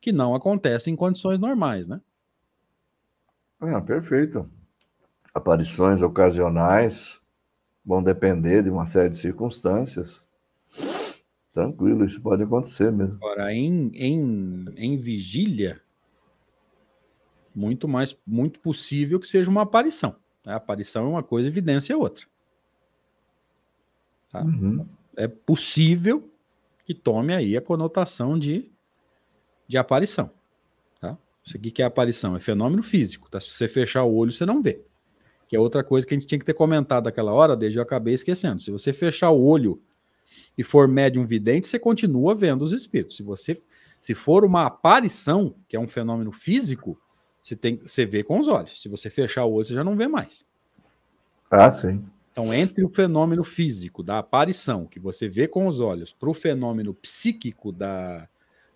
que 0.00 0.12
não 0.12 0.34
acontece 0.34 0.90
em 0.90 0.96
condições 0.96 1.38
normais, 1.38 1.88
né? 1.88 2.00
Ah, 3.60 3.80
perfeito. 3.80 4.50
Aparições 5.32 6.02
ocasionais 6.02 7.20
vão 7.84 8.02
depender 8.02 8.62
de 8.62 8.70
uma 8.70 8.86
série 8.86 9.10
de 9.10 9.16
circunstâncias. 9.16 10.26
Tranquilo, 11.52 12.04
isso 12.04 12.20
pode 12.20 12.42
acontecer 12.42 12.90
mesmo. 12.90 13.16
Agora, 13.16 13.52
em, 13.52 13.90
em, 13.94 14.64
em 14.76 14.96
vigília, 14.96 15.80
muito 17.54 17.86
mais, 17.86 18.18
muito 18.26 18.58
possível 18.58 19.20
que 19.20 19.26
seja 19.26 19.50
uma 19.50 19.62
aparição. 19.62 20.16
A 20.44 20.56
aparição 20.56 21.06
é 21.06 21.08
uma 21.08 21.22
coisa, 21.22 21.48
evidência 21.48 21.92
é 21.92 21.96
outra. 21.96 22.26
Tá? 24.30 24.42
Uhum. 24.42 24.86
É 25.16 25.26
possível 25.28 26.30
que 26.84 26.92
tome 26.92 27.32
aí 27.32 27.56
a 27.56 27.62
conotação 27.62 28.38
de, 28.38 28.70
de 29.66 29.78
aparição. 29.78 30.30
Tá? 31.00 31.16
Isso 31.42 31.56
aqui 31.56 31.70
que 31.70 31.82
é 31.82 31.84
aparição, 31.84 32.36
é 32.36 32.40
fenômeno 32.40 32.82
físico. 32.82 33.30
Tá? 33.30 33.40
Se 33.40 33.50
você 33.50 33.68
fechar 33.68 34.04
o 34.04 34.14
olho, 34.14 34.32
você 34.32 34.44
não 34.44 34.60
vê. 34.60 34.82
Que 35.48 35.56
é 35.56 35.60
outra 35.60 35.82
coisa 35.82 36.06
que 36.06 36.14
a 36.14 36.16
gente 36.18 36.26
tinha 36.26 36.38
que 36.38 36.44
ter 36.44 36.54
comentado 36.54 37.04
naquela 37.04 37.32
hora, 37.32 37.56
desde 37.56 37.78
eu 37.78 37.82
acabei 37.82 38.14
esquecendo. 38.14 38.60
Se 38.60 38.70
você 38.70 38.92
fechar 38.92 39.30
o 39.30 39.42
olho 39.42 39.80
e 40.58 40.62
for 40.62 40.88
médium 40.88 41.24
vidente, 41.24 41.68
você 41.68 41.78
continua 41.78 42.34
vendo 42.34 42.62
os 42.62 42.72
espíritos. 42.72 43.16
Se 43.16 43.22
você 43.22 43.62
se 44.00 44.14
for 44.14 44.44
uma 44.44 44.66
aparição, 44.66 45.54
que 45.66 45.74
é 45.74 45.80
um 45.80 45.88
fenômeno 45.88 46.30
físico, 46.30 47.00
você, 47.44 47.54
tem, 47.54 47.76
você 47.76 48.06
vê 48.06 48.24
com 48.24 48.40
os 48.40 48.48
olhos. 48.48 48.80
Se 48.80 48.88
você 48.88 49.10
fechar 49.10 49.44
o 49.44 49.52
olho, 49.52 49.66
você 49.66 49.74
já 49.74 49.84
não 49.84 49.94
vê 49.94 50.08
mais. 50.08 50.46
Ah, 51.50 51.70
sim. 51.70 52.02
Então, 52.32 52.52
entre 52.54 52.82
o 52.82 52.88
fenômeno 52.88 53.44
físico 53.44 54.02
da 54.02 54.18
aparição, 54.18 54.86
que 54.86 54.98
você 54.98 55.28
vê 55.28 55.46
com 55.46 55.66
os 55.66 55.78
olhos, 55.78 56.10
para 56.10 56.30
o 56.30 56.34
fenômeno 56.34 56.94
psíquico 56.94 57.70
da, 57.70 58.26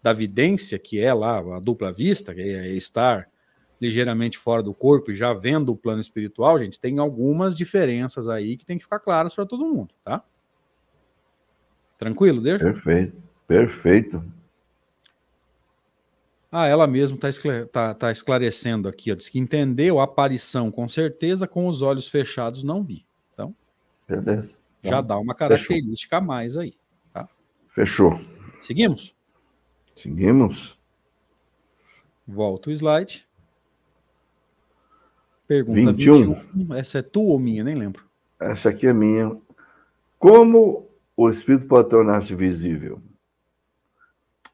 da 0.02 0.12
vidência, 0.12 0.78
que 0.78 1.00
é 1.00 1.12
lá 1.14 1.38
a 1.56 1.58
dupla 1.58 1.90
vista, 1.90 2.34
que 2.34 2.42
é 2.42 2.68
estar 2.68 3.26
ligeiramente 3.80 4.36
fora 4.36 4.62
do 4.62 4.74
corpo 4.74 5.10
e 5.10 5.14
já 5.14 5.32
vendo 5.32 5.72
o 5.72 5.76
plano 5.76 6.00
espiritual, 6.00 6.58
gente, 6.58 6.78
tem 6.78 6.98
algumas 6.98 7.56
diferenças 7.56 8.28
aí 8.28 8.56
que 8.56 8.66
tem 8.66 8.76
que 8.76 8.84
ficar 8.84 8.98
claras 8.98 9.34
para 9.34 9.46
todo 9.46 9.64
mundo, 9.64 9.94
tá? 10.04 10.22
Tranquilo, 11.96 12.42
deixa? 12.42 12.64
Perfeito, 12.64 13.16
perfeito. 13.46 14.37
Ah, 16.50 16.66
ela 16.66 16.86
mesma 16.86 17.18
está 17.22 17.66
tá, 17.66 17.94
tá 17.94 18.12
esclarecendo 18.12 18.88
aqui, 18.88 19.12
ó, 19.12 19.14
diz 19.14 19.28
que 19.28 19.38
entendeu 19.38 20.00
a 20.00 20.04
aparição 20.04 20.70
com 20.70 20.88
certeza, 20.88 21.46
com 21.46 21.66
os 21.66 21.82
olhos 21.82 22.08
fechados 22.08 22.62
não 22.62 22.82
vi. 22.82 23.04
Então, 23.34 23.54
beleza. 24.06 24.56
Então, 24.80 24.90
já 24.90 25.00
dá 25.02 25.18
uma 25.18 25.34
característica 25.34 26.16
fechou. 26.16 26.18
a 26.18 26.20
mais 26.20 26.56
aí. 26.56 26.74
Tá? 27.12 27.28
Fechou. 27.68 28.18
Seguimos? 28.62 29.14
Seguimos. 29.94 30.78
Volta 32.26 32.70
o 32.70 32.72
slide. 32.72 33.26
Pergunta 35.46 35.92
21. 35.92 36.34
21. 36.34 36.74
Essa 36.74 36.98
é 36.98 37.02
tua 37.02 37.32
ou 37.32 37.38
minha? 37.38 37.64
Nem 37.64 37.74
lembro. 37.74 38.04
Essa 38.40 38.70
aqui 38.70 38.86
é 38.86 38.92
minha. 38.92 39.36
Como 40.18 40.88
o 41.16 41.28
espírito 41.28 41.66
pode 41.66 41.88
tornar-se 41.88 42.34
visível? 42.34 43.02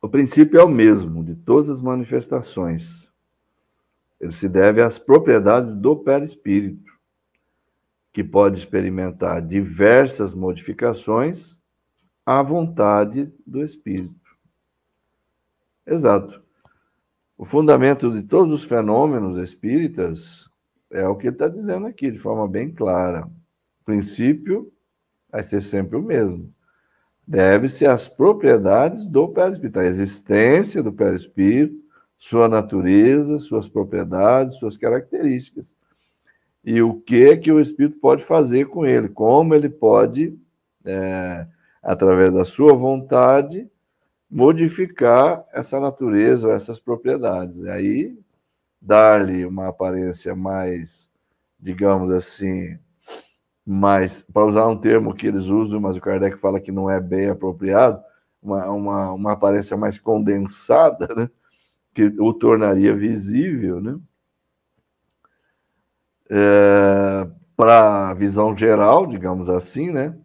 O 0.04 0.08
princípio 0.10 0.60
é 0.60 0.62
o 0.62 0.68
mesmo 0.68 1.24
de 1.24 1.34
todas 1.34 1.70
as 1.70 1.80
manifestações. 1.80 3.10
Ele 4.20 4.32
se 4.32 4.50
deve 4.50 4.82
às 4.82 4.98
propriedades 4.98 5.74
do 5.74 5.96
perispírito, 5.96 6.92
que 8.12 8.22
pode 8.22 8.58
experimentar 8.58 9.40
diversas 9.40 10.34
modificações 10.34 11.58
à 12.26 12.42
vontade 12.42 13.32
do 13.46 13.64
espírito. 13.64 14.20
Exato. 15.86 16.42
O 17.34 17.46
fundamento 17.46 18.12
de 18.12 18.22
todos 18.24 18.52
os 18.52 18.64
fenômenos 18.64 19.38
espíritas 19.38 20.50
é 20.90 21.08
o 21.08 21.16
que 21.16 21.28
ele 21.28 21.34
está 21.34 21.48
dizendo 21.48 21.86
aqui, 21.86 22.10
de 22.10 22.18
forma 22.18 22.46
bem 22.46 22.70
clara. 22.70 23.26
O 23.80 23.84
princípio 23.86 24.70
vai 25.32 25.42
ser 25.42 25.62
sempre 25.62 25.96
o 25.96 26.02
mesmo 26.02 26.53
deve-se 27.26 27.86
às 27.86 28.08
propriedades 28.08 29.06
do 29.06 29.28
perispírito, 29.28 29.78
a 29.78 29.84
existência 29.84 30.82
do 30.82 30.92
perispírito, 30.92 31.82
sua 32.18 32.48
natureza, 32.48 33.38
suas 33.38 33.68
propriedades, 33.68 34.56
suas 34.56 34.76
características. 34.76 35.76
E 36.64 36.80
o 36.80 36.94
que 36.94 37.36
que 37.36 37.52
o 37.52 37.60
espírito 37.60 37.98
pode 37.98 38.22
fazer 38.22 38.66
com 38.66 38.86
ele, 38.86 39.08
como 39.08 39.54
ele 39.54 39.68
pode, 39.68 40.38
é, 40.84 41.46
através 41.82 42.32
da 42.32 42.44
sua 42.44 42.74
vontade, 42.74 43.68
modificar 44.30 45.44
essa 45.52 45.78
natureza 45.78 46.48
ou 46.48 46.54
essas 46.54 46.80
propriedades. 46.80 47.58
E 47.58 47.68
aí, 47.68 48.18
dar-lhe 48.80 49.44
uma 49.44 49.68
aparência 49.68 50.34
mais 50.34 51.10
digamos 51.64 52.10
assim, 52.10 52.78
mais, 53.66 54.22
para 54.22 54.44
usar 54.46 54.66
um 54.66 54.76
termo 54.76 55.14
que 55.14 55.26
eles 55.26 55.46
usam, 55.46 55.80
mas 55.80 55.96
o 55.96 56.00
Kardec 56.00 56.36
fala 56.36 56.60
que 56.60 56.72
não 56.72 56.90
é 56.90 57.00
bem 57.00 57.28
apropriado, 57.30 58.02
uma, 58.42 58.70
uma, 58.70 59.12
uma 59.12 59.32
aparência 59.32 59.76
mais 59.76 59.98
condensada, 59.98 61.08
né? 61.14 61.30
que 61.94 62.12
o 62.18 62.34
tornaria 62.34 62.94
visível, 62.94 63.80
né? 63.80 63.96
É, 66.28 67.28
para 67.56 68.10
a 68.10 68.14
visão 68.14 68.56
geral, 68.56 69.06
digamos 69.06 69.48
assim, 69.48 69.92
né? 69.92 70.16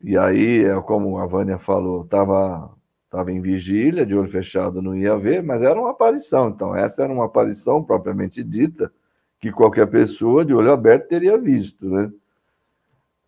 E 0.00 0.16
aí, 0.16 0.64
é 0.64 0.80
como 0.82 1.18
a 1.18 1.26
Vânia 1.26 1.58
falou, 1.58 2.02
estava 2.04 2.74
tava 3.10 3.32
em 3.32 3.40
vigília, 3.40 4.04
de 4.04 4.14
olho 4.14 4.28
fechado 4.28 4.82
não 4.82 4.94
ia 4.94 5.16
ver, 5.16 5.42
mas 5.42 5.62
era 5.62 5.80
uma 5.80 5.90
aparição. 5.90 6.48
Então, 6.48 6.74
essa 6.74 7.02
era 7.02 7.12
uma 7.12 7.26
aparição 7.26 7.82
propriamente 7.82 8.42
dita, 8.42 8.92
que 9.38 9.52
qualquer 9.52 9.86
pessoa 9.86 10.44
de 10.44 10.52
olho 10.54 10.72
aberto 10.72 11.08
teria 11.08 11.38
visto, 11.38 11.88
né? 11.88 12.10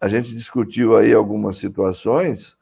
A 0.00 0.06
gente 0.06 0.34
discutiu 0.34 0.96
aí 0.96 1.12
algumas 1.12 1.56
situações 1.56 2.56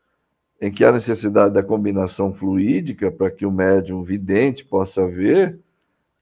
em 0.60 0.70
que 0.70 0.84
há 0.84 0.90
necessidade 0.90 1.52
da 1.52 1.62
combinação 1.62 2.32
fluídica 2.32 3.10
para 3.10 3.30
que 3.30 3.44
o 3.44 3.52
médium 3.52 4.02
vidente 4.02 4.64
possa 4.64 5.06
ver, 5.06 5.58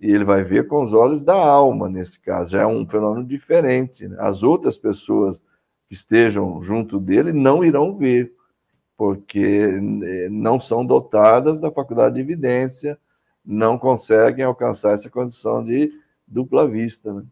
e 0.01 0.11
ele 0.11 0.25
vai 0.25 0.43
ver 0.43 0.67
com 0.67 0.83
os 0.83 0.93
olhos 0.93 1.23
da 1.23 1.35
alma, 1.35 1.89
nesse 1.89 2.19
caso. 2.19 2.51
Já 2.51 2.63
é 2.63 2.67
um 2.67 2.87
fenômeno 2.87 3.25
diferente. 3.25 4.09
Né? 4.09 4.17
As 4.19 4.43
outras 4.43 4.77
pessoas 4.77 5.41
que 5.89 5.95
estejam 5.95 6.61
junto 6.63 6.99
dele 6.99 7.33
não 7.33 7.65
irão 7.65 7.97
ver, 7.97 8.33
porque 8.97 9.71
eh, 10.03 10.29
não 10.29 10.59
são 10.59 10.85
dotadas 10.85 11.61
da 11.61 11.71
faculdade 11.71 12.17
de 12.17 12.21
evidência, 12.21 12.99
não 13.45 13.79
conseguem 13.79 14.45
alcançar 14.45 14.93
essa 14.93 15.09
condição 15.09 15.65
de 15.65 15.93
dupla 16.27 16.69
vista. 16.69 17.13
Né? 17.13 17.23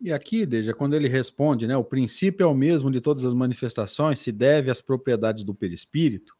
E 0.00 0.12
aqui, 0.12 0.46
Deja, 0.46 0.72
quando 0.72 0.94
ele 0.94 1.08
responde, 1.08 1.66
né, 1.66 1.76
o 1.76 1.84
princípio 1.84 2.44
é 2.44 2.46
o 2.46 2.54
mesmo 2.54 2.90
de 2.90 3.00
todas 3.00 3.24
as 3.24 3.34
manifestações, 3.34 4.20
se 4.20 4.30
deve 4.30 4.70
às 4.70 4.80
propriedades 4.80 5.42
do 5.42 5.54
perispírito, 5.54 6.36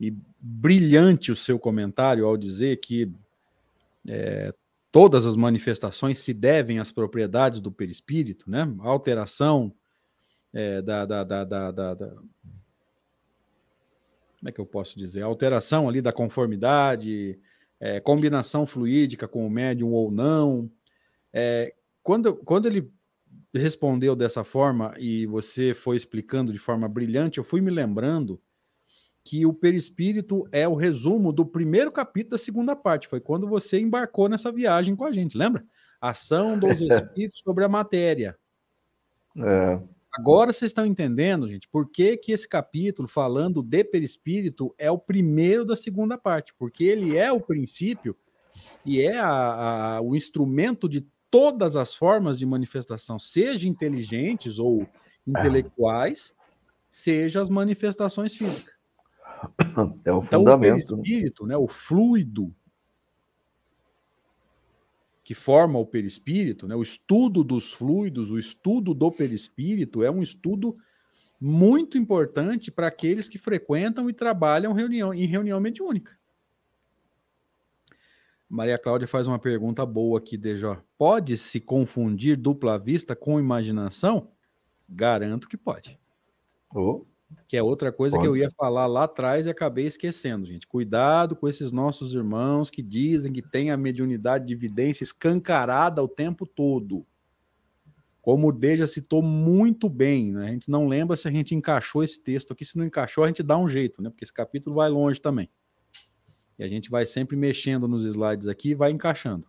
e 0.00 0.14
brilhante 0.38 1.32
o 1.32 1.36
seu 1.36 1.58
comentário 1.58 2.26
ao 2.26 2.36
dizer 2.36 2.76
que 2.76 3.10
é, 4.06 4.52
todas 4.92 5.26
as 5.26 5.36
manifestações 5.36 6.18
se 6.18 6.32
devem 6.32 6.78
às 6.78 6.92
propriedades 6.92 7.60
do 7.60 7.72
perispírito, 7.72 8.50
né? 8.50 8.72
Alteração 8.80 9.72
é, 10.52 10.80
da, 10.82 11.04
da, 11.04 11.24
da, 11.24 11.44
da, 11.44 11.70
da 11.70 12.08
como 14.38 14.50
é 14.50 14.52
que 14.52 14.60
eu 14.60 14.66
posso 14.66 14.98
dizer? 14.98 15.22
Alteração 15.22 15.88
ali 15.88 16.00
da 16.00 16.12
conformidade, 16.12 17.38
é, 17.80 17.98
combinação 18.00 18.66
fluídica 18.66 19.26
com 19.26 19.46
o 19.46 19.50
médium 19.50 19.92
ou 19.92 20.10
não. 20.10 20.70
É, 21.32 21.74
quando, 22.06 22.36
quando 22.36 22.66
ele 22.66 22.88
respondeu 23.52 24.14
dessa 24.14 24.44
forma 24.44 24.94
e 24.96 25.26
você 25.26 25.74
foi 25.74 25.96
explicando 25.96 26.52
de 26.52 26.58
forma 26.58 26.88
brilhante, 26.88 27.38
eu 27.38 27.44
fui 27.44 27.60
me 27.60 27.68
lembrando 27.68 28.40
que 29.24 29.44
o 29.44 29.52
perispírito 29.52 30.46
é 30.52 30.68
o 30.68 30.76
resumo 30.76 31.32
do 31.32 31.44
primeiro 31.44 31.90
capítulo 31.90 32.30
da 32.30 32.38
segunda 32.38 32.76
parte. 32.76 33.08
Foi 33.08 33.18
quando 33.18 33.48
você 33.48 33.80
embarcou 33.80 34.28
nessa 34.28 34.52
viagem 34.52 34.94
com 34.94 35.04
a 35.04 35.10
gente, 35.10 35.36
lembra? 35.36 35.64
Ação 36.00 36.56
dos 36.56 36.78
espíritos 36.80 37.40
sobre 37.40 37.64
a 37.64 37.68
matéria. 37.68 38.38
É. 39.36 39.80
Agora 40.12 40.52
vocês 40.52 40.70
estão 40.70 40.86
entendendo, 40.86 41.48
gente, 41.48 41.68
por 41.68 41.90
que, 41.90 42.16
que 42.16 42.30
esse 42.30 42.48
capítulo, 42.48 43.08
falando 43.08 43.64
de 43.64 43.82
perispírito, 43.82 44.72
é 44.78 44.88
o 44.92 44.98
primeiro 44.98 45.64
da 45.64 45.74
segunda 45.74 46.16
parte? 46.16 46.54
Porque 46.56 46.84
ele 46.84 47.16
é 47.16 47.32
o 47.32 47.40
princípio 47.40 48.16
e 48.84 49.00
é 49.00 49.18
a, 49.18 49.96
a, 49.96 50.00
o 50.00 50.14
instrumento 50.14 50.88
de 50.88 51.04
todas 51.30 51.76
as 51.76 51.94
formas 51.94 52.38
de 52.38 52.46
manifestação, 52.46 53.18
seja 53.18 53.68
inteligentes 53.68 54.58
ou 54.58 54.88
intelectuais, 55.26 56.34
seja 56.90 57.40
as 57.40 57.48
manifestações 57.48 58.34
físicas. 58.34 58.74
É 60.04 60.12
o 60.12 60.18
então, 60.20 60.22
fundamento. 60.22 60.94
O 60.94 61.02
perispírito, 61.02 61.46
né, 61.46 61.56
o 61.56 61.68
fluido 61.68 62.54
que 65.22 65.34
forma 65.34 65.76
o 65.78 65.84
perispírito, 65.84 66.68
né, 66.68 66.76
o 66.76 66.82
estudo 66.82 67.42
dos 67.42 67.72
fluidos, 67.72 68.30
o 68.30 68.38
estudo 68.38 68.94
do 68.94 69.10
perispírito 69.10 70.04
é 70.04 70.10
um 70.10 70.22
estudo 70.22 70.72
muito 71.40 71.98
importante 71.98 72.70
para 72.70 72.86
aqueles 72.86 73.28
que 73.28 73.36
frequentam 73.36 74.08
e 74.08 74.12
trabalham 74.12 74.72
reunião, 74.72 75.12
em 75.12 75.26
reunião 75.26 75.60
mediúnica. 75.60 76.16
Maria 78.56 78.78
Cláudia 78.78 79.06
faz 79.06 79.26
uma 79.26 79.38
pergunta 79.38 79.84
boa 79.84 80.18
aqui, 80.18 80.34
Dejó. 80.34 80.78
Pode 80.96 81.36
se 81.36 81.60
confundir 81.60 82.38
dupla 82.38 82.78
vista 82.78 83.14
com 83.14 83.38
imaginação? 83.38 84.30
Garanto 84.88 85.46
que 85.46 85.58
pode. 85.58 86.00
Oh, 86.74 87.04
que 87.46 87.54
é 87.54 87.62
outra 87.62 87.92
coisa 87.92 88.16
pode. 88.16 88.26
que 88.26 88.34
eu 88.34 88.42
ia 88.42 88.50
falar 88.56 88.86
lá 88.86 89.04
atrás 89.04 89.44
e 89.44 89.50
acabei 89.50 89.86
esquecendo, 89.86 90.46
gente. 90.46 90.66
Cuidado 90.66 91.36
com 91.36 91.46
esses 91.46 91.70
nossos 91.70 92.14
irmãos 92.14 92.70
que 92.70 92.82
dizem 92.82 93.30
que 93.30 93.42
tem 93.42 93.70
a 93.70 93.76
mediunidade 93.76 94.46
de 94.46 94.54
evidência 94.54 95.04
escancarada 95.04 96.02
o 96.02 96.08
tempo 96.08 96.46
todo. 96.46 97.04
Como 98.22 98.48
o 98.48 98.52
Deja 98.52 98.86
citou 98.86 99.20
muito 99.20 99.86
bem, 99.90 100.32
né? 100.32 100.48
A 100.48 100.52
gente 100.52 100.70
não 100.70 100.88
lembra 100.88 101.14
se 101.14 101.28
a 101.28 101.30
gente 101.30 101.54
encaixou 101.54 102.02
esse 102.02 102.22
texto 102.22 102.54
aqui. 102.54 102.64
Se 102.64 102.78
não 102.78 102.86
encaixou, 102.86 103.22
a 103.22 103.26
gente 103.26 103.42
dá 103.42 103.58
um 103.58 103.68
jeito, 103.68 104.00
né? 104.00 104.08
Porque 104.08 104.24
esse 104.24 104.32
capítulo 104.32 104.76
vai 104.76 104.88
longe 104.88 105.20
também. 105.20 105.50
E 106.58 106.64
a 106.64 106.68
gente 106.68 106.90
vai 106.90 107.04
sempre 107.04 107.36
mexendo 107.36 107.86
nos 107.86 108.04
slides 108.04 108.48
aqui 108.48 108.70
e 108.70 108.74
vai 108.74 108.90
encaixando. 108.90 109.46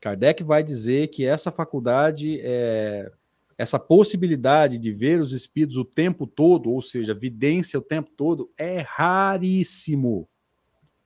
Kardec 0.00 0.42
vai 0.42 0.64
dizer 0.64 1.08
que 1.08 1.24
essa 1.24 1.52
faculdade, 1.52 2.40
é, 2.42 3.12
essa 3.56 3.78
possibilidade 3.78 4.78
de 4.78 4.90
ver 4.90 5.20
os 5.20 5.32
espíritos 5.32 5.76
o 5.76 5.84
tempo 5.84 6.26
todo, 6.26 6.70
ou 6.70 6.82
seja, 6.82 7.14
vidência 7.14 7.78
o 7.78 7.82
tempo 7.82 8.10
todo, 8.16 8.50
é 8.56 8.80
raríssimo. 8.80 10.28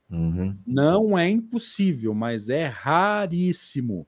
Uhum. 0.08 0.56
Não 0.66 1.18
é 1.18 1.28
impossível, 1.28 2.14
mas 2.14 2.48
é 2.48 2.66
raríssimo. 2.66 4.06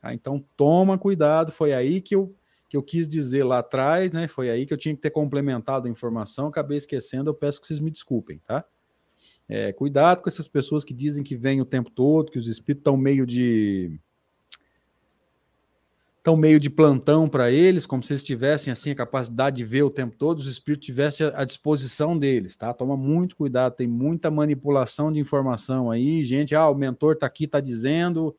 Tá? 0.00 0.14
Então 0.14 0.44
toma 0.56 0.96
cuidado, 0.96 1.50
foi 1.50 1.72
aí 1.72 2.00
que 2.00 2.14
eu, 2.14 2.32
que 2.68 2.76
eu 2.76 2.82
quis 2.82 3.08
dizer 3.08 3.42
lá 3.42 3.58
atrás, 3.58 4.12
né? 4.12 4.28
Foi 4.28 4.48
aí 4.48 4.66
que 4.66 4.72
eu 4.72 4.78
tinha 4.78 4.94
que 4.94 5.00
ter 5.00 5.10
complementado 5.10 5.88
a 5.88 5.90
informação, 5.90 6.46
acabei 6.46 6.78
esquecendo, 6.78 7.30
eu 7.30 7.34
peço 7.34 7.60
que 7.60 7.66
vocês 7.66 7.80
me 7.80 7.90
desculpem, 7.90 8.38
tá? 8.38 8.64
É, 9.48 9.72
cuidado 9.72 10.22
com 10.22 10.28
essas 10.28 10.48
pessoas 10.48 10.84
que 10.84 10.92
dizem 10.92 11.22
que 11.22 11.36
vêm 11.36 11.60
o 11.60 11.64
tempo 11.64 11.90
todo, 11.90 12.30
que 12.30 12.38
os 12.38 12.48
espíritos 12.48 12.80
estão 12.80 12.96
meio 12.96 13.24
de 13.24 14.00
estão 16.18 16.36
meio 16.36 16.58
de 16.58 16.68
plantão 16.68 17.28
para 17.28 17.52
eles, 17.52 17.86
como 17.86 18.02
se 18.02 18.12
eles 18.12 18.22
tivessem 18.24 18.72
assim 18.72 18.90
a 18.90 18.96
capacidade 18.96 19.58
de 19.58 19.64
ver 19.64 19.84
o 19.84 19.90
tempo 19.90 20.16
todo, 20.18 20.40
os 20.40 20.48
espíritos 20.48 20.84
tivessem 20.84 21.30
à 21.32 21.44
disposição 21.44 22.18
deles, 22.18 22.56
tá? 22.56 22.74
Toma 22.74 22.96
muito 22.96 23.36
cuidado, 23.36 23.76
tem 23.76 23.86
muita 23.86 24.28
manipulação 24.28 25.12
de 25.12 25.20
informação 25.20 25.88
aí, 25.88 26.24
gente, 26.24 26.52
ah, 26.52 26.68
o 26.68 26.74
mentor 26.74 27.12
está 27.12 27.26
aqui, 27.26 27.44
está 27.44 27.60
dizendo, 27.60 28.34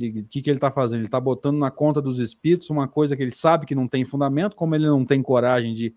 o 0.00 0.28
que, 0.28 0.42
que 0.42 0.50
ele 0.50 0.56
está 0.56 0.72
fazendo? 0.72 0.98
Ele 0.98 1.06
está 1.06 1.20
botando 1.20 1.58
na 1.58 1.70
conta 1.70 2.02
dos 2.02 2.18
espíritos 2.18 2.70
uma 2.70 2.88
coisa 2.88 3.16
que 3.16 3.22
ele 3.22 3.30
sabe 3.30 3.66
que 3.66 3.74
não 3.74 3.86
tem 3.86 4.04
fundamento, 4.04 4.56
como 4.56 4.74
ele 4.74 4.86
não 4.86 5.04
tem 5.04 5.22
coragem 5.22 5.74
de 5.74 5.94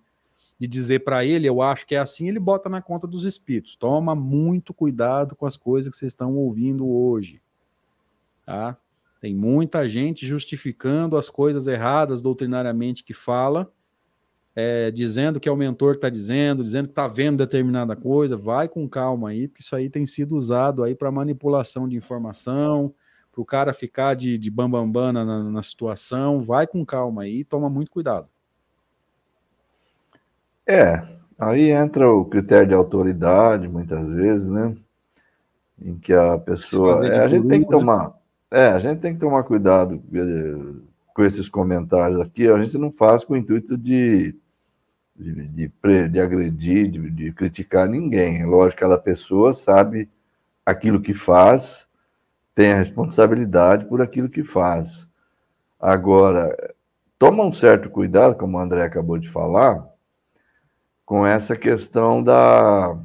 de 0.61 0.67
dizer 0.67 0.99
para 0.99 1.25
ele, 1.25 1.49
eu 1.49 1.59
acho 1.59 1.87
que 1.87 1.95
é 1.95 1.97
assim, 1.97 2.27
ele 2.27 2.39
bota 2.39 2.69
na 2.69 2.83
conta 2.83 3.07
dos 3.07 3.25
espíritos. 3.25 3.75
Toma 3.75 4.13
muito 4.13 4.75
cuidado 4.75 5.35
com 5.35 5.47
as 5.47 5.57
coisas 5.57 5.89
que 5.89 5.97
vocês 5.97 6.11
estão 6.11 6.35
ouvindo 6.35 6.87
hoje. 6.87 7.41
Tá? 8.45 8.77
Tem 9.19 9.33
muita 9.33 9.89
gente 9.89 10.23
justificando 10.23 11.17
as 11.17 11.31
coisas 11.31 11.65
erradas 11.65 12.21
doutrinariamente 12.21 13.03
que 13.03 13.11
fala, 13.11 13.73
é, 14.55 14.91
dizendo 14.91 15.39
que 15.39 15.49
é 15.49 15.51
o 15.51 15.57
mentor 15.57 15.93
que 15.93 15.97
está 15.97 16.09
dizendo, 16.09 16.63
dizendo 16.63 16.89
que 16.89 16.91
está 16.91 17.07
vendo 17.07 17.37
determinada 17.37 17.95
coisa. 17.95 18.37
Vai 18.37 18.69
com 18.69 18.87
calma 18.87 19.29
aí, 19.29 19.47
porque 19.47 19.63
isso 19.63 19.75
aí 19.75 19.89
tem 19.89 20.05
sido 20.05 20.37
usado 20.37 20.83
aí 20.83 20.93
para 20.93 21.11
manipulação 21.11 21.89
de 21.89 21.95
informação, 21.95 22.93
para 23.31 23.41
o 23.41 23.45
cara 23.45 23.73
ficar 23.73 24.13
de, 24.13 24.37
de 24.37 24.51
bambambam 24.51 25.11
na, 25.11 25.25
na 25.25 25.63
situação. 25.63 26.39
Vai 26.39 26.67
com 26.67 26.85
calma 26.85 27.23
aí, 27.23 27.43
toma 27.43 27.67
muito 27.67 27.89
cuidado. 27.89 28.29
É, 30.71 31.03
aí 31.37 31.69
entra 31.69 32.09
o 32.09 32.23
critério 32.23 32.67
de 32.67 32.73
autoridade, 32.73 33.67
muitas 33.67 34.07
vezes, 34.07 34.47
né? 34.47 34.73
Em 35.81 35.97
que 35.97 36.13
a 36.13 36.37
pessoa. 36.37 37.05
É, 37.05 37.19
a 37.19 37.27
gente 37.27 37.45
tem 37.45 37.59
que 37.59 37.69
né? 37.69 37.77
tomar. 37.77 38.13
É, 38.49 38.67
a 38.67 38.79
gente 38.79 39.01
tem 39.01 39.13
que 39.13 39.19
tomar 39.19 39.43
cuidado 39.43 40.01
eh, 40.13 40.81
com 41.13 41.23
esses 41.23 41.49
comentários 41.49 42.21
aqui. 42.21 42.47
A 42.47 42.63
gente 42.63 42.77
não 42.77 42.89
faz 42.89 43.25
com 43.25 43.33
o 43.33 43.37
intuito 43.37 43.77
de, 43.77 44.33
de, 45.13 45.47
de, 45.47 45.71
de 46.09 46.19
agredir, 46.21 46.89
de, 46.89 47.09
de 47.09 47.31
criticar 47.33 47.89
ninguém. 47.89 48.41
É 48.41 48.45
lógico 48.45 48.81
cada 48.81 48.97
pessoa 48.97 49.53
sabe 49.53 50.09
aquilo 50.65 51.01
que 51.01 51.13
faz, 51.13 51.89
tem 52.55 52.71
a 52.71 52.77
responsabilidade 52.77 53.85
por 53.85 54.01
aquilo 54.01 54.29
que 54.29 54.43
faz. 54.43 55.05
Agora, 55.79 56.55
toma 57.19 57.43
um 57.43 57.51
certo 57.51 57.89
cuidado, 57.89 58.35
como 58.35 58.57
o 58.57 58.61
André 58.61 58.83
acabou 58.83 59.17
de 59.17 59.29
falar, 59.29 59.90
com 61.11 61.27
essa 61.27 61.57
questão 61.57 62.23
da, 62.23 62.97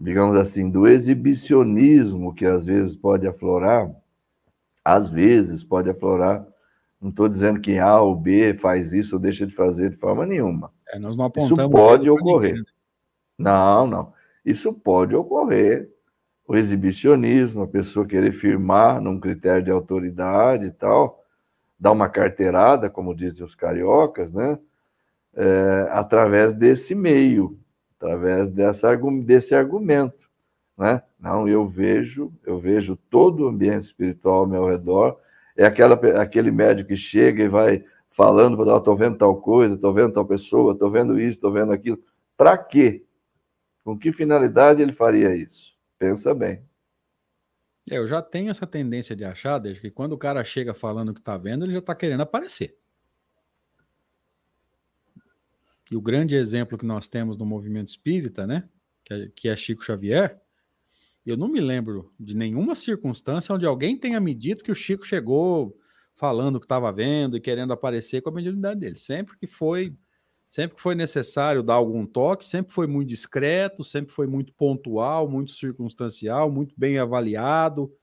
digamos 0.00 0.36
assim, 0.36 0.70
do 0.70 0.86
exibicionismo 0.86 2.32
que 2.32 2.46
às 2.46 2.64
vezes 2.64 2.94
pode 2.94 3.26
aflorar, 3.26 3.90
às 4.84 5.10
vezes 5.10 5.64
pode 5.64 5.90
aflorar 5.90 6.46
Não 7.00 7.10
estou 7.10 7.28
dizendo 7.28 7.60
que 7.60 7.76
A 7.76 8.00
ou 8.00 8.14
B 8.14 8.54
faz 8.54 8.92
isso 8.92 9.16
ou 9.16 9.20
deixa 9.20 9.48
de 9.48 9.52
fazer 9.52 9.90
de 9.90 9.96
forma 9.96 10.24
nenhuma. 10.24 10.72
É, 10.90 10.98
nós 11.00 11.16
não 11.16 11.28
isso 11.36 11.56
pode 11.70 12.08
ocorrer. 12.08 12.54
Ninguém. 12.54 12.72
Não, 13.36 13.84
não. 13.84 14.12
Isso 14.44 14.72
pode 14.72 15.16
ocorrer. 15.16 15.90
O 16.46 16.54
exibicionismo, 16.54 17.62
a 17.62 17.66
pessoa 17.66 18.06
querer 18.06 18.30
firmar 18.30 19.00
num 19.00 19.18
critério 19.18 19.64
de 19.64 19.72
autoridade 19.72 20.66
e 20.66 20.70
tal, 20.70 21.24
dar 21.76 21.90
uma 21.90 22.08
carteirada, 22.08 22.88
como 22.88 23.12
dizem 23.12 23.44
os 23.44 23.56
cariocas, 23.56 24.32
né? 24.32 24.56
É, 25.42 25.88
através 25.92 26.52
desse 26.52 26.94
meio, 26.94 27.58
através 27.96 28.50
dessa, 28.50 28.94
desse 29.24 29.54
argumento, 29.54 30.28
né? 30.76 31.02
Não, 31.18 31.46
eu 31.48 31.66
vejo, 31.66 32.32
eu 32.44 32.58
vejo 32.58 32.96
todo 33.08 33.44
o 33.44 33.48
ambiente 33.48 33.82
espiritual 33.82 34.40
ao 34.40 34.46
meu 34.46 34.66
redor. 34.66 35.18
É 35.56 35.64
aquela, 35.64 35.94
aquele 36.20 36.50
médico 36.50 36.88
que 36.88 36.96
chega 36.96 37.42
e 37.42 37.48
vai 37.48 37.84
falando 38.08 38.56
para 38.56 38.76
estou 38.76 38.96
vendo 38.96 39.16
tal 39.16 39.40
coisa, 39.40 39.74
estou 39.74 39.92
vendo 39.92 40.12
tal 40.12 40.24
pessoa, 40.24 40.72
estou 40.72 40.90
vendo 40.90 41.20
isso, 41.20 41.36
estou 41.38 41.52
vendo 41.52 41.72
aquilo. 41.72 42.02
Para 42.36 42.58
quê? 42.58 43.04
Com 43.84 43.98
que 43.98 44.12
finalidade 44.12 44.82
ele 44.82 44.92
faria 44.92 45.34
isso? 45.34 45.76
Pensa 45.98 46.34
bem. 46.34 46.62
É, 47.90 47.98
eu 47.98 48.06
já 48.06 48.22
tenho 48.22 48.50
essa 48.50 48.66
tendência 48.66 49.14
de 49.14 49.24
achar, 49.24 49.58
desde 49.58 49.80
que 49.80 49.90
quando 49.90 50.12
o 50.12 50.18
cara 50.18 50.42
chega 50.44 50.72
falando 50.72 51.10
o 51.10 51.14
que 51.14 51.20
está 51.20 51.36
vendo, 51.36 51.64
ele 51.64 51.72
já 51.72 51.78
está 51.78 51.94
querendo 51.94 52.22
aparecer. 52.22 52.79
E 55.90 55.96
o 55.96 56.00
grande 56.00 56.36
exemplo 56.36 56.78
que 56.78 56.86
nós 56.86 57.08
temos 57.08 57.36
no 57.36 57.44
movimento 57.44 57.88
espírita, 57.88 58.46
né, 58.46 58.68
que 59.04 59.14
é, 59.14 59.28
que 59.34 59.48
é 59.48 59.56
Chico 59.56 59.84
Xavier, 59.84 60.40
eu 61.26 61.36
não 61.36 61.48
me 61.48 61.60
lembro 61.60 62.12
de 62.18 62.36
nenhuma 62.36 62.74
circunstância 62.74 63.54
onde 63.54 63.66
alguém 63.66 63.96
tenha 63.96 64.20
me 64.20 64.34
dito 64.34 64.64
que 64.64 64.72
o 64.72 64.74
Chico 64.74 65.04
chegou 65.04 65.76
falando 66.14 66.56
o 66.56 66.60
que 66.60 66.64
estava 66.64 66.92
vendo 66.92 67.36
e 67.36 67.40
querendo 67.40 67.72
aparecer 67.72 68.20
com 68.20 68.30
a 68.30 68.32
mediunidade 68.32 68.80
dele. 68.80 68.96
Sempre 68.96 69.36
que 69.36 69.46
foi 69.46 69.96
Sempre 70.50 70.74
que 70.74 70.82
foi 70.82 70.96
necessário 70.96 71.62
dar 71.62 71.74
algum 71.74 72.04
toque, 72.04 72.44
sempre 72.44 72.72
foi 72.72 72.88
muito 72.88 73.08
discreto, 73.08 73.84
sempre 73.84 74.12
foi 74.12 74.26
muito 74.26 74.52
pontual, 74.52 75.28
muito 75.28 75.52
circunstancial, 75.52 76.50
muito 76.50 76.74
bem 76.76 76.98
avaliado. 76.98 77.96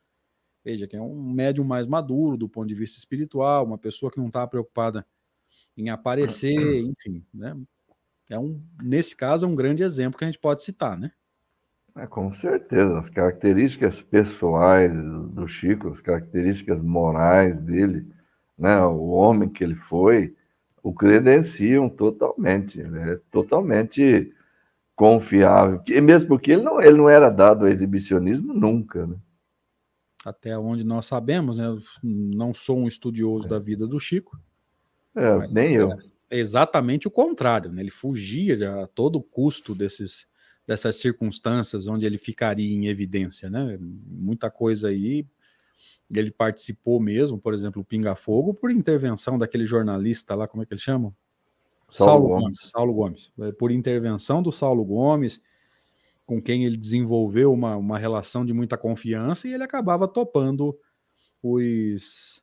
Veja, 0.64 0.88
que 0.88 0.96
é 0.96 1.02
um 1.02 1.34
médium 1.34 1.66
mais 1.66 1.88
maduro 1.88 2.38
do 2.38 2.48
ponto 2.48 2.68
de 2.68 2.74
vista 2.74 2.98
espiritual, 2.98 3.66
uma 3.66 3.78
pessoa 3.78 4.10
que 4.10 4.18
não 4.18 4.28
está 4.28 4.48
preocupada 4.48 5.06
em 5.76 5.90
aparecer, 5.90 6.56
enfim, 6.88 7.26
né? 7.34 7.54
É 8.30 8.38
um, 8.38 8.62
nesse 8.82 9.16
caso, 9.16 9.46
é 9.46 9.50
um 9.50 9.56
grande 9.56 9.84
exemplo 9.84 10.18
que 10.18 10.26
a 10.26 10.28
gente 10.28 10.40
pode 10.40 10.64
citar, 10.64 10.98
né? 10.98 11.12
É, 11.96 12.06
com 12.06 12.32
certeza, 12.32 13.00
as 13.00 13.10
características 13.10 14.02
pessoais 14.02 14.94
do 14.94 15.48
Chico, 15.48 15.90
as 15.90 16.02
características 16.02 16.82
morais 16.82 17.60
dele, 17.60 18.06
né? 18.58 18.80
O 18.82 19.10
homem 19.10 19.50
que 19.50 19.64
ele 19.64 19.76
foi, 19.76 20.36
o 20.84 20.94
credenciam 20.94 21.90
totalmente, 21.90 22.82
é 22.82 23.16
totalmente 23.32 24.34
confiável, 24.96 25.82
e 25.88 26.02
mesmo 26.02 26.30
porque 26.30 26.52
ele 26.52 26.64
não, 26.64 26.82
ele 26.82 26.98
não 26.98 27.10
era 27.10 27.30
dado 27.30 27.66
ao 27.66 27.72
exibicionismo 27.72 28.54
nunca, 28.54 29.08
né? 29.08 29.16
Até 30.26 30.58
onde 30.58 30.84
nós 30.84 31.06
sabemos, 31.06 31.58
né? 31.58 31.68
Eu 31.68 31.80
não 32.04 32.54
sou 32.54 32.80
um 32.80 32.88
estudioso 32.88 33.46
é. 33.46 33.50
da 33.50 33.60
vida 33.60 33.88
do 33.88 34.00
Chico. 34.00 34.38
É, 35.16 35.48
nem 35.48 35.74
eu. 35.74 35.94
É 35.94 36.17
exatamente 36.30 37.08
o 37.08 37.12
contrário, 37.12 37.72
né? 37.72 37.82
Ele 37.82 37.92
fugia 37.92 38.84
a 38.84 38.88
todo 38.88 39.22
custo 39.22 39.74
desses, 39.74 40.28
dessas 40.66 40.98
circunstâncias 40.98 41.88
onde 41.88 42.06
ele 42.06 42.18
ficaria 42.18 42.74
em 42.74 42.88
evidência, 42.88 43.50
né? 43.50 43.78
Muita 43.80 44.50
coisa 44.50 44.90
aí 44.90 45.26
ele 46.10 46.32
participou 46.32 47.00
mesmo, 47.00 47.38
por 47.38 47.54
exemplo, 47.54 47.82
o 47.82 47.86
Pinga 47.86 48.16
Fogo, 48.16 48.54
por 48.54 48.72
intervenção 48.72 49.38
daquele 49.38 49.66
jornalista 49.66 50.36
lá, 50.36 50.48
como 50.48 50.64
é 50.64 50.66
que 50.66 50.74
ele 50.74 50.80
chama? 50.80 51.14
Saulo, 51.90 52.12
Saulo 52.12 52.28
Gomes. 52.28 52.44
Gomes. 52.44 52.70
Saulo 52.70 52.94
Gomes. 52.94 53.32
É, 53.40 53.52
por 53.52 53.72
intervenção 53.72 54.42
do 54.42 54.52
Saulo 54.52 54.86
Gomes, 54.86 55.42
com 56.26 56.42
quem 56.42 56.66
ele 56.66 56.78
desenvolveu 56.78 57.52
uma, 57.52 57.76
uma 57.76 57.98
relação 57.98 58.46
de 58.46 58.54
muita 58.54 58.78
confiança 58.78 59.48
e 59.48 59.54
ele 59.54 59.64
acabava 59.64 60.08
topando 60.08 60.78
os, 61.42 62.42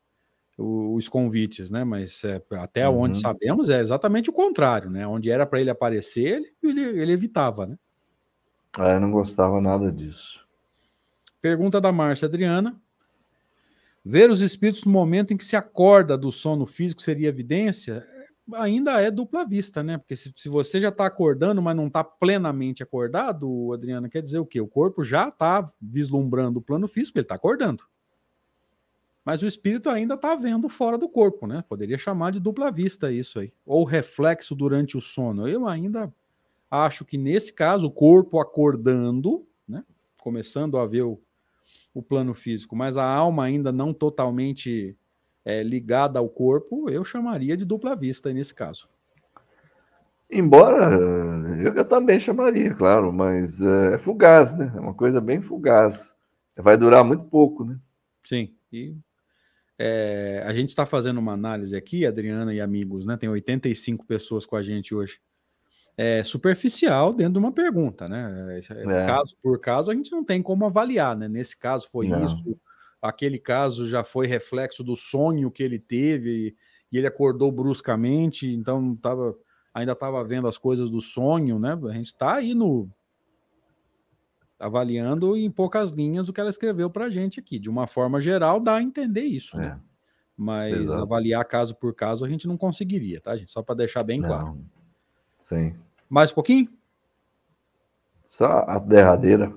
os 0.57 1.09
convites, 1.09 1.69
né? 1.69 1.83
Mas 1.83 2.23
é, 2.23 2.41
até 2.51 2.87
uhum. 2.87 2.99
onde 2.99 3.17
sabemos 3.17 3.69
é 3.69 3.81
exatamente 3.81 4.29
o 4.29 4.33
contrário, 4.33 4.89
né? 4.89 5.05
Onde 5.05 5.29
era 5.29 5.45
para 5.45 5.59
ele 5.59 5.69
aparecer, 5.69 6.37
ele, 6.37 6.53
ele, 6.63 7.01
ele 7.01 7.11
evitava, 7.11 7.65
né? 7.65 7.77
Ah, 8.77 8.91
eu 8.91 8.99
não 8.99 9.11
gostava 9.11 9.59
nada 9.61 9.91
disso. 9.91 10.45
Pergunta 11.41 11.79
da 11.79 11.91
Márcia 11.91 12.27
Adriana. 12.27 12.79
Ver 14.03 14.29
os 14.29 14.41
espíritos 14.41 14.85
no 14.85 14.91
momento 14.91 15.33
em 15.33 15.37
que 15.37 15.43
se 15.43 15.55
acorda 15.55 16.17
do 16.17 16.31
sono 16.31 16.65
físico 16.65 17.01
seria 17.01 17.29
evidência? 17.29 18.05
Ainda 18.53 19.01
é 19.01 19.09
dupla 19.09 19.43
vista, 19.43 19.81
né? 19.81 19.97
Porque 19.97 20.15
se, 20.15 20.31
se 20.35 20.47
você 20.47 20.79
já 20.79 20.89
está 20.89 21.05
acordando, 21.05 21.61
mas 21.61 21.75
não 21.75 21.87
está 21.87 22.03
plenamente 22.03 22.83
acordado, 22.83 23.73
Adriana, 23.73 24.07
quer 24.07 24.21
dizer 24.21 24.39
o 24.39 24.45
quê? 24.45 24.61
O 24.61 24.67
corpo 24.67 25.03
já 25.03 25.29
está 25.29 25.65
vislumbrando 25.81 26.59
o 26.59 26.61
plano 26.61 26.87
físico, 26.87 27.17
ele 27.17 27.25
está 27.25 27.35
acordando. 27.35 27.83
Mas 29.25 29.41
o 29.41 29.47
espírito 29.47 29.89
ainda 29.89 30.13
está 30.13 30.35
vendo 30.35 30.69
fora 30.69 30.99
do 30.99 31.09
corpo, 31.09 31.47
né? 31.47 31.63
Poderia 31.67 31.97
chamar 31.97 32.31
de 32.31 32.39
dupla 32.39 32.71
vista 32.71 33.11
isso 33.11 33.39
aí. 33.39 33.51
Ou 33.65 33.83
reflexo 33.83 34.53
durante 34.53 34.95
o 34.95 35.01
sono. 35.01 35.47
Eu 35.47 35.67
ainda 35.67 36.13
acho 36.69 37.03
que 37.03 37.17
nesse 37.17 37.51
caso, 37.51 37.87
o 37.87 37.91
corpo 37.91 38.39
acordando, 38.39 39.43
né? 39.67 39.83
Começando 40.21 40.77
a 40.77 40.85
ver 40.85 41.01
o, 41.01 41.19
o 41.91 42.03
plano 42.03 42.35
físico, 42.35 42.75
mas 42.75 42.97
a 42.97 43.03
alma 43.03 43.45
ainda 43.45 43.71
não 43.71 43.91
totalmente 43.91 44.95
é, 45.43 45.63
ligada 45.63 46.19
ao 46.19 46.29
corpo, 46.29 46.87
eu 46.89 47.03
chamaria 47.03 47.57
de 47.57 47.65
dupla 47.65 47.95
vista 47.95 48.31
nesse 48.31 48.53
caso. 48.53 48.87
Embora 50.29 50.93
eu, 51.59 51.73
eu 51.73 51.87
também 51.87 52.19
chamaria, 52.19 52.75
claro, 52.75 53.11
mas 53.11 53.59
é, 53.59 53.95
é 53.95 53.97
fugaz, 53.97 54.53
né? 54.55 54.71
É 54.75 54.79
uma 54.79 54.93
coisa 54.93 55.19
bem 55.19 55.41
fugaz. 55.41 56.13
Vai 56.55 56.77
durar 56.77 57.03
muito 57.03 57.23
pouco, 57.25 57.63
né? 57.63 57.79
Sim. 58.23 58.53
E 58.71 58.95
é, 59.77 60.43
a 60.45 60.53
gente 60.53 60.69
está 60.69 60.85
fazendo 60.85 61.17
uma 61.19 61.33
análise 61.33 61.75
aqui, 61.75 62.05
Adriana 62.05 62.53
e 62.53 62.61
amigos, 62.61 63.05
né? 63.05 63.17
Tem 63.17 63.29
85 63.29 64.05
pessoas 64.05 64.45
com 64.45 64.55
a 64.55 64.61
gente 64.61 64.95
hoje 64.95 65.19
é, 65.97 66.23
superficial 66.23 67.13
dentro 67.13 67.33
de 67.33 67.39
uma 67.39 67.51
pergunta, 67.51 68.07
né? 68.07 68.59
É, 68.69 68.81
é. 68.81 69.05
Caso 69.05 69.35
por 69.41 69.59
caso, 69.59 69.91
a 69.91 69.93
gente 69.93 70.11
não 70.11 70.23
tem 70.23 70.41
como 70.41 70.65
avaliar, 70.65 71.15
né? 71.15 71.27
Nesse 71.27 71.57
caso 71.57 71.89
foi 71.89 72.07
não. 72.07 72.23
isso, 72.23 72.57
aquele 73.01 73.39
caso 73.39 73.85
já 73.85 74.03
foi 74.03 74.27
reflexo 74.27 74.83
do 74.83 74.95
sonho 74.95 75.51
que 75.51 75.63
ele 75.63 75.79
teve 75.79 76.55
e 76.91 76.97
ele 76.97 77.07
acordou 77.07 77.51
bruscamente, 77.51 78.49
então 78.49 78.95
tava, 78.95 79.35
ainda 79.73 79.93
estava 79.93 80.23
vendo 80.23 80.47
as 80.47 80.57
coisas 80.57 80.89
do 80.89 81.01
sonho, 81.01 81.59
né? 81.59 81.77
A 81.89 81.93
gente 81.93 82.07
está 82.07 82.35
aí 82.35 82.53
no 82.53 82.89
avaliando 84.59 85.35
em 85.35 85.49
poucas 85.49 85.91
linhas 85.91 86.29
o 86.29 86.33
que 86.33 86.39
ela 86.39 86.49
escreveu 86.49 86.89
para 86.89 87.05
a 87.05 87.09
gente 87.09 87.39
aqui. 87.39 87.59
De 87.59 87.69
uma 87.69 87.87
forma 87.87 88.19
geral, 88.19 88.59
dá 88.59 88.75
a 88.75 88.83
entender 88.83 89.23
isso, 89.23 89.57
né? 89.57 89.79
É. 89.79 89.95
Mas 90.37 90.75
Exato. 90.75 91.01
avaliar 91.01 91.45
caso 91.45 91.75
por 91.75 91.93
caso 91.93 92.25
a 92.25 92.29
gente 92.29 92.47
não 92.47 92.57
conseguiria, 92.57 93.21
tá, 93.21 93.35
gente? 93.35 93.51
Só 93.51 93.61
para 93.61 93.75
deixar 93.75 94.03
bem 94.03 94.19
não. 94.19 94.27
claro. 94.27 94.65
Sim. 95.39 95.75
Mais 96.09 96.31
um 96.31 96.35
pouquinho? 96.35 96.69
Só 98.25 98.65
a 98.67 98.79
derradeira. 98.79 99.53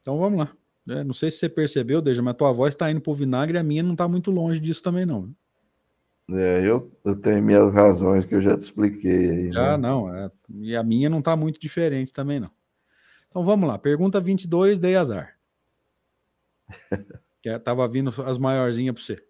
Então 0.00 0.18
vamos 0.18 0.40
lá. 0.40 0.52
É, 0.88 1.04
não 1.04 1.14
sei 1.14 1.30
se 1.30 1.38
você 1.38 1.48
percebeu, 1.48 2.00
Deja, 2.00 2.22
mas 2.22 2.34
tua 2.34 2.52
voz 2.52 2.74
está 2.74 2.90
indo 2.90 3.00
pro 3.00 3.14
vinagre 3.14 3.56
e 3.56 3.60
a 3.60 3.62
minha 3.62 3.82
não 3.82 3.92
está 3.92 4.08
muito 4.08 4.30
longe 4.30 4.58
disso 4.58 4.82
também, 4.82 5.06
não. 5.06 5.32
É, 6.32 6.64
eu, 6.64 6.90
eu 7.04 7.14
tenho 7.16 7.42
minhas 7.42 7.72
razões 7.72 8.24
que 8.24 8.34
eu 8.34 8.40
já 8.40 8.56
te 8.56 8.60
expliquei 8.60 9.30
aí. 9.30 9.52
Já, 9.52 9.76
né? 9.76 9.88
não. 9.88 10.14
É, 10.14 10.30
e 10.60 10.76
a 10.76 10.82
minha 10.82 11.08
não 11.10 11.18
está 11.18 11.36
muito 11.36 11.60
diferente 11.60 12.12
também, 12.12 12.40
não. 12.40 12.50
Então 13.30 13.44
vamos 13.44 13.68
lá. 13.68 13.78
Pergunta 13.78 14.20
22, 14.20 14.78
dei 14.78 14.96
azar. 14.96 15.38
que 17.40 17.48
estava 17.48 17.84
é, 17.84 17.88
vindo 17.88 18.12
as 18.22 18.36
maiorzinhas 18.38 18.94
para 18.94 19.02
você. 19.02 19.24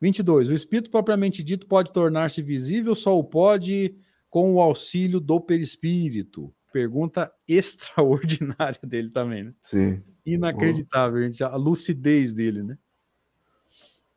22. 0.00 0.48
O 0.48 0.54
espírito 0.54 0.90
propriamente 0.90 1.42
dito 1.42 1.66
pode 1.66 1.92
tornar-se 1.92 2.40
visível, 2.40 2.94
só 2.94 3.18
o 3.18 3.24
pode 3.24 3.96
com 4.30 4.54
o 4.54 4.60
auxílio 4.60 5.20
do 5.20 5.40
perispírito? 5.40 6.54
Pergunta 6.72 7.32
extraordinária 7.46 8.80
dele 8.84 9.10
também, 9.10 9.44
né? 9.44 9.54
Sim. 9.60 10.02
Inacreditável, 10.24 11.22
gente, 11.22 11.42
a 11.42 11.56
lucidez 11.56 12.32
dele, 12.32 12.62
né? 12.62 12.78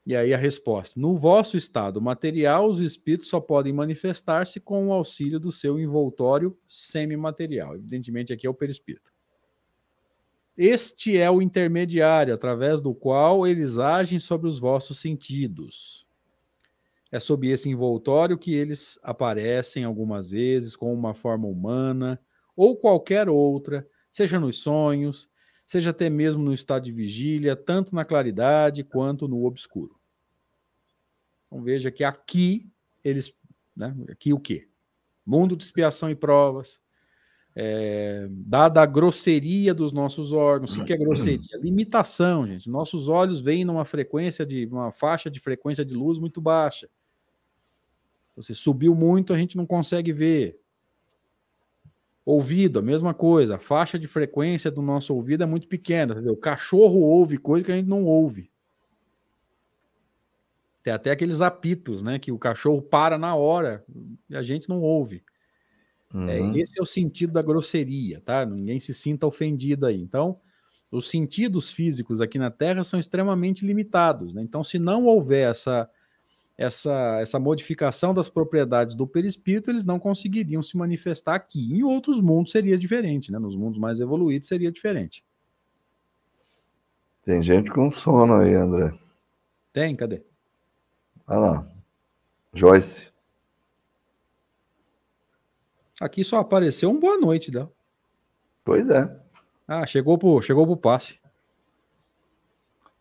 E 0.08 0.16
aí 0.16 0.34
a 0.34 0.38
resposta: 0.38 0.98
No 0.98 1.18
vosso 1.18 1.58
estado 1.58 2.02
material, 2.02 2.70
os 2.70 2.80
espíritos 2.80 3.28
só 3.28 3.42
podem 3.42 3.74
manifestar-se 3.74 4.58
com 4.58 4.88
o 4.88 4.94
auxílio 4.94 5.38
do 5.38 5.52
seu 5.52 5.78
envoltório 5.78 6.58
semimaterial. 6.66 7.76
Evidentemente, 7.76 8.32
aqui 8.32 8.48
é 8.48 8.50
o 8.50 8.54
perispírito. 8.54 9.12
Este 10.58 11.18
é 11.18 11.30
o 11.30 11.42
intermediário 11.42 12.34
através 12.34 12.80
do 12.80 12.96
qual 12.96 13.46
eles 13.46 13.80
agem 13.80 14.18
sobre 14.18 14.48
os 14.48 14.60
vossos 14.60 14.98
sentidos. 14.98 16.08
É 17.12 17.20
sob 17.20 17.50
esse 17.50 17.70
envoltório 17.70 18.38
que 18.38 18.56
eles 18.56 18.98
aparecem 19.04 19.84
algumas 19.84 20.32
vezes 20.32 20.78
com 20.78 20.94
uma 20.94 21.14
forma 21.14 21.50
humana 21.50 22.18
ou 22.56 22.78
qualquer 22.78 23.28
outra, 23.28 23.86
seja 24.14 24.40
nos 24.40 24.60
sonhos, 24.60 25.30
seja 25.66 25.90
até 25.90 26.10
mesmo 26.10 26.42
no 26.42 26.54
estado 26.54 26.86
de 26.86 26.94
vigília, 26.94 27.58
tanto 27.58 27.94
na 27.94 28.06
claridade 28.06 28.86
quanto 28.86 29.28
no 29.28 29.46
obscuro. 29.46 29.97
Então 31.48 31.64
veja 31.64 31.90
que 31.90 32.04
aqui 32.04 32.70
eles, 33.04 33.34
né, 33.76 33.96
aqui 34.10 34.34
o 34.34 34.40
quê? 34.40 34.68
Mundo 35.26 35.56
de 35.56 35.64
expiação 35.64 36.10
e 36.10 36.16
provas, 36.16 36.82
é, 37.60 38.28
dada 38.30 38.84
a 38.84 38.86
grosseria 38.86 39.74
dos 39.74 39.92
nossos 39.92 40.32
órgãos. 40.32 40.78
O 40.78 40.86
que 40.86 40.94
é 40.94 40.98
grosseria? 40.98 41.58
Limitação, 41.60 42.46
gente. 42.46 42.70
Nossos 42.70 43.08
olhos 43.08 43.42
vêm 43.42 43.66
numa 43.66 43.84
frequência 43.84 44.46
de 44.46 44.68
uma 44.68 44.92
faixa 44.92 45.28
de 45.28 45.40
frequência 45.40 45.84
de 45.84 45.96
luz 45.96 46.20
muito 46.20 46.40
baixa. 46.40 46.88
Você 48.36 48.54
subiu 48.54 48.94
muito, 48.94 49.34
a 49.34 49.38
gente 49.38 49.58
não 49.58 49.66
consegue 49.66 50.14
ver. 50.14 50.60
Ouvido, 52.24 52.78
a 52.78 52.82
mesma 52.84 53.12
coisa. 53.12 53.56
A 53.56 53.60
faixa 53.60 53.98
de 53.98 54.06
frequência 54.06 54.70
do 54.70 54.84
nosso 54.84 55.16
ouvido 55.16 55.44
é 55.44 55.48
muito 55.48 55.68
pequena. 55.68 56.14
Entendeu? 56.14 56.34
O 56.34 56.38
cachorro 56.38 57.00
ouve 57.00 57.38
coisa 57.38 57.66
que 57.66 57.72
a 57.72 57.76
gente 57.76 57.90
não 57.90 58.04
ouve. 58.04 58.52
Tem 60.88 60.94
até 60.94 61.12
aqueles 61.12 61.42
apitos, 61.42 62.02
né? 62.02 62.18
Que 62.18 62.32
o 62.32 62.40
cachorro 62.40 62.82
para 62.82 63.18
na 63.18 63.36
hora 63.36 63.84
e 64.30 64.38
a 64.38 64.42
gente 64.42 64.70
não 64.70 64.80
ouve. 64.80 65.22
É, 66.14 66.18
uhum. 66.18 66.56
É, 66.56 66.60
esse 66.60 66.80
é 66.80 66.82
o 66.82 66.86
sentido 66.86 67.34
da 67.34 67.42
grosseria, 67.42 68.22
tá? 68.22 68.46
Ninguém 68.46 68.80
se 68.80 68.94
sinta 68.94 69.28
ofendido 69.28 69.86
aí. 69.86 70.02
Então, 70.02 70.40
os 70.90 71.10
sentidos 71.10 71.74
físicos 71.74 72.22
aqui 72.22 72.40
na 72.40 72.50
Terra 72.50 72.86
são 72.86 73.02
extremamente 73.02 73.66
limitados. 73.66 74.34
Né? 74.34 74.42
Então, 74.42 74.64
se 74.64 74.80
não 74.80 75.04
houver 75.04 75.52
essa, 75.52 75.90
essa, 76.58 77.20
essa 77.20 77.38
modificação 77.38 78.14
das 78.14 78.30
propriedades 78.30 78.96
do 78.96 79.06
perispírito, 79.06 79.70
eles 79.70 79.84
não 79.84 80.00
conseguiriam 80.00 80.62
se 80.62 80.78
manifestar 80.78 81.36
aqui. 81.36 81.74
Em 81.74 81.84
outros 81.84 82.22
mundos 82.22 82.54
seria 82.54 82.78
diferente, 82.78 83.30
né? 83.30 83.38
Nos 83.40 83.58
mundos 83.58 83.78
mais 83.78 84.00
evoluídos 84.00 84.48
seria 84.48 84.72
diferente. 84.72 85.22
Tem 87.26 87.42
gente 87.42 87.70
com 87.72 87.92
sono 87.92 88.36
aí, 88.36 88.54
André. 88.54 88.98
Tem, 89.74 89.94
cadê? 89.94 90.24
Olha 91.28 91.40
lá. 91.40 91.68
Joyce. 92.54 93.12
Aqui 96.00 96.24
só 96.24 96.40
apareceu 96.40 96.90
um 96.90 97.00
boa 97.00 97.18
noite 97.18 97.52
dela. 97.52 97.72
Pois 98.64 98.90
é. 98.90 99.14
Ah, 99.68 99.86
chegou 99.86 100.18
pro, 100.18 100.42
chegou 100.42 100.66
pro 100.66 100.78
passe. 100.78 101.20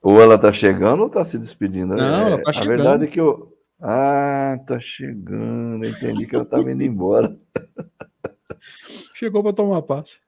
Ou 0.03 0.21
ela 0.21 0.39
tá 0.39 0.53
chegando 0.53 1.03
ou 1.03 1.09
tá 1.09 1.25
se 1.25 1.39
despedindo? 1.39 1.95
Não, 1.95 2.27
é, 2.27 2.33
ela 2.33 2.43
tá 2.43 2.53
chegando. 2.53 2.73
A 2.73 2.77
verdade 2.77 3.05
é 3.05 3.07
que 3.07 3.21
eu. 3.21 3.57
Ah, 3.81 4.59
tá 4.67 4.81
chegando. 4.81 5.87
entendi 5.87 6.27
que 6.27 6.35
ela 6.35 6.45
tava 6.45 6.71
indo 6.71 6.83
embora. 6.83 7.37
Chegou 9.15 9.43
para 9.43 9.53
tomar 9.53 9.83
passe. 9.83 10.19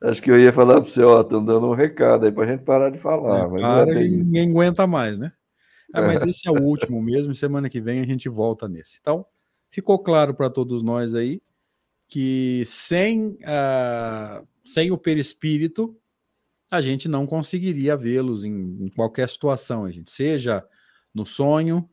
Acho 0.00 0.22
que 0.22 0.30
eu 0.30 0.38
ia 0.38 0.52
falar 0.52 0.74
para 0.74 0.90
você, 0.90 1.02
ó, 1.02 1.22
estão 1.22 1.42
dando 1.42 1.68
um 1.68 1.74
recado 1.74 2.26
aí 2.26 2.32
para 2.32 2.44
a 2.44 2.46
gente 2.48 2.64
parar 2.64 2.90
de 2.90 2.98
falar. 2.98 3.44
É, 3.44 3.46
mas 3.46 3.62
para 3.62 3.92
é 3.92 4.08
ninguém 4.08 4.50
aguenta 4.50 4.86
mais, 4.86 5.18
né? 5.18 5.32
Ah, 5.92 6.02
mas 6.02 6.22
esse 6.22 6.48
é 6.48 6.50
o 6.50 6.62
último 6.62 7.00
mesmo, 7.02 7.34
semana 7.34 7.68
que 7.68 7.80
vem 7.80 8.00
a 8.00 8.04
gente 8.04 8.28
volta 8.28 8.68
nesse. 8.68 8.98
Então, 9.00 9.24
ficou 9.70 9.98
claro 9.98 10.34
para 10.34 10.50
todos 10.50 10.82
nós 10.82 11.14
aí 11.14 11.40
que 12.08 12.64
sem, 12.66 13.38
uh, 13.42 14.46
sem 14.64 14.90
o 14.90 14.98
perispírito 14.98 15.96
a 16.70 16.80
gente 16.80 17.08
não 17.08 17.26
conseguiria 17.26 17.96
vê-los 17.96 18.44
em, 18.44 18.84
em, 18.84 18.88
qualquer 18.88 19.28
situação, 19.28 19.84
a 19.84 19.90
gente, 19.90 20.10
seja 20.10 20.64
no 21.14 21.24
sonho, 21.24 21.88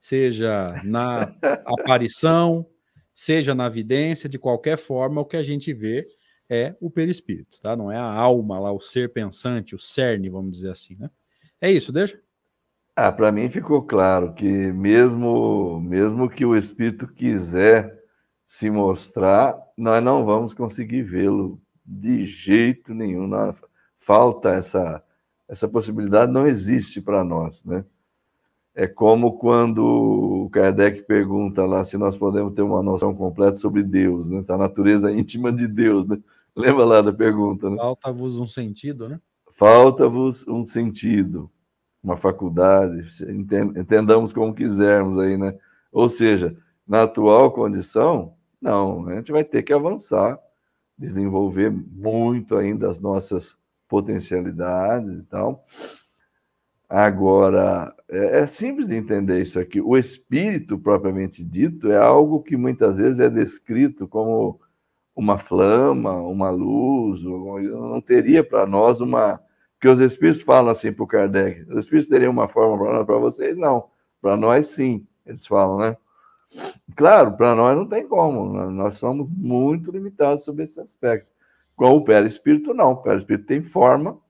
seja 0.00 0.80
na 0.84 1.22
aparição, 1.64 2.68
seja 3.14 3.54
na 3.54 3.68
vidência, 3.68 4.28
de 4.28 4.38
qualquer 4.38 4.78
forma, 4.78 5.20
o 5.20 5.24
que 5.24 5.36
a 5.36 5.42
gente 5.42 5.72
vê 5.72 6.06
é 6.48 6.74
o 6.80 6.90
perispírito, 6.90 7.60
tá? 7.60 7.76
Não 7.76 7.90
é 7.90 7.96
a 7.96 8.12
alma 8.12 8.58
lá, 8.58 8.72
o 8.72 8.80
ser 8.80 9.12
pensante, 9.12 9.74
o 9.74 9.78
cerne, 9.78 10.28
vamos 10.28 10.52
dizer 10.52 10.70
assim, 10.70 10.96
né? 10.96 11.10
É 11.60 11.70
isso, 11.70 11.92
deixa? 11.92 12.20
Ah, 13.00 13.12
para 13.12 13.30
mim 13.30 13.48
ficou 13.48 13.80
claro 13.80 14.34
que 14.34 14.72
mesmo 14.72 15.80
mesmo 15.80 16.28
que 16.28 16.44
o 16.44 16.56
espírito 16.56 17.06
quiser 17.06 17.96
se 18.44 18.68
mostrar, 18.68 19.56
nós 19.76 20.02
não 20.02 20.24
vamos 20.24 20.52
conseguir 20.52 21.04
vê-lo 21.04 21.60
de 21.86 22.26
jeito 22.26 22.92
nenhum. 22.92 23.28
Não, 23.28 23.54
falta 23.94 24.48
essa, 24.48 25.00
essa 25.46 25.68
possibilidade, 25.68 26.32
não 26.32 26.44
existe 26.44 27.00
para 27.00 27.22
nós. 27.22 27.62
Né? 27.62 27.84
É 28.74 28.88
como 28.88 29.38
quando 29.38 30.46
o 30.46 30.50
Kardec 30.50 31.04
pergunta 31.04 31.64
lá 31.64 31.84
se 31.84 31.96
nós 31.96 32.16
podemos 32.16 32.52
ter 32.52 32.62
uma 32.62 32.82
noção 32.82 33.14
completa 33.14 33.54
sobre 33.54 33.84
Deus, 33.84 34.28
né? 34.28 34.42
a 34.48 34.58
natureza 34.58 35.12
íntima 35.12 35.52
de 35.52 35.68
Deus. 35.68 36.04
Né? 36.04 36.18
Lembra 36.56 36.84
lá 36.84 37.00
da 37.00 37.12
pergunta? 37.12 37.70
Né? 37.70 37.76
Falta-vos 37.76 38.40
um 38.40 38.46
sentido, 38.48 39.08
né? 39.08 39.20
Falta-vos 39.52 40.44
um 40.48 40.66
sentido, 40.66 41.48
uma 42.02 42.16
faculdade, 42.16 43.06
entendamos 43.76 44.32
como 44.32 44.54
quisermos 44.54 45.18
aí, 45.18 45.36
né? 45.36 45.54
Ou 45.92 46.08
seja, 46.08 46.56
na 46.86 47.02
atual 47.02 47.52
condição, 47.52 48.34
não, 48.60 49.08
a 49.08 49.16
gente 49.16 49.32
vai 49.32 49.44
ter 49.44 49.62
que 49.62 49.72
avançar, 49.72 50.38
desenvolver 50.96 51.70
muito 51.70 52.56
ainda 52.56 52.88
as 52.88 53.00
nossas 53.00 53.56
potencialidades 53.88 55.18
e 55.18 55.22
tal. 55.22 55.64
Agora, 56.88 57.94
é, 58.08 58.40
é, 58.40 58.46
simples 58.46 58.88
de 58.88 58.96
entender 58.96 59.42
isso 59.42 59.60
aqui. 59.60 59.80
O 59.80 59.96
espírito, 59.96 60.78
propriamente 60.78 61.44
dito, 61.44 61.92
é 61.92 61.96
algo 61.96 62.42
que 62.42 62.56
muitas 62.56 62.96
vezes 62.96 63.20
é 63.20 63.28
descrito 63.28 64.08
como 64.08 64.58
uma 65.14 65.36
flama, 65.36 66.14
uma 66.14 66.48
luz, 66.48 67.22
não 67.22 68.00
teria 68.00 68.42
para 68.42 68.66
nós 68.66 69.00
uma. 69.00 69.40
Porque 69.78 69.88
os 69.88 70.00
espíritos 70.00 70.42
falam 70.42 70.72
assim 70.72 70.92
para 70.92 71.04
o 71.04 71.06
Kardec: 71.06 71.62
os 71.70 71.76
espíritos 71.76 72.08
teriam 72.08 72.32
uma 72.32 72.48
forma 72.48 73.06
para 73.06 73.16
vocês? 73.16 73.56
Não. 73.56 73.88
Para 74.20 74.36
nós, 74.36 74.66
sim, 74.66 75.06
eles 75.24 75.46
falam, 75.46 75.78
né? 75.78 75.96
Claro, 76.96 77.36
para 77.36 77.54
nós 77.54 77.76
não 77.76 77.86
tem 77.86 78.06
como, 78.08 78.52
né? 78.52 78.66
nós 78.70 78.94
somos 78.94 79.28
muito 79.28 79.92
limitados 79.92 80.44
sobre 80.44 80.64
esse 80.64 80.80
aspecto. 80.80 81.30
Com 81.76 81.90
o 81.90 82.02
perispírito, 82.02 82.74
não. 82.74 82.92
O 82.92 82.96
perispírito 82.96 83.46
tem 83.46 83.62
forma, 83.62 84.12
o 84.12 84.20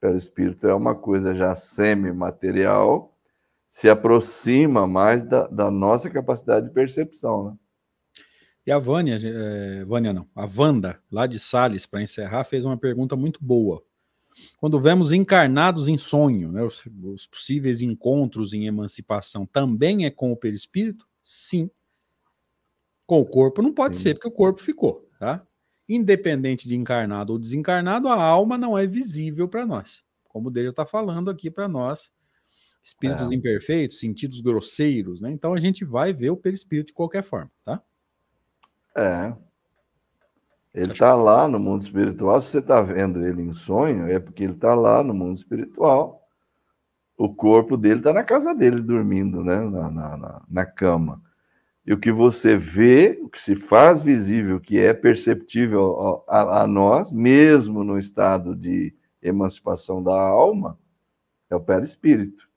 perispírito 0.00 0.66
é 0.66 0.74
uma 0.74 0.94
coisa 0.94 1.34
já 1.34 1.54
semi-material, 1.54 3.14
se 3.68 3.90
aproxima 3.90 4.86
mais 4.86 5.22
da, 5.22 5.46
da, 5.48 5.70
nossa 5.70 6.08
capacidade 6.08 6.68
de 6.68 6.72
percepção. 6.72 7.50
Né? 7.50 7.56
E 8.66 8.72
a 8.72 8.78
Vânia, 8.78 9.18
é, 9.22 9.84
Vânia 9.84 10.12
não, 10.12 10.26
a 10.34 10.46
Wanda, 10.46 10.98
lá 11.10 11.26
de 11.26 11.38
Sales, 11.38 11.84
para 11.84 12.00
encerrar, 12.00 12.44
fez 12.44 12.64
uma 12.64 12.78
pergunta 12.78 13.16
muito 13.16 13.44
boa. 13.44 13.82
Quando 14.58 14.80
vemos 14.80 15.12
encarnados 15.12 15.88
em 15.88 15.96
sonho, 15.96 16.50
né, 16.50 16.62
os, 16.62 16.84
os 17.02 17.26
possíveis 17.26 17.82
encontros 17.82 18.52
em 18.52 18.66
emancipação, 18.66 19.46
também 19.46 20.04
é 20.06 20.10
com 20.10 20.32
o 20.32 20.36
perispírito? 20.36 21.06
Sim. 21.22 21.70
Com 23.06 23.20
o 23.20 23.26
corpo 23.26 23.62
não 23.62 23.72
pode 23.72 23.96
Sim. 23.96 24.02
ser, 24.02 24.14
porque 24.14 24.28
o 24.28 24.32
corpo 24.32 24.62
ficou, 24.62 25.08
tá? 25.18 25.46
Independente 25.88 26.68
de 26.68 26.76
encarnado 26.76 27.32
ou 27.32 27.38
desencarnado, 27.38 28.08
a 28.08 28.22
alma 28.22 28.56
não 28.56 28.78
é 28.78 28.86
visível 28.86 29.48
para 29.48 29.66
nós. 29.66 30.04
Como 30.28 30.48
o 30.48 30.50
Deja 30.50 30.70
está 30.70 30.86
falando 30.86 31.30
aqui 31.30 31.50
para 31.50 31.68
nós, 31.68 32.10
espíritos 32.82 33.30
é. 33.30 33.34
imperfeitos, 33.34 33.98
sentidos 33.98 34.40
grosseiros, 34.40 35.20
né? 35.20 35.30
Então 35.30 35.52
a 35.52 35.60
gente 35.60 35.84
vai 35.84 36.12
ver 36.12 36.30
o 36.30 36.36
perispírito 36.36 36.88
de 36.88 36.94
qualquer 36.94 37.22
forma, 37.22 37.50
tá? 37.64 37.82
É. 38.96 39.34
Ele 40.74 40.92
está 40.92 41.14
lá 41.14 41.46
no 41.46 41.58
mundo 41.58 41.82
espiritual. 41.82 42.40
Se 42.40 42.48
você 42.48 42.58
está 42.58 42.80
vendo 42.80 43.26
ele 43.26 43.42
em 43.42 43.52
sonho, 43.52 44.08
é 44.08 44.18
porque 44.18 44.44
ele 44.44 44.54
está 44.54 44.74
lá 44.74 45.02
no 45.02 45.12
mundo 45.12 45.34
espiritual 45.36 46.22
o 47.22 47.32
corpo 47.32 47.76
dele 47.76 48.00
está 48.00 48.12
na 48.12 48.24
casa 48.24 48.52
dele, 48.52 48.80
dormindo, 48.80 49.44
né? 49.44 49.60
Na, 49.64 49.88
na, 49.88 50.42
na, 50.48 50.66
cama. 50.66 51.22
E 51.86 51.92
o 51.92 51.98
que 51.98 52.10
você 52.10 52.56
vê, 52.56 53.16
o 53.22 53.28
que 53.28 53.40
se 53.40 53.54
faz 53.54 54.02
visível, 54.02 54.60
que 54.60 54.80
é 54.80 54.92
perceptível 54.92 56.24
a, 56.28 56.62
a 56.62 56.66
nós, 56.66 57.12
mesmo 57.12 57.84
no 57.84 57.96
estado 57.96 58.56
de 58.56 58.92
emancipação 59.22 60.02
da 60.02 60.20
alma, 60.20 60.76
é 61.48 61.54
o 61.54 61.60
perispírito. 61.60 62.48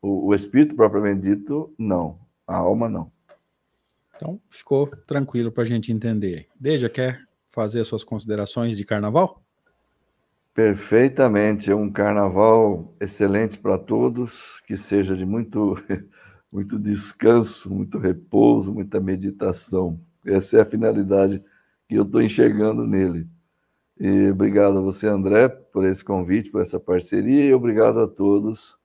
O, 0.00 0.28
o 0.28 0.34
espírito, 0.34 0.76
propriamente 0.76 1.22
dito, 1.22 1.74
não. 1.76 2.20
A 2.46 2.56
alma, 2.56 2.88
não. 2.88 3.10
Então, 4.14 4.40
ficou 4.48 4.86
tranquilo 5.04 5.50
para 5.50 5.64
a 5.64 5.66
gente 5.66 5.92
entender. 5.92 6.46
Deja, 6.58 6.88
quer 6.88 7.25
fazer 7.56 7.80
as 7.80 7.88
suas 7.88 8.04
considerações 8.04 8.76
de 8.76 8.84
carnaval? 8.84 9.42
Perfeitamente, 10.52 11.70
é 11.70 11.74
um 11.74 11.90
carnaval 11.90 12.94
excelente 13.00 13.58
para 13.58 13.78
todos, 13.78 14.60
que 14.66 14.76
seja 14.76 15.16
de 15.16 15.24
muito, 15.24 15.74
muito 16.52 16.78
descanso, 16.78 17.72
muito 17.72 17.98
repouso, 17.98 18.74
muita 18.74 19.00
meditação. 19.00 19.98
Essa 20.24 20.58
é 20.58 20.60
a 20.60 20.66
finalidade 20.66 21.42
que 21.88 21.94
eu 21.94 22.02
estou 22.02 22.20
enxergando 22.20 22.86
nele. 22.86 23.26
E 23.98 24.30
obrigado 24.30 24.76
a 24.76 24.82
você, 24.82 25.06
André, 25.06 25.48
por 25.48 25.82
esse 25.84 26.04
convite, 26.04 26.50
por 26.50 26.60
essa 26.60 26.78
parceria, 26.78 27.46
e 27.46 27.54
obrigado 27.54 28.00
a 28.00 28.06
todos 28.06 28.78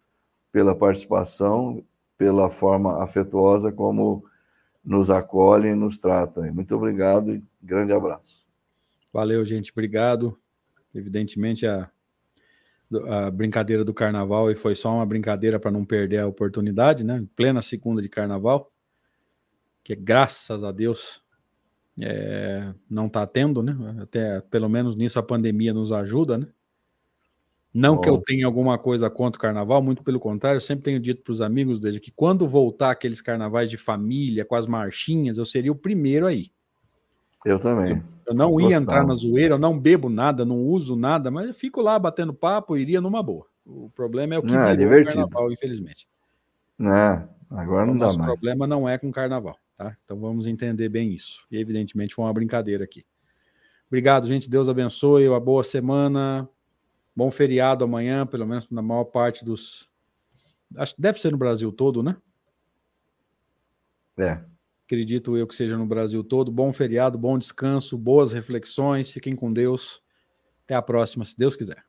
pela 0.49 0.73
participação, 0.73 1.83
pela 2.17 2.49
forma 2.49 3.03
afetuosa 3.03 3.69
como 3.69 4.23
nos 4.83 5.09
acolhem 5.09 5.71
e 5.71 5.75
nos 5.75 5.97
tratam. 5.97 6.51
Muito 6.53 6.73
obrigado 6.75 7.35
e 7.35 7.43
grande 7.61 7.91
abraço. 7.91 8.40
Valeu, 9.11 9.43
gente. 9.43 9.71
Obrigado. 9.71 10.37
Evidentemente, 10.93 11.65
a, 11.65 11.89
a 13.07 13.31
brincadeira 13.31 13.83
do 13.83 13.93
carnaval 13.93 14.51
e 14.51 14.55
foi 14.55 14.75
só 14.75 14.93
uma 14.95 15.05
brincadeira 15.05 15.59
para 15.59 15.71
não 15.71 15.85
perder 15.85 16.19
a 16.19 16.27
oportunidade, 16.27 17.03
né? 17.03 17.25
Plena 17.35 17.61
segunda 17.61 18.01
de 18.01 18.09
carnaval, 18.09 18.71
que 19.83 19.95
graças 19.95 20.63
a 20.63 20.71
Deus 20.71 21.21
é, 22.01 22.73
não 22.89 23.07
está 23.07 23.25
tendo, 23.25 23.63
né? 23.63 23.75
Até 24.01 24.41
pelo 24.41 24.69
menos 24.69 24.95
nisso 24.95 25.19
a 25.19 25.23
pandemia 25.23 25.73
nos 25.73 25.91
ajuda, 25.91 26.37
né? 26.37 26.47
Não 27.73 27.95
Bom. 27.95 28.01
que 28.01 28.09
eu 28.09 28.17
tenha 28.17 28.45
alguma 28.45 28.77
coisa 28.77 29.09
contra 29.09 29.37
o 29.37 29.41
carnaval, 29.41 29.81
muito 29.81 30.03
pelo 30.03 30.19
contrário, 30.19 30.57
eu 30.57 30.61
sempre 30.61 30.83
tenho 30.83 30.99
dito 30.99 31.23
para 31.23 31.31
os 31.31 31.39
amigos 31.39 31.79
desde 31.79 32.01
que 32.01 32.11
quando 32.11 32.45
voltar 32.45 32.91
aqueles 32.91 33.21
carnavais 33.21 33.69
de 33.69 33.77
família, 33.77 34.43
com 34.43 34.55
as 34.55 34.67
marchinhas, 34.67 35.37
eu 35.37 35.45
seria 35.45 35.71
o 35.71 35.75
primeiro 35.75 36.25
aí. 36.25 36.51
Eu 37.45 37.59
também. 37.59 38.03
Eu, 38.25 38.33
não 38.33 38.59
ia 38.61 38.75
entrar 38.75 39.05
na 39.05 39.15
zoeira, 39.15 39.55
eu 39.55 39.59
não 39.59 39.77
bebo 39.77 40.09
nada, 40.09 40.45
não 40.45 40.59
uso 40.59 40.95
nada, 40.95 41.31
mas 41.31 41.47
eu 41.47 41.53
fico 41.53 41.81
lá 41.81 41.97
batendo 41.97 42.33
papo 42.33 42.77
iria 42.77 43.01
numa 43.01 43.21
boa. 43.21 43.45
O 43.65 43.89
problema 43.89 44.35
é 44.35 44.39
o 44.39 44.41
que 44.41 44.51
não, 44.51 44.67
é 44.67 44.75
divertido. 44.75 45.21
carnaval, 45.21 45.51
infelizmente. 45.51 46.07
É, 46.79 47.27
agora 47.49 47.85
não 47.85 47.95
o 47.95 47.99
dá 47.99 48.05
mais. 48.07 48.17
O 48.17 48.23
problema 48.23 48.67
não 48.67 48.87
é 48.87 48.97
com 48.97 49.11
carnaval, 49.11 49.57
tá? 49.77 49.95
Então 50.03 50.19
vamos 50.19 50.47
entender 50.47 50.89
bem 50.89 51.11
isso. 51.11 51.45
E 51.51 51.57
evidentemente 51.57 52.15
foi 52.15 52.25
uma 52.25 52.33
brincadeira 52.33 52.83
aqui. 52.83 53.05
Obrigado, 53.87 54.25
gente. 54.27 54.49
Deus 54.49 54.69
abençoe. 54.69 55.27
Uma 55.27 55.39
boa 55.39 55.63
semana. 55.63 56.47
Bom 57.15 57.29
feriado 57.29 57.83
amanhã, 57.83 58.25
pelo 58.25 58.47
menos 58.47 58.69
na 58.69 58.81
maior 58.81 59.03
parte 59.03 59.43
dos. 59.43 59.89
Acho 60.77 60.95
que 60.95 61.01
deve 61.01 61.19
ser 61.19 61.31
no 61.31 61.37
Brasil 61.37 61.71
todo, 61.71 62.01
né? 62.01 62.15
É 64.17 64.39
acredito 64.91 65.37
eu 65.37 65.47
que 65.47 65.55
seja 65.55 65.77
no 65.77 65.85
Brasil 65.85 66.21
todo. 66.21 66.51
Bom 66.51 66.73
feriado, 66.73 67.17
bom 67.17 67.37
descanso, 67.37 67.97
boas 67.97 68.33
reflexões, 68.33 69.09
fiquem 69.09 69.33
com 69.33 69.51
Deus. 69.51 70.01
Até 70.65 70.75
a 70.75 70.81
próxima, 70.81 71.23
se 71.23 71.37
Deus 71.37 71.55
quiser. 71.55 71.81